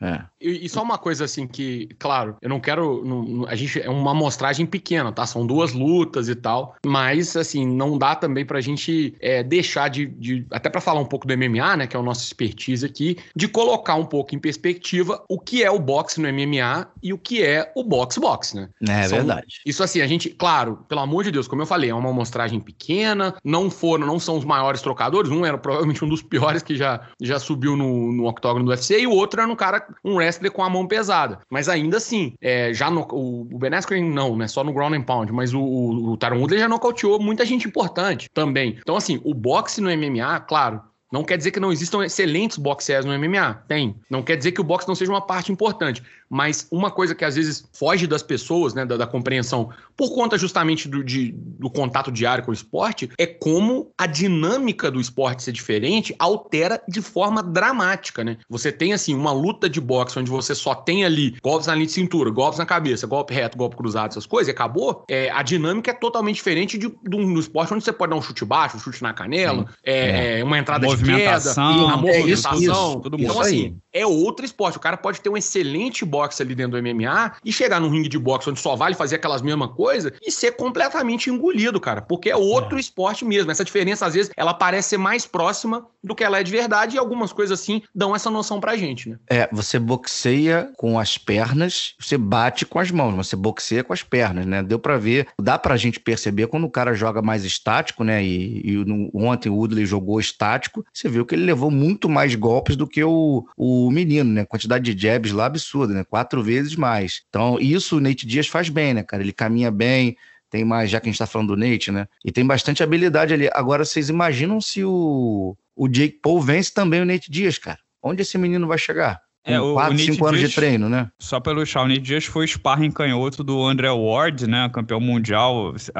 É. 0.00 0.22
E, 0.40 0.64
e, 0.64 0.68
só 0.68 0.82
uma 0.82 0.98
coisa 0.98 1.24
assim 1.24 1.46
que, 1.46 1.88
claro, 1.98 2.36
eu 2.40 2.48
não 2.48 2.60
quero. 2.60 3.04
Não, 3.04 3.46
a 3.46 3.54
gente 3.54 3.80
é 3.80 3.90
uma 3.90 4.12
amostragem 4.12 4.66
pequena, 4.66 5.12
tá? 5.12 5.26
São 5.26 5.46
duas 5.46 5.72
lutas 5.72 6.28
e 6.28 6.34
tal. 6.34 6.76
Mas, 6.84 7.36
assim, 7.36 7.66
não 7.66 7.98
dá 7.98 8.14
também 8.14 8.44
pra 8.44 8.60
gente 8.60 9.14
é, 9.20 9.42
deixar 9.42 9.88
de, 9.88 10.06
de. 10.06 10.46
Até 10.50 10.70
para 10.70 10.80
falar 10.80 11.00
um 11.00 11.06
pouco 11.06 11.26
do 11.26 11.36
MMA, 11.36 11.76
né? 11.76 11.86
Que 11.86 11.96
é 11.96 11.98
o 11.98 12.02
nosso 12.02 12.24
expertise 12.24 12.84
aqui, 12.84 13.18
de 13.34 13.48
colocar 13.48 13.94
um 13.94 14.04
pouco 14.04 14.34
em 14.34 14.38
perspectiva 14.38 15.22
o 15.28 15.38
que 15.38 15.62
é 15.62 15.70
o 15.70 15.78
boxe 15.78 16.20
no 16.20 16.28
MMA 16.32 16.88
e 17.02 17.12
o 17.12 17.18
que 17.18 17.42
é 17.42 17.70
o 17.74 17.84
boxe-boxe, 17.84 18.56
né? 18.56 18.68
É, 18.88 19.08
são, 19.08 19.18
verdade. 19.18 19.60
Isso 19.64 19.82
assim, 19.82 20.00
a 20.00 20.06
gente, 20.06 20.30
claro, 20.30 20.84
pelo 20.88 21.00
amor 21.00 21.24
de 21.24 21.30
Deus, 21.30 21.46
como 21.46 21.62
eu 21.62 21.66
falei, 21.66 21.90
é 21.90 21.94
uma 21.94 22.10
amostragem 22.10 22.60
pequena, 22.60 23.34
não 23.44 23.70
foram, 23.70 24.06
não 24.06 24.18
são 24.18 24.36
os 24.36 24.44
maiores 24.44 24.80
trocadores, 24.80 25.30
um 25.30 25.44
era 25.44 25.58
provavelmente 25.58 26.04
um 26.04 26.08
dos 26.08 26.22
piores 26.22 26.62
que 26.62 26.76
já, 26.76 27.00
já 27.20 27.38
subiu 27.38 27.76
no, 27.76 28.12
no 28.12 28.26
octógono 28.26 28.64
do 28.64 28.70
UFC, 28.70 29.00
e 29.00 29.06
o 29.06 29.12
outro 29.12 29.40
era 29.40 29.50
um 29.50 29.56
cara, 29.56 29.86
um 30.04 30.16
wrestler 30.16 30.29
com 30.52 30.62
a 30.62 30.70
mão 30.70 30.86
pesada. 30.86 31.40
Mas 31.50 31.68
ainda 31.68 31.96
assim, 31.96 32.34
é, 32.40 32.72
já 32.72 32.90
no, 32.90 33.02
o, 33.10 33.42
o 33.52 33.58
Ben 33.58 33.74
Askren 33.74 34.10
não, 34.10 34.36
né, 34.36 34.46
só 34.46 34.62
no 34.62 34.72
ground 34.72 34.94
and 34.94 35.02
pound, 35.02 35.32
mas 35.32 35.52
o, 35.54 35.60
o, 35.60 36.12
o 36.12 36.16
Tyron 36.16 36.38
Woodley 36.38 36.60
já 36.60 36.68
nocauteou 36.68 37.20
muita 37.20 37.44
gente 37.44 37.66
importante 37.66 38.28
também. 38.32 38.76
Então 38.80 38.96
assim, 38.96 39.20
o 39.24 39.34
boxe 39.34 39.80
no 39.80 39.90
MMA, 39.90 40.40
claro, 40.40 40.82
não 41.12 41.24
quer 41.24 41.36
dizer 41.36 41.50
que 41.50 41.58
não 41.58 41.72
existam 41.72 42.04
excelentes 42.04 42.56
boxers 42.56 43.04
no 43.04 43.18
MMA. 43.18 43.64
Tem. 43.66 43.96
Não 44.08 44.22
quer 44.22 44.36
dizer 44.36 44.52
que 44.52 44.60
o 44.60 44.64
boxe 44.64 44.86
não 44.86 44.94
seja 44.94 45.10
uma 45.10 45.20
parte 45.20 45.50
importante. 45.50 46.02
Mas 46.30 46.68
uma 46.70 46.92
coisa 46.92 47.12
que 47.12 47.24
às 47.24 47.34
vezes 47.34 47.68
foge 47.72 48.06
das 48.06 48.22
pessoas, 48.22 48.72
né, 48.72 48.86
da, 48.86 48.96
da 48.96 49.06
compreensão, 49.06 49.70
por 49.96 50.14
conta 50.14 50.38
justamente 50.38 50.88
do, 50.88 51.02
de, 51.02 51.34
do 51.34 51.68
contato 51.68 52.12
diário 52.12 52.44
com 52.44 52.52
o 52.52 52.54
esporte, 52.54 53.10
é 53.18 53.26
como 53.26 53.90
a 53.98 54.06
dinâmica 54.06 54.90
do 54.92 55.00
esporte 55.00 55.42
ser 55.42 55.50
diferente 55.50 56.14
altera 56.18 56.80
de 56.88 57.02
forma 57.02 57.42
dramática, 57.42 58.22
né? 58.22 58.36
Você 58.48 58.70
tem, 58.70 58.92
assim, 58.92 59.12
uma 59.12 59.32
luta 59.32 59.68
de 59.68 59.80
boxe 59.80 60.20
onde 60.20 60.30
você 60.30 60.54
só 60.54 60.72
tem 60.72 61.04
ali 61.04 61.36
golpes 61.42 61.66
na 61.66 61.74
linha 61.74 61.86
de 61.86 61.92
cintura, 61.92 62.30
golpes 62.30 62.60
na 62.60 62.66
cabeça, 62.66 63.08
golpe 63.08 63.34
reto, 63.34 63.58
golpe 63.58 63.76
cruzado, 63.76 64.10
essas 64.10 64.26
coisas, 64.26 64.46
e 64.46 64.52
acabou. 64.52 65.04
É, 65.08 65.30
a 65.30 65.42
dinâmica 65.42 65.90
é 65.90 65.94
totalmente 65.94 66.36
diferente 66.36 66.78
de, 66.78 66.88
de 66.88 67.16
um, 67.16 67.34
do 67.34 67.40
esporte 67.40 67.74
onde 67.74 67.82
você 67.82 67.92
pode 67.92 68.10
dar 68.10 68.16
um 68.16 68.22
chute 68.22 68.44
baixo, 68.44 68.76
um 68.76 68.80
chute 68.80 69.02
na 69.02 69.12
canela, 69.12 69.66
é, 69.84 70.38
é. 70.38 70.44
uma 70.44 70.58
entrada 70.58 70.86
de 70.86 70.96
queda, 71.02 71.52
a 71.56 71.96
movimentação. 71.96 72.60
É 72.60 72.60
isso, 72.60 73.00
tudo 73.00 73.16
então, 73.20 73.40
assim, 73.40 73.76
é 73.92 74.06
outro 74.06 74.44
esporte. 74.44 74.76
O 74.76 74.80
cara 74.80 74.96
pode 74.96 75.20
ter 75.20 75.28
um 75.28 75.36
excelente 75.36 76.04
boxe 76.04 76.19
ali 76.40 76.54
dentro 76.54 76.80
do 76.80 76.82
MMA 76.82 77.32
e 77.44 77.52
chegar 77.52 77.80
num 77.80 77.90
ringue 77.90 78.08
de 78.08 78.18
boxe 78.18 78.50
onde 78.50 78.60
só 78.60 78.76
vale 78.76 78.94
fazer 78.94 79.16
aquelas 79.16 79.42
mesmas 79.42 79.72
coisas 79.72 80.12
e 80.22 80.30
ser 80.30 80.52
completamente 80.52 81.30
engolido, 81.30 81.80
cara. 81.80 82.02
Porque 82.02 82.30
é 82.30 82.36
outro 82.36 82.76
é. 82.76 82.80
esporte 82.80 83.24
mesmo. 83.24 83.50
Essa 83.50 83.64
diferença, 83.64 84.06
às 84.06 84.14
vezes, 84.14 84.30
ela 84.36 84.54
parece 84.54 84.90
ser 84.90 84.98
mais 84.98 85.26
próxima 85.26 85.86
do 86.02 86.14
que 86.14 86.24
ela 86.24 86.40
é 86.40 86.42
de 86.42 86.50
verdade 86.50 86.96
e 86.96 86.98
algumas 86.98 87.32
coisas 87.32 87.60
assim 87.60 87.82
dão 87.94 88.14
essa 88.14 88.30
noção 88.30 88.60
pra 88.60 88.76
gente, 88.76 89.10
né? 89.10 89.18
É, 89.28 89.48
você 89.52 89.78
boxeia 89.78 90.72
com 90.76 90.98
as 90.98 91.18
pernas, 91.18 91.94
você 91.98 92.16
bate 92.16 92.64
com 92.64 92.78
as 92.78 92.90
mãos, 92.90 93.14
você 93.14 93.36
boxeia 93.36 93.84
com 93.84 93.92
as 93.92 94.02
pernas, 94.02 94.46
né? 94.46 94.62
Deu 94.62 94.78
para 94.78 94.96
ver, 94.96 95.28
dá 95.40 95.58
pra 95.58 95.76
gente 95.76 96.00
perceber 96.00 96.46
quando 96.46 96.64
o 96.64 96.70
cara 96.70 96.94
joga 96.94 97.20
mais 97.20 97.44
estático, 97.44 98.02
né? 98.02 98.24
E, 98.24 98.62
e 98.64 98.84
no, 98.84 99.10
ontem 99.14 99.50
o 99.50 99.56
Woodley 99.56 99.84
jogou 99.84 100.18
estático, 100.18 100.84
você 100.92 101.08
viu 101.08 101.26
que 101.26 101.34
ele 101.34 101.44
levou 101.44 101.70
muito 101.70 102.08
mais 102.08 102.34
golpes 102.34 102.76
do 102.76 102.86
que 102.86 103.02
o, 103.04 103.46
o 103.56 103.90
menino, 103.90 104.30
né? 104.30 104.44
Quantidade 104.44 104.94
de 104.94 105.00
jabs 105.00 105.32
lá 105.32 105.46
absurda, 105.46 105.92
né? 105.92 106.04
Quatro 106.10 106.42
vezes 106.42 106.74
mais. 106.74 107.22
Então, 107.28 107.56
isso 107.60 107.98
o 107.98 108.00
Nate 108.00 108.26
Dias 108.26 108.48
faz 108.48 108.68
bem, 108.68 108.92
né, 108.92 109.04
cara? 109.04 109.22
Ele 109.22 109.32
caminha 109.32 109.70
bem, 109.70 110.16
tem 110.50 110.64
mais, 110.64 110.90
já 110.90 110.98
que 111.00 111.08
a 111.08 111.12
gente 111.12 111.18
tá 111.20 111.26
falando 111.26 111.54
do 111.54 111.56
Nate, 111.56 111.92
né? 111.92 112.08
E 112.24 112.32
tem 112.32 112.44
bastante 112.44 112.82
habilidade 112.82 113.32
ali. 113.32 113.48
Agora, 113.52 113.84
vocês 113.84 114.08
imaginam 114.08 114.60
se 114.60 114.82
o, 114.84 115.56
o 115.76 115.88
Jake 115.88 116.18
Paul 116.20 116.40
vence 116.40 116.74
também 116.74 117.00
o 117.00 117.04
Nate 117.04 117.30
Dias, 117.30 117.58
cara? 117.58 117.78
Onde 118.02 118.22
esse 118.22 118.36
menino 118.36 118.66
vai 118.66 118.76
chegar? 118.76 119.22
É, 119.44 119.58
o, 119.58 119.72
4, 119.72 119.98
5 119.98 120.26
anos 120.26 120.38
Dias, 120.38 120.50
de 120.50 120.56
treino, 120.56 120.88
né? 120.88 121.08
Só 121.18 121.40
pelo 121.40 121.64
Shawnee 121.64 121.98
Dias 121.98 122.26
foi 122.26 122.46
sparring 122.46 122.90
canhoto 122.90 123.42
do 123.42 123.64
André 123.64 123.90
Ward, 123.90 124.46
né? 124.46 124.68
Campeão 124.72 125.00
mundial, 125.00 125.74
se 125.78 125.90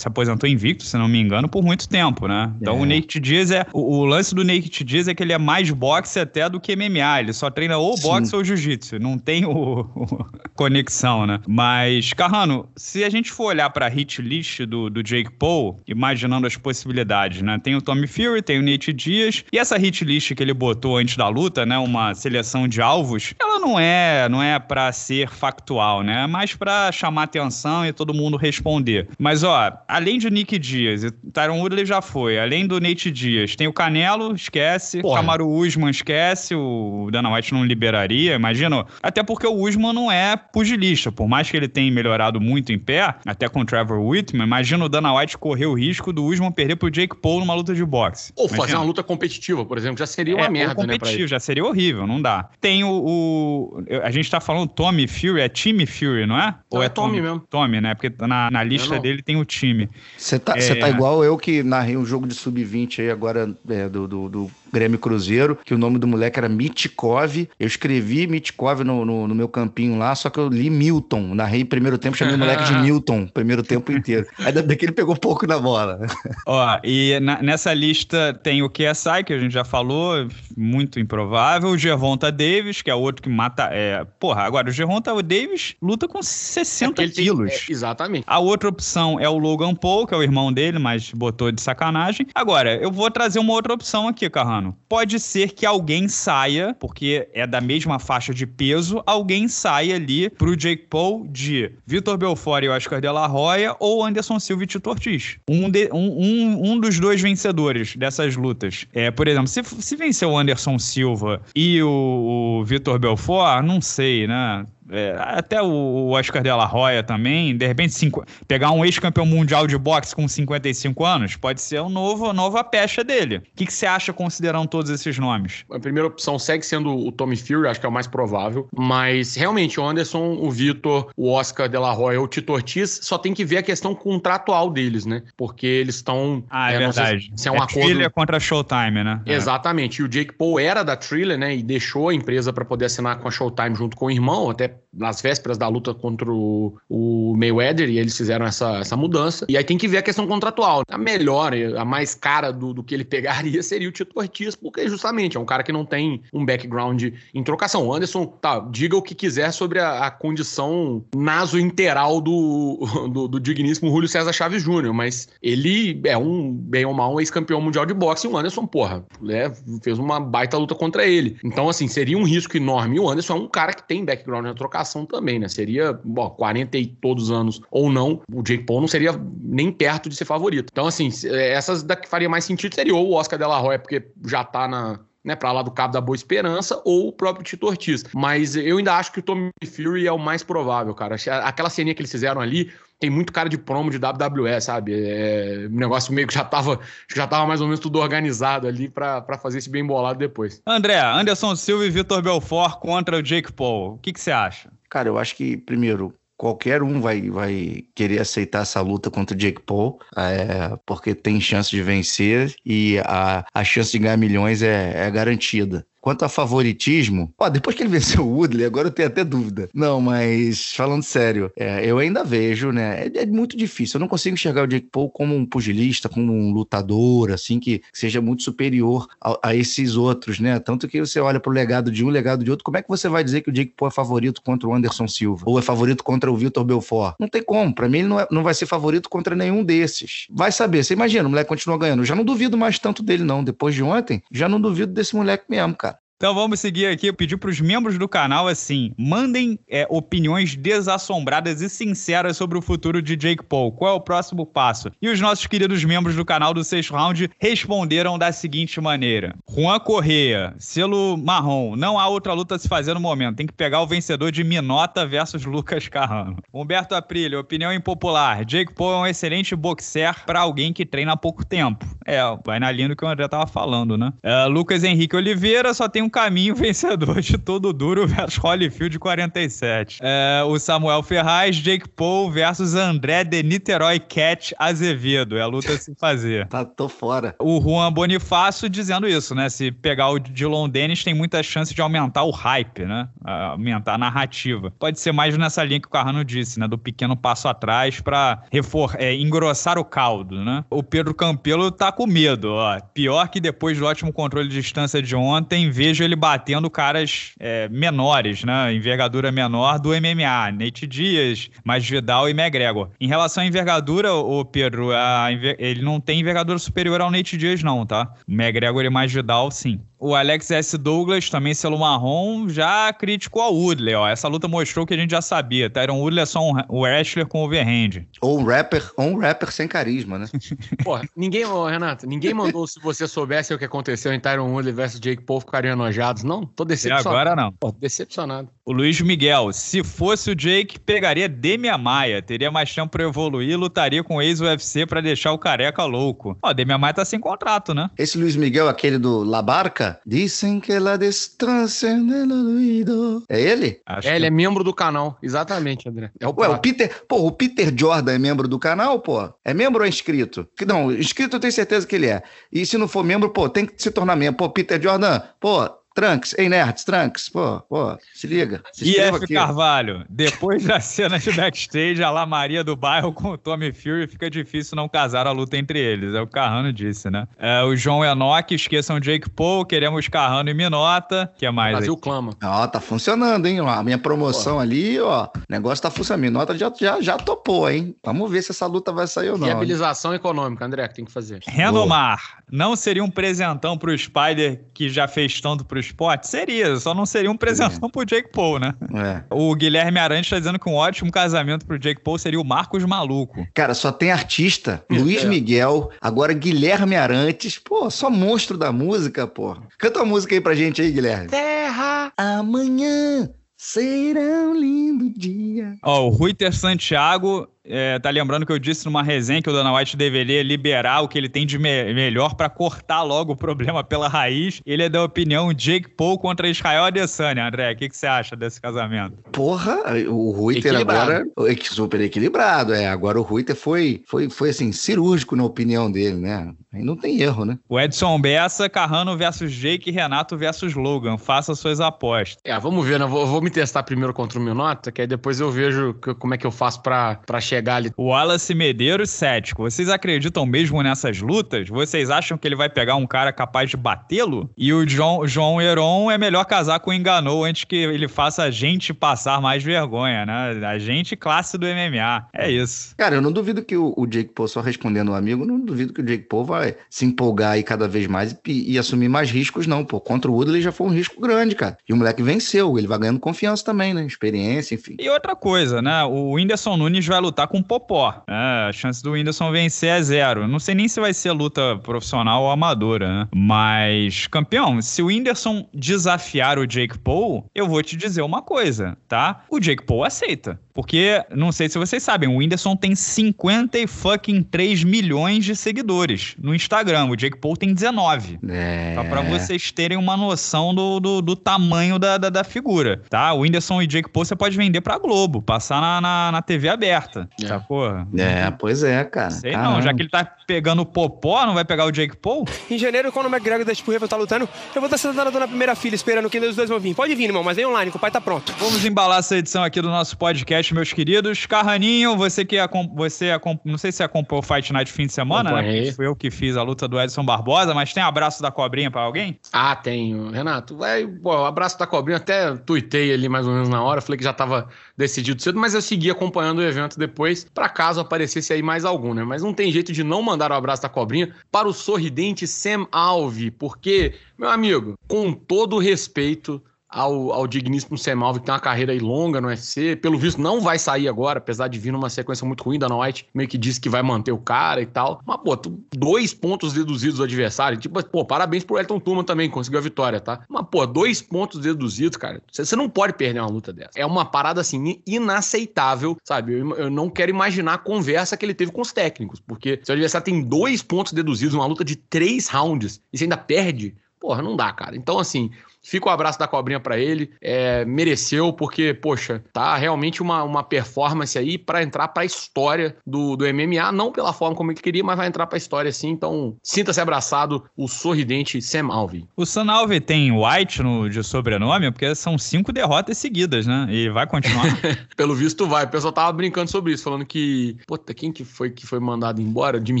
aposentou 0.06 0.48
invicto, 0.48 0.84
se 0.84 0.98
não 0.98 1.08
me 1.08 1.18
engano, 1.18 1.48
por 1.48 1.62
muito 1.62 1.88
tempo, 1.88 2.28
né? 2.28 2.52
Então 2.60 2.76
é. 2.76 2.80
o 2.80 2.84
Nate 2.84 3.18
Dias 3.18 3.50
é. 3.50 3.66
O, 3.72 4.00
o, 4.00 4.04
lance 4.04 4.34
do 4.34 4.44
Nate 4.44 4.84
Dias 4.84 5.08
é 5.08 5.14
que 5.14 5.22
ele 5.22 5.32
é 5.32 5.38
mais 5.38 5.70
boxe 5.70 6.20
até 6.20 6.48
do 6.48 6.60
que 6.60 6.76
MMA. 6.76 7.20
Ele 7.20 7.32
só 7.32 7.50
treina 7.50 7.78
ou 7.78 7.98
boxe 7.98 8.30
Sim. 8.30 8.36
ou 8.36 8.44
jiu-jitsu. 8.44 8.98
Não 8.98 9.16
tem 9.16 9.46
o, 9.46 9.80
o, 9.80 10.26
conexão, 10.54 11.26
né? 11.26 11.40
Mas, 11.48 12.12
Carrano, 12.12 12.68
se 12.76 13.02
a 13.02 13.08
gente 13.08 13.32
for 13.32 13.46
olhar 13.46 13.70
pra 13.70 13.88
hit 13.88 14.20
list 14.20 14.60
do, 14.66 14.90
do 14.90 15.02
Jake 15.02 15.30
Paul, 15.38 15.80
imaginando 15.88 16.46
as 16.46 16.56
possibilidades, 16.56 17.40
né? 17.40 17.58
Tem 17.62 17.74
o 17.74 17.80
Tommy 17.80 18.06
Fury, 18.06 18.42
tem 18.42 18.58
o 18.58 18.62
Nate 18.62 18.92
Dias, 18.92 19.42
e 19.50 19.58
essa 19.58 19.78
hit 19.78 20.04
list 20.04 20.34
que 20.34 20.42
ele 20.42 20.52
botou 20.52 20.98
antes 20.98 21.16
da 21.16 21.28
luta, 21.28 21.64
né? 21.64 21.78
Uma 21.78 22.14
seleção 22.14 22.68
de 22.68 22.82
alvos, 22.90 23.34
ela 23.40 23.60
não 23.60 23.78
é, 23.78 24.28
não 24.28 24.42
é 24.42 24.58
para 24.58 24.90
ser 24.90 25.28
factual, 25.28 26.02
né? 26.02 26.24
É 26.24 26.26
mais 26.26 26.54
para 26.54 26.90
chamar 26.90 27.24
atenção 27.24 27.86
e 27.86 27.92
todo 27.92 28.12
mundo 28.12 28.36
responder. 28.36 29.08
Mas 29.18 29.44
ó, 29.44 29.72
além 29.86 30.18
de 30.18 30.28
Nick 30.28 30.58
Dias, 30.58 31.02
Tyron 31.32 31.60
Woodley 31.60 31.86
já 31.86 32.02
foi, 32.02 32.38
além 32.38 32.66
do 32.66 32.80
Nate 32.80 33.10
Dias, 33.10 33.54
tem 33.54 33.68
o 33.68 33.72
Canelo, 33.72 34.34
esquece, 34.34 35.00
Porra. 35.00 35.20
Kamaru 35.20 35.48
Usman 35.48 35.90
esquece, 35.90 36.54
o 36.54 37.08
Dana 37.12 37.32
White 37.32 37.54
não 37.54 37.64
liberaria, 37.64 38.34
imagina, 38.34 38.84
até 39.02 39.22
porque 39.22 39.46
o 39.46 39.54
Usman 39.54 39.92
não 39.92 40.10
é 40.10 40.36
pugilista, 40.36 41.12
por 41.12 41.28
mais 41.28 41.48
que 41.48 41.56
ele 41.56 41.68
tenha 41.68 41.92
melhorado 41.92 42.40
muito 42.40 42.72
em 42.72 42.78
pé, 42.78 43.14
até 43.24 43.48
com 43.48 43.60
o 43.60 43.64
Trevor 43.64 44.00
Whitman, 44.00 44.44
imagina 44.44 44.84
o 44.84 44.88
Dana 44.88 45.14
White 45.14 45.38
correr 45.38 45.66
o 45.66 45.74
risco 45.74 46.12
do 46.12 46.24
Usman 46.24 46.50
perder 46.50 46.74
pro 46.74 46.90
Jake 46.90 47.16
Paul 47.16 47.40
numa 47.40 47.54
luta 47.54 47.72
de 47.72 47.84
boxe. 47.84 48.32
Ou 48.34 48.46
imagina. 48.46 48.62
fazer 48.62 48.76
uma 48.76 48.84
luta 48.84 49.02
competitiva, 49.02 49.64
por 49.64 49.78
exemplo, 49.78 49.98
já 49.98 50.06
seria 50.06 50.34
uma 50.34 50.46
é, 50.46 50.50
merda, 50.50 50.72
ou 50.72 50.76
competitivo, 50.76 51.22
né, 51.22 51.28
já 51.28 51.38
seria 51.38 51.64
horrível, 51.64 52.06
não 52.06 52.20
dá. 52.20 52.48
Tem 52.60 52.79
tem 52.80 52.84
o, 52.84 52.90
o, 52.90 53.82
A 54.02 54.10
gente 54.10 54.30
tá 54.30 54.40
falando 54.40 54.68
Tommy 54.68 55.06
Fury, 55.06 55.40
é 55.40 55.48
time 55.48 55.84
Fury, 55.84 56.26
não 56.26 56.38
é? 56.38 56.46
Não, 56.46 56.78
Ou 56.78 56.82
é, 56.82 56.86
é 56.86 56.88
Tommy, 56.88 57.16
Tommy 57.16 57.20
mesmo? 57.20 57.46
Tommy, 57.50 57.80
né? 57.80 57.94
Porque 57.94 58.12
na, 58.26 58.50
na 58.50 58.64
lista 58.64 58.98
dele 58.98 59.22
tem 59.22 59.36
o 59.36 59.44
time. 59.44 59.88
Você 60.16 60.38
tá, 60.38 60.54
é... 60.56 60.74
tá 60.74 60.88
igual 60.88 61.22
eu 61.22 61.36
que 61.36 61.62
narrei 61.62 61.96
um 61.96 62.06
jogo 62.06 62.26
de 62.26 62.34
sub-20 62.34 63.00
aí 63.00 63.10
agora 63.10 63.54
é, 63.68 63.88
do, 63.88 64.08
do, 64.08 64.28
do, 64.28 64.50
Grêmio 64.72 64.98
Cruzeiro, 64.98 65.58
que 65.64 65.74
o 65.74 65.78
nome 65.78 65.98
do 65.98 66.06
moleque 66.06 66.38
era 66.38 66.48
Mitkov. 66.48 67.48
Eu 67.58 67.66
escrevi 67.66 68.26
Mitkov 68.26 68.84
no, 68.84 69.04
no, 69.04 69.28
no, 69.28 69.34
meu 69.34 69.48
campinho 69.48 69.98
lá, 69.98 70.14
só 70.14 70.30
que 70.30 70.38
eu 70.38 70.48
li 70.48 70.70
Milton. 70.70 71.34
Narrei 71.34 71.64
primeiro 71.64 71.98
tempo, 71.98 72.16
chamei 72.16 72.34
o 72.34 72.38
moleque 72.38 72.64
de 72.64 72.74
Milton, 72.80 73.26
primeiro 73.26 73.62
tempo 73.62 73.92
inteiro. 73.92 74.26
Ainda 74.38 74.62
bem 74.62 74.76
que 74.76 74.84
ele 74.84 74.92
pegou 74.92 75.16
pouco 75.16 75.46
na 75.46 75.58
bola. 75.58 76.00
Ó, 76.46 76.78
e 76.84 77.18
na, 77.20 77.42
nessa 77.42 77.72
lista 77.74 78.38
tem 78.42 78.62
o 78.62 78.70
KSI, 78.70 79.24
que 79.24 79.32
a 79.32 79.38
gente 79.38 79.52
já 79.52 79.64
falou, 79.64 80.28
muito 80.56 80.98
improvável. 80.98 81.70
O 81.70 81.78
Gervonta 81.78 82.30
Davis, 82.30 82.82
que 82.82 82.90
é 82.90 82.94
outro 82.94 83.22
que 83.22 83.28
mata. 83.28 83.68
É... 83.72 84.04
Porra, 84.18 84.42
agora 84.42 84.68
o 84.68 84.72
Gervonta 84.72 85.10
Davis 85.22 85.74
luta 85.82 86.06
com 86.06 86.22
60 86.22 87.02
é 87.02 87.08
quilos. 87.08 87.50
Tem... 87.50 87.60
É, 87.68 87.72
exatamente. 87.72 88.24
A 88.26 88.38
outra 88.38 88.68
opção 88.68 89.18
é 89.18 89.28
o 89.28 89.38
Logan 89.38 89.74
Paul, 89.74 90.06
que 90.06 90.14
é 90.14 90.16
o 90.16 90.22
irmão 90.22 90.52
dele, 90.52 90.78
mas 90.78 91.10
botou 91.12 91.50
de 91.50 91.60
sacanagem. 91.60 92.26
Agora, 92.34 92.76
eu 92.76 92.90
vou 92.90 93.10
trazer 93.10 93.38
uma 93.38 93.52
outra 93.52 93.72
opção 93.72 94.08
aqui, 94.08 94.28
Carrano. 94.60 94.76
Pode 94.88 95.18
ser 95.18 95.52
que 95.52 95.64
alguém 95.64 96.08
saia, 96.08 96.76
porque 96.78 97.28
é 97.32 97.46
da 97.46 97.60
mesma 97.60 97.98
faixa 97.98 98.34
de 98.34 98.46
peso, 98.46 99.02
alguém 99.06 99.48
saia 99.48 99.96
ali 99.96 100.28
pro 100.28 100.56
Jake 100.56 100.86
Paul 100.88 101.26
de 101.26 101.72
Vitor 101.86 102.16
Belfort 102.16 102.64
e 102.64 102.68
Oscar 102.68 103.00
de 103.00 103.08
la 103.08 103.32
Hoya 103.32 103.74
ou 103.80 104.04
Anderson 104.04 104.38
Silva 104.38 104.64
e 104.64 104.66
Tito 104.66 104.90
Ortiz. 104.90 105.38
Um, 105.48 105.70
de, 105.70 105.88
um, 105.92 105.98
um, 105.98 106.72
um 106.72 106.80
dos 106.80 107.00
dois 107.00 107.20
vencedores 107.20 107.96
dessas 107.96 108.36
lutas. 108.36 108.86
É, 108.92 109.10
por 109.10 109.26
exemplo, 109.26 109.48
se, 109.48 109.62
se 109.64 109.96
vencer 109.96 110.28
o 110.28 110.36
Anderson 110.36 110.78
Silva 110.78 111.40
e 111.54 111.82
o, 111.82 112.60
o 112.60 112.64
Vitor 112.64 112.98
Belfort, 112.98 113.64
não 113.64 113.80
sei, 113.80 114.26
né? 114.26 114.66
É, 114.90 115.16
até 115.18 115.62
o 115.62 116.10
Oscar 116.10 116.42
de 116.42 116.50
la 116.50 116.70
Hoya 116.70 117.02
também, 117.02 117.56
de 117.56 117.66
repente, 117.66 117.94
cinco, 117.94 118.24
pegar 118.48 118.72
um 118.72 118.84
ex-campeão 118.84 119.24
mundial 119.24 119.66
de 119.66 119.78
boxe 119.78 120.14
com 120.14 120.26
55 120.26 121.04
anos, 121.04 121.36
pode 121.36 121.60
ser 121.60 121.80
um 121.80 121.88
novo, 121.88 122.28
a 122.28 122.32
nova 122.32 122.62
pecha 122.64 123.04
dele. 123.04 123.38
O 123.38 123.42
que, 123.56 123.66
que 123.66 123.72
você 123.72 123.86
acha 123.86 124.12
considerando 124.12 124.66
todos 124.66 124.90
esses 124.90 125.18
nomes? 125.18 125.64
A 125.70 125.78
primeira 125.78 126.08
opção 126.08 126.38
segue 126.38 126.64
sendo 126.64 126.94
o 126.96 127.12
Tommy 127.12 127.36
Fury, 127.36 127.68
acho 127.68 127.80
que 127.80 127.86
é 127.86 127.88
o 127.88 127.92
mais 127.92 128.06
provável, 128.06 128.68
mas 128.76 129.34
realmente 129.36 129.78
o 129.78 129.84
Anderson, 129.84 130.38
o 130.40 130.50
Vitor, 130.50 131.10
o 131.16 131.30
Oscar 131.30 131.68
de 131.68 131.78
la 131.78 131.96
Hoya 131.96 132.18
ou 132.18 132.24
o 132.24 132.28
Tito 132.28 132.52
Ortiz, 132.52 133.00
só 133.02 133.16
tem 133.16 133.32
que 133.32 133.44
ver 133.44 133.58
a 133.58 133.62
questão 133.62 133.94
contratual 133.94 134.70
deles, 134.70 135.06
né? 135.06 135.22
Porque 135.36 135.66
eles 135.66 135.96
estão... 135.96 136.42
Ah, 136.50 136.72
é, 136.72 136.76
é 136.76 136.78
verdade. 136.78 137.30
Se, 137.36 137.42
se 137.42 137.48
é 137.48 137.52
um 137.52 137.56
é 137.56 137.58
acordo... 137.58 137.86
Thriller 137.86 138.10
contra 138.10 138.36
a 138.36 138.40
Showtime, 138.40 139.04
né? 139.04 139.20
É. 139.26 139.34
Exatamente. 139.34 140.00
E 140.00 140.04
o 140.04 140.08
Jake 140.08 140.32
Paul 140.32 140.58
era 140.58 140.82
da 140.82 140.96
Thriller, 140.96 141.38
né? 141.38 141.54
E 141.54 141.62
deixou 141.62 142.08
a 142.08 142.14
empresa 142.14 142.52
para 142.52 142.64
poder 142.64 142.86
assinar 142.86 143.18
com 143.18 143.28
a 143.28 143.30
Showtime 143.30 143.74
junto 143.74 143.96
com 143.96 144.06
o 144.06 144.10
irmão, 144.10 144.50
até 144.50 144.79
nas 144.92 145.22
vésperas 145.22 145.56
da 145.56 145.68
luta 145.68 145.94
contra 145.94 146.30
o, 146.30 146.76
o, 146.88 147.34
Mayweather 147.36 147.88
e 147.88 147.98
eles 147.98 148.16
fizeram 148.16 148.44
essa, 148.44 148.78
essa 148.78 148.96
mudança. 148.96 149.46
E 149.48 149.56
aí 149.56 149.64
tem 149.64 149.78
que 149.78 149.88
ver 149.88 149.98
a 149.98 150.02
questão 150.02 150.26
contratual. 150.26 150.82
A 150.88 150.98
melhor, 150.98 151.52
a 151.54 151.84
mais 151.84 152.14
cara 152.14 152.50
do, 152.50 152.74
do 152.74 152.82
que 152.82 152.94
ele 152.94 153.04
pegaria 153.10 153.62
seria 153.62 153.88
o 153.88 153.92
Tito 153.92 154.18
Ortiz, 154.18 154.56
porque 154.56 154.88
justamente 154.88 155.36
é 155.36 155.40
um 155.40 155.44
cara 155.44 155.62
que 155.62 155.72
não 155.72 155.84
tem 155.84 156.22
um 156.32 156.44
background 156.44 157.04
em 157.34 157.44
trocação. 157.44 157.86
O 157.86 157.94
Anderson, 157.94 158.26
tá, 158.26 158.58
diga 158.70 158.96
o 158.96 159.02
que 159.02 159.14
quiser 159.14 159.52
sobre 159.52 159.78
a, 159.78 160.06
a 160.06 160.10
condição 160.10 161.04
naso-interal 161.14 162.20
do, 162.20 162.80
do, 163.12 163.28
do, 163.28 163.40
digníssimo 163.40 163.90
Julio 163.90 164.08
César 164.08 164.32
Chaves 164.32 164.62
Júnior, 164.62 164.92
mas 164.92 165.28
ele 165.42 166.00
é 166.04 166.18
um, 166.18 166.52
bem 166.52 166.84
ou 166.84 166.94
mal, 166.94 167.14
um 167.14 167.20
ex-campeão 167.20 167.60
mundial 167.60 167.86
de 167.86 167.94
boxe 167.94 168.26
e 168.26 168.30
o 168.30 168.36
Anderson, 168.36 168.66
porra, 168.66 169.04
né, 169.20 169.52
fez 169.82 169.98
uma 169.98 170.18
baita 170.18 170.56
luta 170.56 170.74
contra 170.74 171.06
ele. 171.06 171.36
Então, 171.44 171.68
assim, 171.68 171.86
seria 171.88 172.18
um 172.18 172.24
risco 172.24 172.56
enorme. 172.56 172.96
E 172.96 173.00
o 173.00 173.08
Anderson 173.08 173.34
é 173.34 173.40
um 173.40 173.48
cara 173.48 173.72
que 173.72 173.86
tem 173.86 174.04
background 174.04 174.44
na 174.44 174.54
trocação 174.54 174.69
também, 175.06 175.38
né? 175.38 175.48
Seria, 175.48 175.92
bom, 175.92 176.30
40 176.30 176.78
e 176.78 176.86
todos 176.86 177.30
anos 177.30 177.60
ou 177.70 177.90
não, 177.90 178.22
o 178.32 178.42
Jake 178.42 178.64
Paul 178.64 178.80
não 178.80 178.88
seria 178.88 179.12
nem 179.42 179.70
perto 179.70 180.08
de 180.08 180.16
ser 180.16 180.24
favorito. 180.24 180.68
Então, 180.72 180.86
assim, 180.86 181.10
é, 181.24 181.52
essas 181.52 181.82
da 181.82 181.96
que 181.96 182.08
faria 182.08 182.28
mais 182.28 182.44
sentido 182.44 182.74
seria 182.74 182.94
ou 182.94 183.08
o 183.08 183.14
Oscar 183.14 183.38
de 183.38 183.44
la 183.44 183.60
Hoya, 183.60 183.78
porque 183.78 184.08
já 184.26 184.44
tá 184.44 184.66
na, 184.68 185.00
né, 185.24 185.36
para 185.36 185.52
lá 185.52 185.62
do 185.62 185.70
Cabo 185.70 185.92
da 185.92 186.00
Boa 186.00 186.16
Esperança, 186.16 186.80
ou 186.84 187.08
o 187.08 187.12
próprio 187.12 187.44
Tito 187.44 187.66
Ortiz. 187.66 188.04
Mas 188.14 188.56
eu 188.56 188.78
ainda 188.78 188.96
acho 188.96 189.12
que 189.12 189.20
o 189.20 189.22
Tommy 189.22 189.50
Fury 189.64 190.06
é 190.06 190.12
o 190.12 190.18
mais 190.18 190.42
provável, 190.42 190.94
cara. 190.94 191.16
Aquela 191.44 191.70
ceninha 191.70 191.94
que 191.94 192.00
eles 192.00 192.10
fizeram 192.10 192.40
ali 192.40 192.72
tem 193.00 193.08
muito 193.10 193.32
cara 193.32 193.48
de 193.48 193.56
promo 193.56 193.90
de 193.90 193.96
WWE, 193.96 194.60
sabe? 194.60 194.92
É 194.94 195.66
um 195.70 195.76
negócio 195.76 196.12
meio 196.12 196.26
que 196.26 196.34
já 196.34 196.44
tava, 196.44 196.78
já 197.12 197.26
tava 197.26 197.46
mais 197.46 197.60
ou 197.60 197.66
menos 197.66 197.80
tudo 197.80 197.98
organizado 197.98 198.68
ali 198.68 198.88
para 198.88 199.38
fazer 199.42 199.58
esse 199.58 199.70
bem 199.70 199.84
bolado 199.84 200.18
depois. 200.18 200.62
André, 200.66 201.00
Anderson 201.00 201.56
Silva 201.56 201.86
e 201.86 201.90
Vitor 201.90 202.22
Belfort 202.22 202.78
contra 202.78 203.16
o 203.16 203.22
Jake 203.22 203.52
Paul. 203.52 203.94
O 203.94 203.98
que, 203.98 204.12
que 204.12 204.20
você 204.20 204.30
acha? 204.30 204.70
Cara, 204.90 205.08
eu 205.08 205.16
acho 205.16 205.34
que, 205.34 205.56
primeiro, 205.56 206.14
qualquer 206.40 206.82
um 206.82 207.00
vai, 207.00 207.30
vai 207.30 207.84
querer 207.94 208.20
aceitar 208.20 208.62
essa 208.62 208.80
luta 208.80 209.10
contra 209.10 209.34
o 209.34 209.38
Jake 209.38 209.60
Paul, 209.60 210.00
é, 210.16 210.76
porque 210.84 211.14
tem 211.14 211.40
chance 211.40 211.70
de 211.70 211.82
vencer 211.82 212.54
e 212.64 212.98
a, 213.04 213.44
a 213.52 213.64
chance 213.64 213.92
de 213.92 213.98
ganhar 213.98 214.16
milhões 214.16 214.62
é, 214.62 215.06
é 215.06 215.10
garantida. 215.10 215.86
Quanto 216.00 216.24
a 216.24 216.28
favoritismo, 216.28 217.32
ó, 217.38 217.48
depois 217.48 217.76
que 217.76 217.82
ele 217.82 217.90
venceu 218.00 218.26
o 218.26 218.36
Woodley, 218.36 218.64
agora 218.64 218.88
eu 218.88 218.92
tenho 218.92 219.08
até 219.08 219.22
dúvida. 219.22 219.68
Não, 219.74 220.00
mas 220.00 220.72
falando 220.72 221.02
sério, 221.02 221.52
é, 221.56 221.84
eu 221.84 221.98
ainda 221.98 222.24
vejo, 222.24 222.72
né? 222.72 223.06
É, 223.06 223.22
é, 223.22 223.26
muito 223.26 223.56
difícil. 223.56 223.98
Eu 223.98 224.00
não 224.00 224.08
consigo 224.08 224.34
enxergar 224.34 224.62
o 224.62 224.66
Jake 224.66 224.88
Paul 224.90 225.10
como 225.10 225.34
um 225.34 225.44
pugilista, 225.44 226.08
como 226.08 226.32
um 226.32 226.52
lutador, 226.52 227.30
assim, 227.32 227.60
que 227.60 227.82
seja 227.92 228.20
muito 228.20 228.42
superior 228.42 229.06
a, 229.20 229.50
a 229.50 229.54
esses 229.54 229.96
outros, 229.96 230.40
né? 230.40 230.58
Tanto 230.58 230.88
que 230.88 231.00
você 231.00 231.20
olha 231.20 231.38
pro 231.38 231.52
legado 231.52 231.90
de 231.90 232.04
um, 232.04 232.08
legado 232.08 232.44
de 232.44 232.50
outro, 232.50 232.64
como 232.64 232.78
é 232.78 232.82
que 232.82 232.88
você 232.88 233.08
vai 233.08 233.22
dizer 233.22 233.42
que 233.42 233.50
o 233.50 233.52
Jake 233.52 233.74
Paul 233.76 233.88
é 233.88 233.92
favorito 233.92 234.40
contra 234.42 234.68
o 234.68 234.74
Anderson 234.74 235.06
Silva? 235.06 235.44
Ou 235.46 235.58
é 235.58 235.62
favorito 235.62 236.02
contra 236.02 236.30
o 236.30 236.36
Vitor 236.36 236.64
Belfort? 236.64 237.14
Não 237.18 237.28
tem 237.28 237.42
como. 237.42 237.74
Pra 237.74 237.88
mim, 237.88 237.98
ele 237.98 238.08
não, 238.08 238.20
é, 238.20 238.26
não 238.30 238.42
vai 238.42 238.54
ser 238.54 238.66
favorito 238.66 239.08
contra 239.08 239.36
nenhum 239.36 239.62
desses. 239.62 240.26
Vai 240.30 240.50
saber. 240.50 240.82
Você 240.82 240.94
imagina, 240.94 241.26
o 241.26 241.30
moleque 241.30 241.48
continua 241.48 241.78
ganhando. 241.78 242.00
Eu 242.00 242.06
já 242.06 242.14
não 242.14 242.24
duvido 242.24 242.56
mais 242.56 242.78
tanto 242.78 243.02
dele, 243.02 243.24
não. 243.24 243.44
Depois 243.44 243.74
de 243.74 243.82
ontem, 243.82 244.22
já 244.30 244.48
não 244.48 244.60
duvido 244.60 244.92
desse 244.92 245.14
moleque 245.14 245.44
mesmo, 245.48 245.74
cara. 245.74 245.89
Então 246.20 246.34
vamos 246.34 246.60
seguir 246.60 246.84
aqui, 246.84 247.10
pedir 247.14 247.38
para 247.38 247.48
os 247.48 247.62
membros 247.62 247.96
do 247.96 248.06
canal 248.06 248.46
assim, 248.46 248.92
mandem 248.98 249.58
é, 249.66 249.86
opiniões 249.88 250.54
desassombradas 250.54 251.62
e 251.62 251.70
sinceras 251.70 252.36
sobre 252.36 252.58
o 252.58 252.60
futuro 252.60 253.00
de 253.00 253.16
Jake 253.16 253.42
Paul. 253.42 253.72
Qual 253.72 253.90
é 253.90 253.96
o 253.96 254.00
próximo 254.02 254.44
passo? 254.44 254.90
E 255.00 255.08
os 255.08 255.18
nossos 255.18 255.46
queridos 255.46 255.82
membros 255.82 256.14
do 256.14 256.22
canal 256.22 256.52
do 256.52 256.62
sexto 256.62 256.92
round 256.92 257.30
responderam 257.38 258.18
da 258.18 258.32
seguinte 258.32 258.78
maneira: 258.82 259.34
Juan 259.48 259.80
Correia, 259.80 260.54
selo 260.58 261.16
marrom, 261.16 261.74
não 261.74 261.98
há 261.98 262.06
outra 262.06 262.34
luta 262.34 262.56
a 262.56 262.58
se 262.58 262.68
fazer 262.68 262.92
no 262.92 263.00
momento. 263.00 263.36
Tem 263.36 263.46
que 263.46 263.54
pegar 263.54 263.80
o 263.80 263.86
vencedor 263.86 264.30
de 264.30 264.44
Minota 264.44 265.06
versus 265.06 265.46
Lucas 265.46 265.88
Carrano. 265.88 266.36
Humberto 266.52 266.94
Aprilho, 266.94 267.40
opinião 267.40 267.72
impopular: 267.72 268.44
Jake 268.44 268.74
Paul 268.74 268.92
é 268.92 268.98
um 268.98 269.06
excelente 269.06 269.56
boxer 269.56 270.26
para 270.26 270.40
alguém 270.40 270.70
que 270.70 270.84
treina 270.84 271.12
há 271.12 271.16
pouco 271.16 271.46
tempo. 271.46 271.86
É, 272.06 272.20
vai 272.44 272.60
na 272.60 272.70
linha 272.70 272.90
do 272.90 272.96
que 272.96 273.06
o 273.06 273.08
André 273.08 273.26
tava 273.26 273.46
falando, 273.46 273.96
né? 273.96 274.12
É, 274.22 274.44
Lucas 274.44 274.84
Henrique 274.84 275.16
Oliveira 275.16 275.72
só 275.72 275.88
tem 275.88 276.02
um 276.02 276.09
caminho 276.10 276.54
vencedor 276.54 277.20
de 277.20 277.38
todo 277.38 277.72
duro 277.72 278.06
versus 278.06 278.38
Holyfield 278.42 278.98
47. 278.98 279.98
É, 280.02 280.42
o 280.46 280.58
Samuel 280.58 281.02
Ferraz, 281.02 281.56
Jake 281.56 281.88
Paul 281.88 282.30
versus 282.30 282.74
André 282.74 283.24
de 283.24 283.42
Niterói 283.42 283.98
Cat 284.00 284.54
Azevedo. 284.58 285.36
É 285.36 285.42
a 285.42 285.46
luta 285.46 285.72
a 285.72 285.78
se 285.78 285.94
fazer. 285.94 286.46
tá, 286.48 286.64
tô 286.64 286.88
fora. 286.88 287.34
O 287.38 287.60
Juan 287.60 287.92
Bonifácio 287.92 288.68
dizendo 288.68 289.08
isso, 289.08 289.34
né? 289.34 289.48
Se 289.48 289.70
pegar 289.70 290.10
o 290.10 290.18
Dylan 290.18 290.68
Dennis, 290.68 291.04
tem 291.04 291.14
muita 291.14 291.42
chance 291.42 291.74
de 291.74 291.80
aumentar 291.80 292.24
o 292.24 292.30
hype, 292.30 292.84
né? 292.84 293.08
Aumentar 293.24 293.94
a 293.94 293.98
narrativa. 293.98 294.72
Pode 294.78 294.98
ser 294.98 295.12
mais 295.12 295.36
nessa 295.36 295.62
linha 295.64 295.80
que 295.80 295.86
o 295.86 295.90
Carrano 295.90 296.24
disse, 296.24 296.58
né? 296.58 296.66
Do 296.66 296.78
pequeno 296.78 297.16
passo 297.16 297.48
atrás 297.48 298.00
pra 298.00 298.42
refor 298.50 298.96
é, 298.98 299.14
engrossar 299.14 299.78
o 299.78 299.84
caldo, 299.84 300.44
né? 300.44 300.64
O 300.70 300.82
Pedro 300.82 301.14
Campelo 301.14 301.70
tá 301.70 301.92
com 301.92 302.06
medo, 302.06 302.52
ó. 302.52 302.80
Pior 302.92 303.28
que 303.28 303.40
depois 303.40 303.78
do 303.78 303.84
ótimo 303.84 304.12
controle 304.12 304.48
de 304.48 304.60
distância 304.60 305.02
de 305.02 305.14
ontem, 305.14 305.70
vejo 305.70 305.99
vejo 306.00 306.04
ele 306.04 306.16
batendo 306.16 306.70
caras 306.70 307.32
é, 307.38 307.68
menores, 307.68 308.42
né? 308.44 308.72
Envergadura 308.72 309.30
menor 309.30 309.78
do 309.78 309.90
MMA. 309.90 310.52
Nate 310.52 310.86
Dias, 310.86 311.50
mais 311.64 311.86
Vidal 311.86 312.28
e 312.28 312.32
McGregor. 312.32 312.88
Em 313.00 313.06
relação 313.06 313.42
à 313.42 313.46
envergadura, 313.46 314.14
o 314.14 314.44
Pedro, 314.44 314.92
a, 314.92 315.28
ele 315.58 315.82
não 315.82 316.00
tem 316.00 316.20
envergadura 316.20 316.58
superior 316.58 317.00
ao 317.00 317.10
Nate 317.10 317.36
Dias, 317.36 317.62
não, 317.62 317.84
tá? 317.84 318.12
O 318.26 318.32
McGregor 318.32 318.84
e 318.84 318.90
mais 318.90 319.12
Vidal, 319.12 319.50
sim. 319.50 319.80
O 320.02 320.14
Alex 320.14 320.50
S. 320.50 320.78
Douglas, 320.78 321.28
também 321.28 321.52
selo 321.52 321.78
marrom, 321.78 322.48
já 322.48 322.90
criticou 322.90 323.42
a 323.42 323.48
Woodley. 323.48 323.94
Ó. 323.94 324.08
Essa 324.08 324.28
luta 324.28 324.48
mostrou 324.48 324.86
que 324.86 324.94
a 324.94 324.96
gente 324.96 325.10
já 325.10 325.20
sabia. 325.20 325.68
Tyron 325.68 326.00
Woodley 326.00 326.22
é 326.22 326.26
só 326.26 326.40
um, 326.40 326.80
wrestler 326.80 327.26
com 327.26 327.44
overhand. 327.44 328.06
Ou 328.22 328.40
um 328.40 328.44
rapper, 328.44 328.90
ou 328.96 329.08
um 329.08 329.18
rapper 329.18 329.52
sem 329.52 329.68
carisma, 329.68 330.18
né? 330.18 330.26
Porra, 330.82 331.06
ninguém, 331.14 331.44
Renato, 331.44 332.06
ninguém 332.06 332.32
mandou 332.32 332.66
se 332.66 332.80
você 332.80 333.06
soubesse 333.06 333.52
o 333.52 333.58
que 333.58 333.64
aconteceu 333.66 334.10
em 334.14 334.18
Tyron 334.18 334.50
Woodley 334.50 334.72
versus 334.72 334.98
Jake 334.98 335.22
Paul 335.22 335.40
ficariam 335.40 335.74
enojados. 335.74 336.22
Não, 336.22 336.46
tô 336.46 336.64
decepcionado. 336.64 337.06
E 337.06 337.10
agora 337.10 337.36
não. 337.36 337.52
Pô, 337.52 337.70
decepcionado. 337.70 338.48
O 338.70 338.72
Luiz 338.72 339.00
Miguel, 339.00 339.52
se 339.52 339.82
fosse 339.82 340.30
o 340.30 340.34
Jake, 340.36 340.78
pegaria 340.78 341.28
Demian 341.28 341.76
Maia. 341.76 342.22
Teria 342.22 342.52
mais 342.52 342.72
tempo 342.72 342.88
pra 342.88 343.02
evoluir 343.02 343.58
lutaria 343.58 344.04
com 344.04 344.14
o 344.14 344.22
ex-UFC 344.22 344.86
pra 344.86 345.00
deixar 345.00 345.32
o 345.32 345.38
careca 345.38 345.82
louco. 345.84 346.38
Ó, 346.40 346.52
Demian 346.52 346.78
Maia 346.78 346.94
tá 346.94 347.04
sem 347.04 347.18
contrato, 347.18 347.74
né? 347.74 347.90
Esse 347.98 348.16
Luiz 348.16 348.36
Miguel, 348.36 348.68
aquele 348.68 348.96
do 348.96 349.24
La 349.24 349.42
Barca, 349.42 349.98
Dizem 350.06 350.60
que 350.60 350.78
la 350.78 350.96
distancia 350.96 351.94
del 351.94 352.30
olvido. 352.30 353.24
É 353.28 353.40
ele? 353.40 353.80
Acho 353.84 354.06
é, 354.06 354.14
ele 354.14 354.26
é 354.26 354.30
membro 354.30 354.62
do 354.62 354.72
canal. 354.72 355.18
Exatamente, 355.20 355.88
André. 355.88 356.12
É 356.20 356.28
o 356.28 356.34
Ué, 356.38 356.48
o 356.48 356.58
Peter. 356.58 357.02
Pô, 357.08 357.26
o 357.26 357.32
Peter 357.32 357.74
Jordan 357.76 358.12
é 358.12 358.18
membro 358.20 358.46
do 358.46 358.56
canal, 358.56 359.00
pô? 359.00 359.34
É 359.44 359.52
membro 359.52 359.80
ou 359.80 359.84
é 359.84 359.88
inscrito? 359.88 360.46
Não, 360.64 360.92
inscrito 360.92 361.34
eu 361.34 361.40
tenho 361.40 361.52
certeza 361.52 361.84
que 361.84 361.96
ele 361.96 362.06
é. 362.06 362.22
E 362.52 362.64
se 362.64 362.78
não 362.78 362.86
for 362.86 363.02
membro, 363.02 363.30
pô, 363.30 363.48
tem 363.48 363.66
que 363.66 363.82
se 363.82 363.90
tornar 363.90 364.14
membro. 364.14 364.36
Pô, 364.36 364.48
Peter 364.48 364.80
Jordan, 364.80 365.20
pô, 365.40 365.68
Trunks, 365.94 366.34
ei, 366.38 366.48
nerds, 366.48 366.84
Trunks, 366.84 367.28
pô, 367.28 367.60
pô, 367.68 367.98
se 368.14 368.26
liga. 368.26 368.62
Se 368.72 368.88
IF 368.88 369.26
Carvalho, 369.32 370.04
depois 370.08 370.64
da 370.64 370.78
cena 370.80 371.18
de 371.18 371.32
backstage, 371.32 372.02
a 372.02 372.10
La 372.10 372.24
Maria 372.24 372.62
do 372.62 372.76
bairro 372.76 373.12
com 373.12 373.30
o 373.30 373.38
Tommy 373.38 373.72
Fury, 373.72 374.06
fica 374.06 374.30
difícil 374.30 374.76
não 374.76 374.88
casar 374.88 375.26
a 375.26 375.32
luta 375.32 375.56
entre 375.56 375.80
eles. 375.80 376.14
É 376.14 376.20
o 376.20 376.26
Carrano 376.26 376.72
disse, 376.72 377.10
né? 377.10 377.26
É, 377.36 377.62
o 377.64 377.74
João 377.74 378.04
Enoch, 378.04 378.54
esqueçam 378.54 379.00
Jake 379.00 379.28
Paul, 379.28 379.64
queremos 379.64 380.06
Carrano 380.06 380.48
e 380.48 380.54
Minota. 380.54 381.32
que 381.36 381.44
é 381.44 381.50
mais? 381.50 381.76
Brasil 381.76 381.94
aí? 381.94 382.00
clama. 382.00 382.36
Ó, 382.42 382.66
tá 382.68 382.80
funcionando, 382.80 383.46
hein? 383.46 383.60
Ó, 383.60 383.68
a 383.68 383.82
minha 383.82 383.98
promoção 383.98 384.54
pô. 384.54 384.60
ali, 384.60 385.00
ó, 385.00 385.24
o 385.24 385.30
negócio 385.48 385.82
tá 385.82 385.90
funcionando. 385.90 386.20
Minota 386.20 386.56
já, 386.56 386.72
já, 386.78 387.00
já 387.00 387.16
topou, 387.16 387.68
hein? 387.68 387.96
Vamos 388.04 388.30
ver 388.30 388.42
se 388.42 388.52
essa 388.52 388.66
luta 388.66 388.92
vai 388.92 389.06
sair 389.06 389.30
ou 389.30 389.38
não. 389.38 389.46
Viabilização 389.46 390.14
econômica, 390.14 390.64
André, 390.64 390.86
que 390.86 390.94
tem 390.94 391.04
que 391.04 391.12
fazer. 391.12 391.40
Renomar, 391.46 392.42
não 392.50 392.76
seria 392.76 393.02
um 393.02 393.10
presentão 393.10 393.76
pro 393.76 393.96
Spider 393.96 394.64
que 394.72 394.88
já 394.88 395.08
fez 395.08 395.40
tanto 395.40 395.64
pro 395.64 395.80
esporte? 395.90 396.28
Seria, 396.28 396.76
só 396.76 396.94
não 396.94 397.04
seria 397.04 397.30
um 397.30 397.36
presentão 397.36 397.88
é. 397.88 397.90
pro 397.90 398.04
Jake 398.04 398.30
Paul, 398.32 398.58
né? 398.58 398.74
É. 398.94 399.22
O 399.30 399.54
Guilherme 399.54 399.98
Arantes 399.98 400.30
tá 400.30 400.38
dizendo 400.38 400.58
que 400.58 400.68
um 400.68 400.74
ótimo 400.74 401.10
casamento 401.10 401.66
pro 401.66 401.78
Jake 401.78 402.02
Paul 402.02 402.18
seria 402.18 402.40
o 402.40 402.44
Marcos 402.44 402.84
Maluco. 402.84 403.46
Cara, 403.54 403.74
só 403.74 403.92
tem 403.92 404.10
artista. 404.10 404.84
Luiz 404.90 405.24
é. 405.24 405.28
Miguel, 405.28 405.90
agora 406.00 406.32
Guilherme 406.32 406.96
Arantes. 406.96 407.58
Pô, 407.58 407.90
só 407.90 408.08
monstro 408.10 408.56
da 408.56 408.72
música, 408.72 409.26
pô. 409.26 409.56
Canta 409.78 410.00
uma 410.00 410.06
música 410.06 410.34
aí 410.34 410.40
pra 410.40 410.54
gente 410.54 410.80
aí, 410.80 410.90
Guilherme. 410.90 411.28
Terra, 411.28 412.12
amanhã 412.16 413.28
será 413.60 414.48
um 414.48 414.54
lindo 414.54 415.10
dia. 415.10 415.76
Ó, 415.82 416.06
o 416.06 416.08
Ruiter 416.08 416.52
Santiago 416.54 417.46
é, 417.70 417.98
tá 417.98 418.10
lembrando 418.10 418.44
que 418.44 418.52
eu 418.52 418.58
disse 418.58 418.84
numa 418.84 419.02
resenha 419.02 419.40
que 419.40 419.48
o 419.48 419.52
Dana 419.52 419.72
White 419.72 419.96
deveria 419.96 420.42
liberar 420.42 421.02
o 421.02 421.08
que 421.08 421.16
ele 421.16 421.28
tem 421.28 421.46
de 421.46 421.58
me 421.58 421.94
melhor 421.94 422.34
para 422.34 422.48
cortar 422.48 423.02
logo 423.02 423.32
o 423.32 423.36
problema 423.36 423.84
pela 423.84 424.08
raiz. 424.08 424.60
Ele 424.66 424.82
é 424.82 424.88
da 424.88 425.02
opinião 425.02 425.52
Jake 425.52 425.88
Paul 425.88 426.18
contra 426.18 426.48
Israel 426.48 426.84
Adesanya. 426.84 427.46
André, 427.46 427.72
o 427.72 427.76
que, 427.76 427.88
que 427.88 427.96
você 427.96 428.06
acha 428.06 428.34
desse 428.34 428.60
casamento? 428.60 429.16
Porra, 429.32 429.78
o 430.08 430.30
Ruiter 430.32 430.76
agora 430.76 431.24
é 431.46 431.56
super 431.64 432.00
equilibrado. 432.00 432.74
É, 432.74 432.88
agora 432.88 433.18
o 433.18 433.22
Ruiter 433.22 433.54
foi, 433.54 434.02
foi, 434.06 434.28
foi 434.28 434.50
assim, 434.50 434.72
cirúrgico 434.72 435.36
na 435.36 435.44
opinião 435.44 435.90
dele, 435.90 436.16
né? 436.16 436.52
Aí 436.72 436.82
não 436.82 436.96
tem 436.96 437.20
erro, 437.20 437.44
né? 437.44 437.58
O 437.68 437.80
Edson 437.80 438.20
Bessa, 438.20 438.68
Carrano 438.68 439.16
versus 439.16 439.52
Jake, 439.52 439.90
Renato 439.90 440.36
versus 440.36 440.74
Logan. 440.74 441.18
Faça 441.18 441.54
suas 441.54 441.80
apostas. 441.80 442.40
É, 442.44 442.58
vamos 442.58 442.86
ver, 442.86 442.98
né? 442.98 443.06
Vou, 443.06 443.26
vou 443.26 443.40
me 443.40 443.50
testar 443.50 443.82
primeiro 443.82 444.12
contra 444.12 444.38
o 444.38 444.42
Minota, 444.42 444.92
que 444.92 445.00
aí 445.00 445.06
depois 445.06 445.40
eu 445.40 445.50
vejo 445.50 445.94
que, 445.94 446.14
como 446.14 446.34
é 446.34 446.38
que 446.38 446.46
eu 446.46 446.50
faço 446.50 446.80
para 446.82 447.40
chegar 447.40 447.59
chegar 447.60 447.76
ali. 447.76 447.92
O 447.96 448.06
Wallace 448.08 448.54
Medeiros, 448.54 449.10
cético. 449.10 449.62
Vocês 449.62 449.88
acreditam 449.88 450.46
mesmo 450.46 450.82
nessas 450.82 451.20
lutas? 451.20 451.68
Vocês 451.68 452.10
acham 452.10 452.38
que 452.38 452.48
ele 452.48 452.56
vai 452.56 452.68
pegar 452.68 452.96
um 452.96 453.06
cara 453.06 453.32
capaz 453.32 453.70
de 453.70 453.76
batê-lo? 453.76 454.50
E 454.56 454.72
o 454.72 454.86
John, 454.86 455.26
João 455.26 455.60
Heron 455.60 456.10
é 456.10 456.16
melhor 456.16 456.44
casar 456.44 456.80
com 456.80 456.90
o 456.90 456.94
Enganou 456.94 457.44
antes 457.44 457.64
que 457.64 457.76
ele 457.76 458.08
faça 458.08 458.42
a 458.42 458.50
gente 458.50 458.94
passar 458.94 459.40
mais 459.40 459.62
vergonha, 459.62 460.24
né? 460.24 460.66
A 460.66 460.78
gente 460.78 461.14
classe 461.14 461.58
do 461.58 461.66
MMA. 461.66 462.28
É 462.32 462.50
isso. 462.50 462.94
Cara, 462.96 463.16
eu 463.16 463.20
não 463.20 463.30
duvido 463.30 463.62
que 463.62 463.76
o, 463.76 463.92
o 463.96 464.06
Jake 464.06 464.32
Paul, 464.34 464.48
só 464.48 464.60
respondendo 464.60 465.10
um 465.10 465.14
amigo, 465.14 465.44
não 465.44 465.60
duvido 465.60 465.92
que 465.92 466.00
o 466.00 466.04
Jake 466.04 466.24
Paul 466.24 466.44
vai 466.44 466.76
se 466.88 467.04
empolgar 467.04 467.52
aí 467.52 467.62
cada 467.62 467.86
vez 467.86 468.06
mais 468.06 468.36
e, 468.46 468.72
e 468.72 468.78
assumir 468.78 469.08
mais 469.08 469.30
riscos, 469.30 469.66
não. 469.66 469.84
Pô, 469.84 470.00
contra 470.00 470.30
o 470.30 470.34
Woodley 470.34 470.62
já 470.62 470.72
foi 470.72 470.86
um 470.86 470.90
risco 470.90 471.20
grande, 471.20 471.54
cara. 471.54 471.76
E 471.88 471.92
o 471.92 471.96
moleque 471.96 472.22
venceu, 472.22 472.78
ele 472.78 472.86
vai 472.86 472.98
ganhando 472.98 473.20
confiança 473.20 473.64
também, 473.64 473.92
né? 473.92 474.04
Experiência, 474.06 474.74
enfim. 474.74 474.96
E 474.98 475.08
outra 475.10 475.36
coisa, 475.36 475.82
né? 475.82 476.04
O 476.04 476.32
Whindersson 476.34 476.76
Nunes 476.76 477.06
vai 477.06 477.20
lutar 477.20 477.49
com 477.50 477.62
Popó. 477.62 478.22
É, 478.28 478.68
a 478.68 478.72
chance 478.72 479.02
do 479.02 479.12
Whindersson 479.12 479.50
vencer 479.50 479.90
é 479.90 480.02
zero. 480.02 480.46
Não 480.46 480.58
sei 480.58 480.74
nem 480.74 480.88
se 480.88 481.00
vai 481.00 481.12
ser 481.12 481.32
luta 481.32 481.76
profissional 481.82 482.44
ou 482.44 482.50
amadora, 482.50 483.08
né? 483.08 483.28
Mas, 483.34 484.26
campeão, 484.28 484.80
se 484.80 485.02
o 485.02 485.06
Whindersson 485.06 485.68
desafiar 485.74 486.58
o 486.58 486.66
Jake 486.66 486.98
Paul, 486.98 487.44
eu 487.54 487.66
vou 487.66 487.82
te 487.82 487.96
dizer 487.96 488.22
uma 488.22 488.40
coisa, 488.40 488.96
tá? 489.08 489.42
O 489.50 489.58
Jake 489.58 489.84
Paul 489.84 490.04
aceita. 490.04 490.58
Porque, 490.80 491.22
não 491.36 491.52
sei 491.52 491.68
se 491.68 491.76
vocês 491.76 492.02
sabem, 492.02 492.26
o 492.26 492.38
Whindersson 492.38 492.74
tem 492.74 492.94
50 492.94 493.78
e 493.78 493.86
fucking 493.86 494.42
3 494.42 494.82
milhões 494.82 495.44
de 495.44 495.54
seguidores 495.54 496.34
no 496.40 496.54
Instagram. 496.54 497.04
O 497.10 497.16
Jake 497.16 497.36
Paul 497.36 497.54
tem 497.54 497.74
19. 497.74 498.38
É. 498.48 498.94
Só 498.94 499.04
pra 499.04 499.20
vocês 499.20 499.70
terem 499.70 499.98
uma 499.98 500.16
noção 500.16 500.74
do, 500.74 500.98
do, 500.98 501.20
do 501.20 501.36
tamanho 501.36 501.98
da, 501.98 502.16
da, 502.16 502.30
da, 502.30 502.42
figura, 502.42 503.02
tá? 503.10 503.34
O 503.34 503.40
Whindersson 503.40 503.82
e 503.82 503.86
Jake 503.86 504.08
Paul 504.08 504.24
você 504.24 504.34
pode 504.34 504.56
vender 504.56 504.80
pra 504.80 504.96
Globo, 504.96 505.42
passar 505.42 505.82
na, 505.82 506.00
na, 506.00 506.32
na 506.32 506.40
TV 506.40 506.70
aberta. 506.70 507.28
É. 507.42 507.46
Sacou? 507.46 507.86
É, 508.16 508.50
pois 508.50 508.82
é, 508.82 509.04
cara. 509.04 509.32
Sei 509.32 509.52
Caramba. 509.52 509.70
não, 509.72 509.82
já 509.82 509.92
que 509.92 510.00
ele 510.00 510.08
tá 510.08 510.24
pegando 510.46 510.80
o 510.80 510.86
Popó, 510.86 511.44
não 511.44 511.52
vai 511.52 511.64
pegar 511.66 511.84
o 511.84 511.92
Jake 511.92 512.16
Paul? 512.16 512.46
Em 512.70 512.78
janeiro, 512.78 513.12
quando 513.12 513.26
o 513.26 513.28
McGregor 513.28 513.66
da 513.66 513.74
Tipo 513.74 514.08
tá 514.08 514.16
lutando, 514.16 514.48
eu 514.74 514.80
vou 514.80 514.86
estar 514.86 514.96
sentado 514.96 515.30
na 515.30 515.46
primeira 515.46 515.74
fila 515.74 515.94
esperando 515.94 516.30
que 516.30 516.38
os 516.38 516.56
dois 516.56 516.70
vão 516.70 516.80
vir. 516.80 516.94
Pode 516.94 517.14
vir, 517.14 517.24
irmão, 517.24 517.44
mas 517.44 517.56
vem 517.56 517.66
online, 517.66 517.90
que 517.90 517.98
o 517.98 518.00
pai 518.00 518.10
tá 518.10 518.20
pronto. 518.20 518.54
Vamos 518.58 518.82
embalar 518.82 519.18
essa 519.18 519.36
edição 519.36 519.62
aqui 519.62 519.82
do 519.82 519.90
nosso 519.90 520.16
podcast, 520.16 520.69
meus 520.72 520.92
queridos. 520.92 521.46
Carraninho, 521.46 522.16
você 522.16 522.44
que 522.44 522.56
você 522.94 523.30
não 523.64 523.78
sei 523.78 523.92
se 523.92 524.02
acompanhou 524.02 524.42
o 524.42 524.46
Fight 524.46 524.72
Night 524.72 524.92
fim 524.92 525.06
de 525.06 525.12
semana, 525.12 525.50
Acompanhei. 525.50 525.86
né? 525.86 525.92
Foi 525.92 526.06
eu 526.06 526.16
que 526.16 526.30
fiz 526.30 526.56
a 526.56 526.62
luta 526.62 526.86
do 526.86 527.00
Edson 527.00 527.24
Barbosa, 527.24 527.74
mas 527.74 527.92
tem 527.92 528.02
abraço 528.02 528.42
da 528.42 528.50
cobrinha 528.50 528.90
para 528.90 529.02
alguém? 529.02 529.38
Ah, 529.52 529.74
tenho. 529.76 530.30
Renato, 530.30 530.84
é, 530.84 531.04
bom, 531.06 531.44
abraço 531.44 531.78
da 531.78 531.86
cobrinha, 531.86 532.16
até 532.18 532.54
tuitei 532.56 533.12
ali 533.12 533.28
mais 533.28 533.46
ou 533.46 533.52
menos 533.52 533.68
na 533.68 533.82
hora, 533.82 534.00
falei 534.00 534.18
que 534.18 534.24
já 534.24 534.32
tava 534.32 534.68
decidido 534.96 535.40
cedo, 535.42 535.58
mas 535.58 535.74
eu 535.74 535.82
segui 535.82 536.10
acompanhando 536.10 536.58
o 536.58 536.62
evento 536.62 536.98
depois, 536.98 537.44
para 537.54 537.68
caso 537.68 538.00
aparecesse 538.00 538.52
aí 538.52 538.62
mais 538.62 538.84
algum, 538.84 539.14
né? 539.14 539.24
Mas 539.24 539.42
não 539.42 539.52
tem 539.54 539.72
jeito 539.72 539.92
de 539.92 540.04
não 540.04 540.22
mandar 540.22 540.50
o 540.50 540.54
abraço 540.54 540.82
da 540.82 540.88
cobrinha 540.88 541.34
para 541.50 541.68
o 541.68 541.72
sorridente 541.72 542.46
Sam 542.46 542.86
Alve, 542.92 543.50
porque, 543.50 544.14
meu 544.38 544.50
amigo, 544.50 544.94
com 545.08 545.32
todo 545.32 545.78
respeito 545.78 546.62
ao, 546.90 547.32
ao 547.32 547.46
digníssimo 547.46 547.96
Semalvi, 547.96 548.40
que 548.40 548.46
tem 548.46 548.52
uma 548.52 548.60
carreira 548.60 548.92
longa 549.00 549.40
no 549.40 549.48
UFC. 549.48 549.94
Pelo 549.96 550.18
visto, 550.18 550.40
não 550.40 550.60
vai 550.60 550.78
sair 550.78 551.08
agora, 551.08 551.38
apesar 551.38 551.68
de 551.68 551.78
vir 551.78 551.92
numa 551.92 552.10
sequência 552.10 552.46
muito 552.46 552.64
ruim. 552.64 552.78
Dana 552.78 552.96
White 552.96 553.28
meio 553.32 553.48
que 553.48 553.56
disse 553.56 553.80
que 553.80 553.88
vai 553.88 554.02
manter 554.02 554.32
o 554.32 554.38
cara 554.38 554.82
e 554.82 554.86
tal. 554.86 555.20
Mas, 555.24 555.38
pô, 555.38 555.56
dois 555.96 556.34
pontos 556.34 556.72
deduzidos 556.72 557.18
do 557.18 557.24
adversário. 557.24 557.78
Tipo, 557.78 558.02
pô, 558.04 558.24
parabéns 558.24 558.64
pro 558.64 558.78
Elton 558.78 558.98
Turman 558.98 559.24
também, 559.24 559.48
conseguiu 559.48 559.78
a 559.78 559.82
vitória, 559.82 560.20
tá? 560.20 560.40
Mas, 560.48 560.66
pô, 560.70 560.84
dois 560.86 561.22
pontos 561.22 561.60
deduzidos, 561.60 562.16
cara. 562.16 562.42
Você 562.50 562.74
não 562.74 562.88
pode 562.88 563.12
perder 563.14 563.40
uma 563.40 563.50
luta 563.50 563.72
dessa. 563.72 563.90
É 563.94 564.04
uma 564.04 564.24
parada, 564.24 564.60
assim, 564.60 565.00
inaceitável, 565.06 566.16
sabe? 566.24 566.54
Eu, 566.54 566.76
eu 566.76 566.90
não 566.90 567.08
quero 567.08 567.30
imaginar 567.30 567.74
a 567.74 567.78
conversa 567.78 568.36
que 568.36 568.44
ele 568.44 568.54
teve 568.54 568.72
com 568.72 568.80
os 568.80 568.92
técnicos, 568.92 569.40
porque 569.40 569.80
se 569.82 569.90
o 569.90 569.94
adversário 569.94 570.24
tem 570.24 570.42
dois 570.42 570.82
pontos 570.82 571.12
deduzidos, 571.12 571.54
uma 571.54 571.66
luta 571.66 571.84
de 571.84 571.96
três 571.96 572.48
rounds, 572.48 573.00
e 573.12 573.18
você 573.18 573.24
ainda 573.24 573.36
perde, 573.36 573.94
porra, 574.18 574.42
não 574.42 574.56
dá, 574.56 574.72
cara. 574.72 574.96
Então, 574.96 575.18
assim, 575.18 575.50
Fica 575.82 576.08
o 576.08 576.10
abraço 576.10 576.38
da 576.38 576.46
cobrinha 576.46 576.80
para 576.80 576.98
ele. 576.98 577.30
É, 577.40 577.84
mereceu, 577.84 578.52
porque, 578.52 578.94
poxa, 578.94 579.42
tá 579.52 579.76
realmente 579.76 580.22
uma, 580.22 580.42
uma 580.42 580.62
performance 580.62 581.38
aí 581.38 581.56
para 581.56 581.82
entrar 581.82 582.08
pra 582.08 582.24
história 582.24 582.96
do, 583.06 583.36
do 583.36 583.44
MMA, 583.46 583.90
não 583.92 584.12
pela 584.12 584.32
forma 584.32 584.56
como 584.56 584.70
ele 584.70 584.80
queria, 584.80 585.02
mas 585.02 585.16
vai 585.16 585.26
entrar 585.26 585.46
pra 585.46 585.58
história 585.58 585.90
sim. 585.92 586.10
Então, 586.10 586.56
sinta-se 586.62 587.00
abraçado, 587.00 587.64
o 587.76 587.88
sorridente 587.88 588.60
Sam 588.60 588.88
Alvey. 588.90 589.26
O 589.36 589.46
Sam 589.46 589.70
Alvey 589.70 590.00
tem 590.00 590.32
White 590.32 590.82
no, 590.82 591.08
de 591.08 591.22
sobrenome, 591.22 591.90
porque 591.90 592.14
são 592.14 592.36
cinco 592.36 592.72
derrotas 592.72 593.18
seguidas, 593.18 593.66
né? 593.66 593.86
E 593.90 594.08
vai 594.10 594.26
continuar. 594.26 594.66
Pelo 595.16 595.34
visto, 595.34 595.66
vai. 595.66 595.84
O 595.84 595.88
pessoal 595.88 596.12
tava 596.12 596.32
brincando 596.32 596.70
sobre 596.70 596.92
isso, 596.92 597.04
falando 597.04 597.24
que, 597.24 597.76
puta, 597.86 598.12
quem 598.12 598.32
que 598.32 598.44
foi 598.44 598.70
que 598.70 598.86
foi 598.86 599.00
mandado 599.00 599.40
embora? 599.40 599.82
Jimmy 599.84 600.00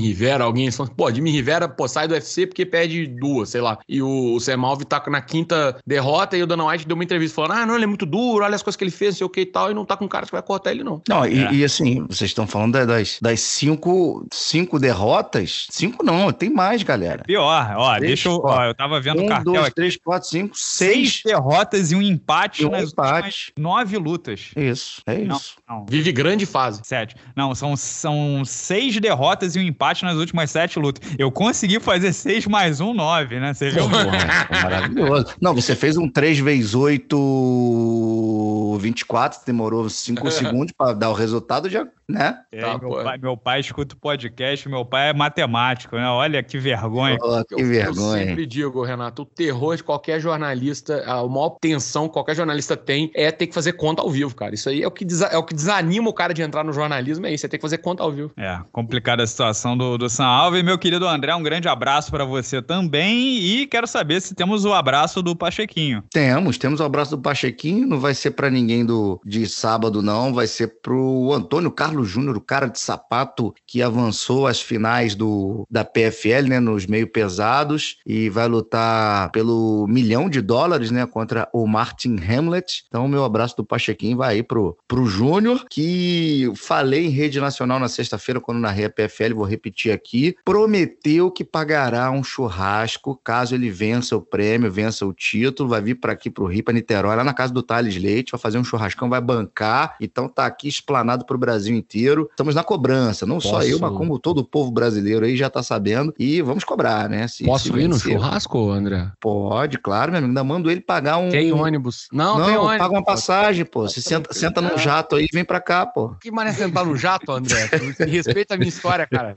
Rivera, 0.00 0.44
alguém. 0.44 0.70
Falando, 0.70 0.94
pô, 0.94 1.12
Jimmy 1.12 1.30
Rivera, 1.30 1.68
pô, 1.68 1.88
sai 1.88 2.06
do 2.06 2.14
UFC 2.14 2.46
porque 2.46 2.66
perde 2.66 3.06
duas, 3.06 3.50
sei 3.50 3.60
lá. 3.60 3.78
E 3.88 4.02
o, 4.02 4.34
o 4.34 4.40
Sam 4.40 4.60
Alvey 4.62 4.84
tá 4.84 5.02
na 5.08 5.20
quinta 5.20 5.69
derrota 5.86 6.36
e 6.36 6.42
o 6.42 6.46
Dana 6.46 6.66
White 6.66 6.86
deu 6.86 6.94
uma 6.94 7.04
entrevista 7.04 7.34
falando: 7.34 7.52
ah, 7.52 7.66
não, 7.66 7.74
ele 7.74 7.84
é 7.84 7.86
muito 7.86 8.06
duro, 8.06 8.44
olha 8.44 8.54
as 8.54 8.62
coisas 8.62 8.76
que 8.76 8.84
ele 8.84 8.90
fez, 8.90 9.16
sei 9.16 9.26
o 9.26 9.30
que 9.30 9.40
e 9.40 9.46
tal, 9.46 9.70
e 9.70 9.74
não 9.74 9.84
tá 9.84 9.96
com 9.96 10.08
cara 10.08 10.26
que 10.26 10.32
vai 10.32 10.42
cortar 10.42 10.72
ele, 10.72 10.84
não. 10.84 11.02
Não, 11.08 11.26
e, 11.26 11.44
é. 11.44 11.52
e 11.52 11.64
assim, 11.64 12.04
vocês 12.08 12.30
estão 12.30 12.46
falando 12.46 12.84
das, 12.86 13.18
das 13.20 13.40
cinco, 13.40 14.26
cinco 14.32 14.78
derrotas? 14.78 15.66
Cinco 15.70 16.04
não, 16.04 16.32
tem 16.32 16.50
mais, 16.50 16.82
galera. 16.82 17.22
Pior, 17.24 17.74
ó, 17.76 17.96
três, 17.96 18.06
deixa 18.06 18.28
eu. 18.28 18.40
Ó, 18.42 18.64
eu 18.64 18.74
tava 18.74 19.00
vendo 19.00 19.22
um, 19.22 19.26
o 19.26 19.28
cartel. 19.28 19.52
dois, 19.52 19.66
aqui. 19.66 19.74
três, 19.74 19.96
quatro, 19.96 20.28
cinco, 20.28 20.56
seis. 20.56 21.20
seis 21.20 21.22
derrotas 21.24 21.92
e 21.92 21.96
um 21.96 22.02
empate 22.02 22.62
e 22.62 22.66
um 22.66 22.70
nas 22.70 22.90
empate. 22.90 23.52
nove 23.58 23.96
lutas. 23.96 24.50
Isso, 24.56 25.02
é 25.06 25.20
isso. 25.20 25.56
Não, 25.68 25.78
não. 25.78 25.86
Vive 25.88 26.12
grande 26.12 26.46
fase. 26.46 26.80
Sete. 26.84 27.16
Não, 27.36 27.54
são, 27.54 27.76
são 27.76 28.42
seis 28.44 28.98
derrotas 28.98 29.56
e 29.56 29.58
um 29.58 29.62
empate 29.62 30.04
nas 30.04 30.16
últimas 30.16 30.50
sete 30.50 30.78
lutas. 30.78 31.08
Eu 31.18 31.30
consegui 31.30 31.80
fazer 31.80 32.12
seis 32.12 32.46
mais 32.46 32.80
um, 32.80 32.92
nove, 32.94 33.38
né? 33.38 33.54
Você 33.54 33.70
viu? 33.70 33.88
Porra, 33.88 34.48
maravilhoso. 34.62 35.34
Não, 35.40 35.54
você 35.60 35.76
fez 35.76 35.96
um 35.96 36.08
3 36.08 36.40
vezes 36.40 36.74
8, 36.74 38.78
24, 38.80 39.40
demorou 39.44 39.88
5 39.88 40.30
segundos 40.30 40.72
para 40.72 40.92
dar 40.92 41.10
o 41.10 41.14
resultado, 41.14 41.68
já 41.68 41.86
né? 42.10 42.38
É, 42.52 42.60
tá, 42.60 42.78
meu, 42.78 42.90
pai, 42.90 43.18
meu, 43.18 43.36
pai, 43.36 43.60
escuta 43.60 43.94
o 43.94 43.98
podcast, 43.98 44.68
meu 44.68 44.84
pai 44.84 45.10
é 45.10 45.12
matemático, 45.12 45.96
né? 45.96 46.08
Olha 46.08 46.42
que 46.42 46.58
vergonha. 46.58 47.16
Oh, 47.22 47.44
que 47.44 47.54
eu, 47.54 47.66
vergonha. 47.66 48.22
Eu 48.22 48.28
sempre 48.28 48.46
digo, 48.46 48.82
Renato, 48.82 49.22
o 49.22 49.24
terror 49.24 49.76
de 49.76 49.84
qualquer 49.84 50.20
jornalista, 50.20 51.02
a 51.06 51.26
maior 51.26 51.56
tensão 51.60 52.08
que 52.08 52.14
qualquer 52.14 52.34
jornalista 52.34 52.76
tem 52.76 53.10
é 53.14 53.30
ter 53.30 53.46
que 53.46 53.54
fazer 53.54 53.74
conta 53.74 54.02
ao 54.02 54.10
vivo, 54.10 54.34
cara. 54.34 54.54
Isso 54.54 54.68
aí 54.68 54.82
é 54.82 54.86
o 54.86 54.90
que, 54.90 55.06
é 55.30 55.38
o 55.38 55.42
que 55.42 55.54
desanima 55.54 56.08
o 56.08 56.12
cara 56.12 56.34
de 56.34 56.42
entrar 56.42 56.64
no 56.64 56.72
jornalismo, 56.72 57.26
é 57.26 57.32
isso, 57.32 57.46
é 57.46 57.48
ter 57.48 57.58
que 57.58 57.62
fazer 57.62 57.78
conta 57.78 58.02
ao 58.02 58.12
vivo. 58.12 58.32
É, 58.36 58.58
complicada 58.72 59.22
a 59.22 59.26
situação 59.26 59.76
do, 59.76 59.96
do 59.96 60.08
San 60.08 60.26
Alves. 60.26 60.62
Meu 60.62 60.78
querido 60.78 61.06
André, 61.06 61.34
um 61.34 61.42
grande 61.42 61.68
abraço 61.68 62.10
para 62.10 62.24
você 62.24 62.60
também 62.60 63.38
e 63.38 63.66
quero 63.66 63.86
saber 63.86 64.20
se 64.20 64.34
temos 64.34 64.64
o 64.64 64.72
abraço 64.72 65.22
do 65.22 65.36
Pachequinho. 65.36 66.02
Temos, 66.10 66.58
temos 66.58 66.80
o 66.80 66.84
abraço 66.84 67.12
do 67.12 67.22
Pachequinho, 67.22 67.86
não 67.86 68.00
vai 68.00 68.14
ser 68.14 68.32
para 68.32 68.50
ninguém 68.50 68.84
do 68.84 69.20
de 69.24 69.46
sábado 69.46 70.02
não, 70.02 70.32
vai 70.32 70.46
ser 70.46 70.80
pro 70.80 71.32
Antônio 71.32 71.70
Carlos 71.70 71.99
Carlos 72.00 72.08
Júnior, 72.08 72.36
o 72.36 72.40
cara 72.40 72.66
de 72.66 72.78
sapato 72.78 73.54
que 73.66 73.82
avançou 73.82 74.46
às 74.46 74.60
finais 74.60 75.14
do, 75.14 75.66
da 75.70 75.84
PFL, 75.84 76.48
né, 76.48 76.60
nos 76.60 76.86
meio 76.86 77.06
pesados 77.06 77.98
e 78.06 78.30
vai 78.30 78.48
lutar 78.48 79.30
pelo 79.30 79.86
milhão 79.86 80.28
de 80.28 80.40
dólares, 80.40 80.90
né, 80.90 81.04
contra 81.06 81.48
o 81.52 81.66
Martin 81.66 82.16
Hamlet. 82.16 82.84
Então, 82.88 83.06
meu 83.06 83.24
abraço 83.24 83.56
do 83.56 83.64
Pachequim 83.64 84.16
vai 84.16 84.36
aí 84.36 84.42
pro, 84.42 84.76
pro 84.88 85.06
Júnior, 85.06 85.64
que 85.68 86.50
falei 86.56 87.06
em 87.06 87.10
rede 87.10 87.40
nacional 87.40 87.78
na 87.78 87.88
sexta-feira 87.88 88.40
quando 88.40 88.60
narrei 88.60 88.86
a 88.86 88.90
PFL, 88.90 89.34
vou 89.34 89.44
repetir 89.44 89.92
aqui, 89.92 90.34
prometeu 90.44 91.30
que 91.30 91.44
pagará 91.44 92.10
um 92.10 92.22
churrasco 92.22 93.20
caso 93.22 93.54
ele 93.54 93.70
vença 93.70 94.16
o 94.16 94.22
prêmio, 94.22 94.70
vença 94.70 95.04
o 95.04 95.12
título, 95.12 95.68
vai 95.68 95.82
vir 95.82 95.96
para 95.96 96.12
aqui 96.12 96.30
pro 96.30 96.46
Rio, 96.46 96.64
pra 96.64 96.72
Niterói, 96.72 97.16
lá 97.16 97.24
na 97.24 97.34
casa 97.34 97.52
do 97.52 97.62
Thales 97.62 97.96
Leite, 97.96 98.32
vai 98.32 98.40
fazer 98.40 98.58
um 98.58 98.64
churrascão, 98.64 99.08
vai 99.08 99.20
bancar, 99.20 99.96
então 100.00 100.28
tá 100.28 100.46
aqui 100.46 100.68
explanado 100.68 101.26
pro 101.26 101.36
Brasil 101.36 101.74
inteiro 101.76 101.89
inteiro. 101.90 102.28
Estamos 102.30 102.54
na 102.54 102.62
cobrança, 102.62 103.26
não 103.26 103.36
Posso... 103.36 103.48
só 103.48 103.62
eu, 103.62 103.78
mas 103.80 103.92
como 103.92 104.18
todo 104.18 104.38
o 104.38 104.44
povo 104.44 104.70
brasileiro 104.70 105.24
aí 105.24 105.36
já 105.36 105.48
está 105.48 105.62
sabendo. 105.62 106.14
E 106.18 106.40
vamos 106.40 106.62
cobrar, 106.62 107.08
né? 107.08 107.26
Se, 107.26 107.44
Posso 107.44 107.72
se 107.72 107.78
ir 107.78 107.88
no 107.88 107.98
churrasco, 107.98 108.70
André? 108.70 109.10
Pode, 109.20 109.78
claro, 109.78 110.12
meu 110.12 110.18
amigo. 110.18 110.30
Ainda 110.30 110.44
mando 110.44 110.70
ele 110.70 110.80
pagar 110.80 111.18
um. 111.18 111.30
Tem 111.30 111.52
ônibus. 111.52 112.08
Não, 112.12 112.38
não 112.38 112.46
tem 112.46 112.56
ônibus. 112.56 112.78
Paga 112.78 112.92
uma 112.92 113.04
passagem, 113.04 113.64
pô. 113.64 113.82
Você 113.88 114.00
senta, 114.00 114.32
senta 114.32 114.60
num 114.60 114.78
jato 114.78 115.16
aí 115.16 115.24
e 115.24 115.34
vem 115.34 115.44
pra 115.44 115.60
cá, 115.60 115.84
pô. 115.84 116.14
Que 116.20 116.30
mané 116.30 116.52
sentar 116.52 116.84
no 116.84 116.96
jato, 116.96 117.32
André? 117.32 117.68
Respeita 117.98 118.54
a 118.54 118.56
minha 118.56 118.68
história, 118.68 119.06
cara. 119.06 119.34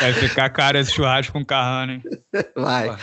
Vai 0.00 0.12
ficar 0.12 0.48
caro 0.50 0.78
esse 0.78 0.92
churrasco 0.92 1.32
com 1.32 1.44
carrano, 1.44 1.92
hein? 1.92 2.02
Vai. 2.54 2.96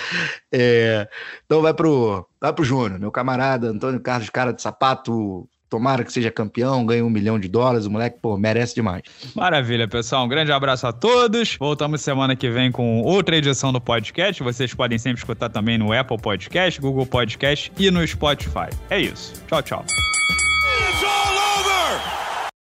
É... 0.52 1.08
Então 1.46 1.62
vai 1.62 1.74
pro, 1.74 2.28
vai 2.40 2.54
pro 2.54 2.64
Júnior, 2.64 3.00
meu 3.00 3.12
camarada 3.12 3.68
Antônio 3.68 4.00
Carlos, 4.00 4.30
cara 4.30 4.52
de 4.52 4.62
sapato, 4.62 5.48
Tomara 5.70 6.04
que 6.04 6.14
seja 6.14 6.32
campeão, 6.32 6.86
ganhe 6.86 7.02
um 7.02 7.10
milhão 7.10 7.40
de 7.40 7.48
dólares. 7.48 7.86
O 7.86 7.92
moleque, 7.92 8.18
pô, 8.22 8.38
merece 8.38 8.76
demais. 8.76 9.02
Maravilha, 9.36 9.88
pessoal. 9.88 10.26
Um 10.26 10.28
grande 10.28 10.52
abraço 10.52 10.88
a 10.88 10.94
todos. 10.94 11.58
Voltamos 11.60 12.02
semana 12.02 12.36
que 12.36 12.50
vem 12.50 12.72
com 12.72 13.02
outra 13.02 13.36
edição 13.36 13.74
do 13.74 13.82
podcast. 13.82 14.42
Vocês 14.44 14.74
podem 14.74 14.98
sempre 14.98 15.20
escutar 15.20 15.50
também 15.50 15.78
no 15.78 15.92
Apple 15.92 16.18
Podcast, 16.18 16.80
Google 16.80 17.06
Podcast 17.06 17.72
e 17.78 17.90
no 17.90 18.06
Spotify. 18.08 18.70
É 18.90 19.00
isso. 19.00 19.34
Tchau, 19.48 19.62
tchau. 19.62 19.86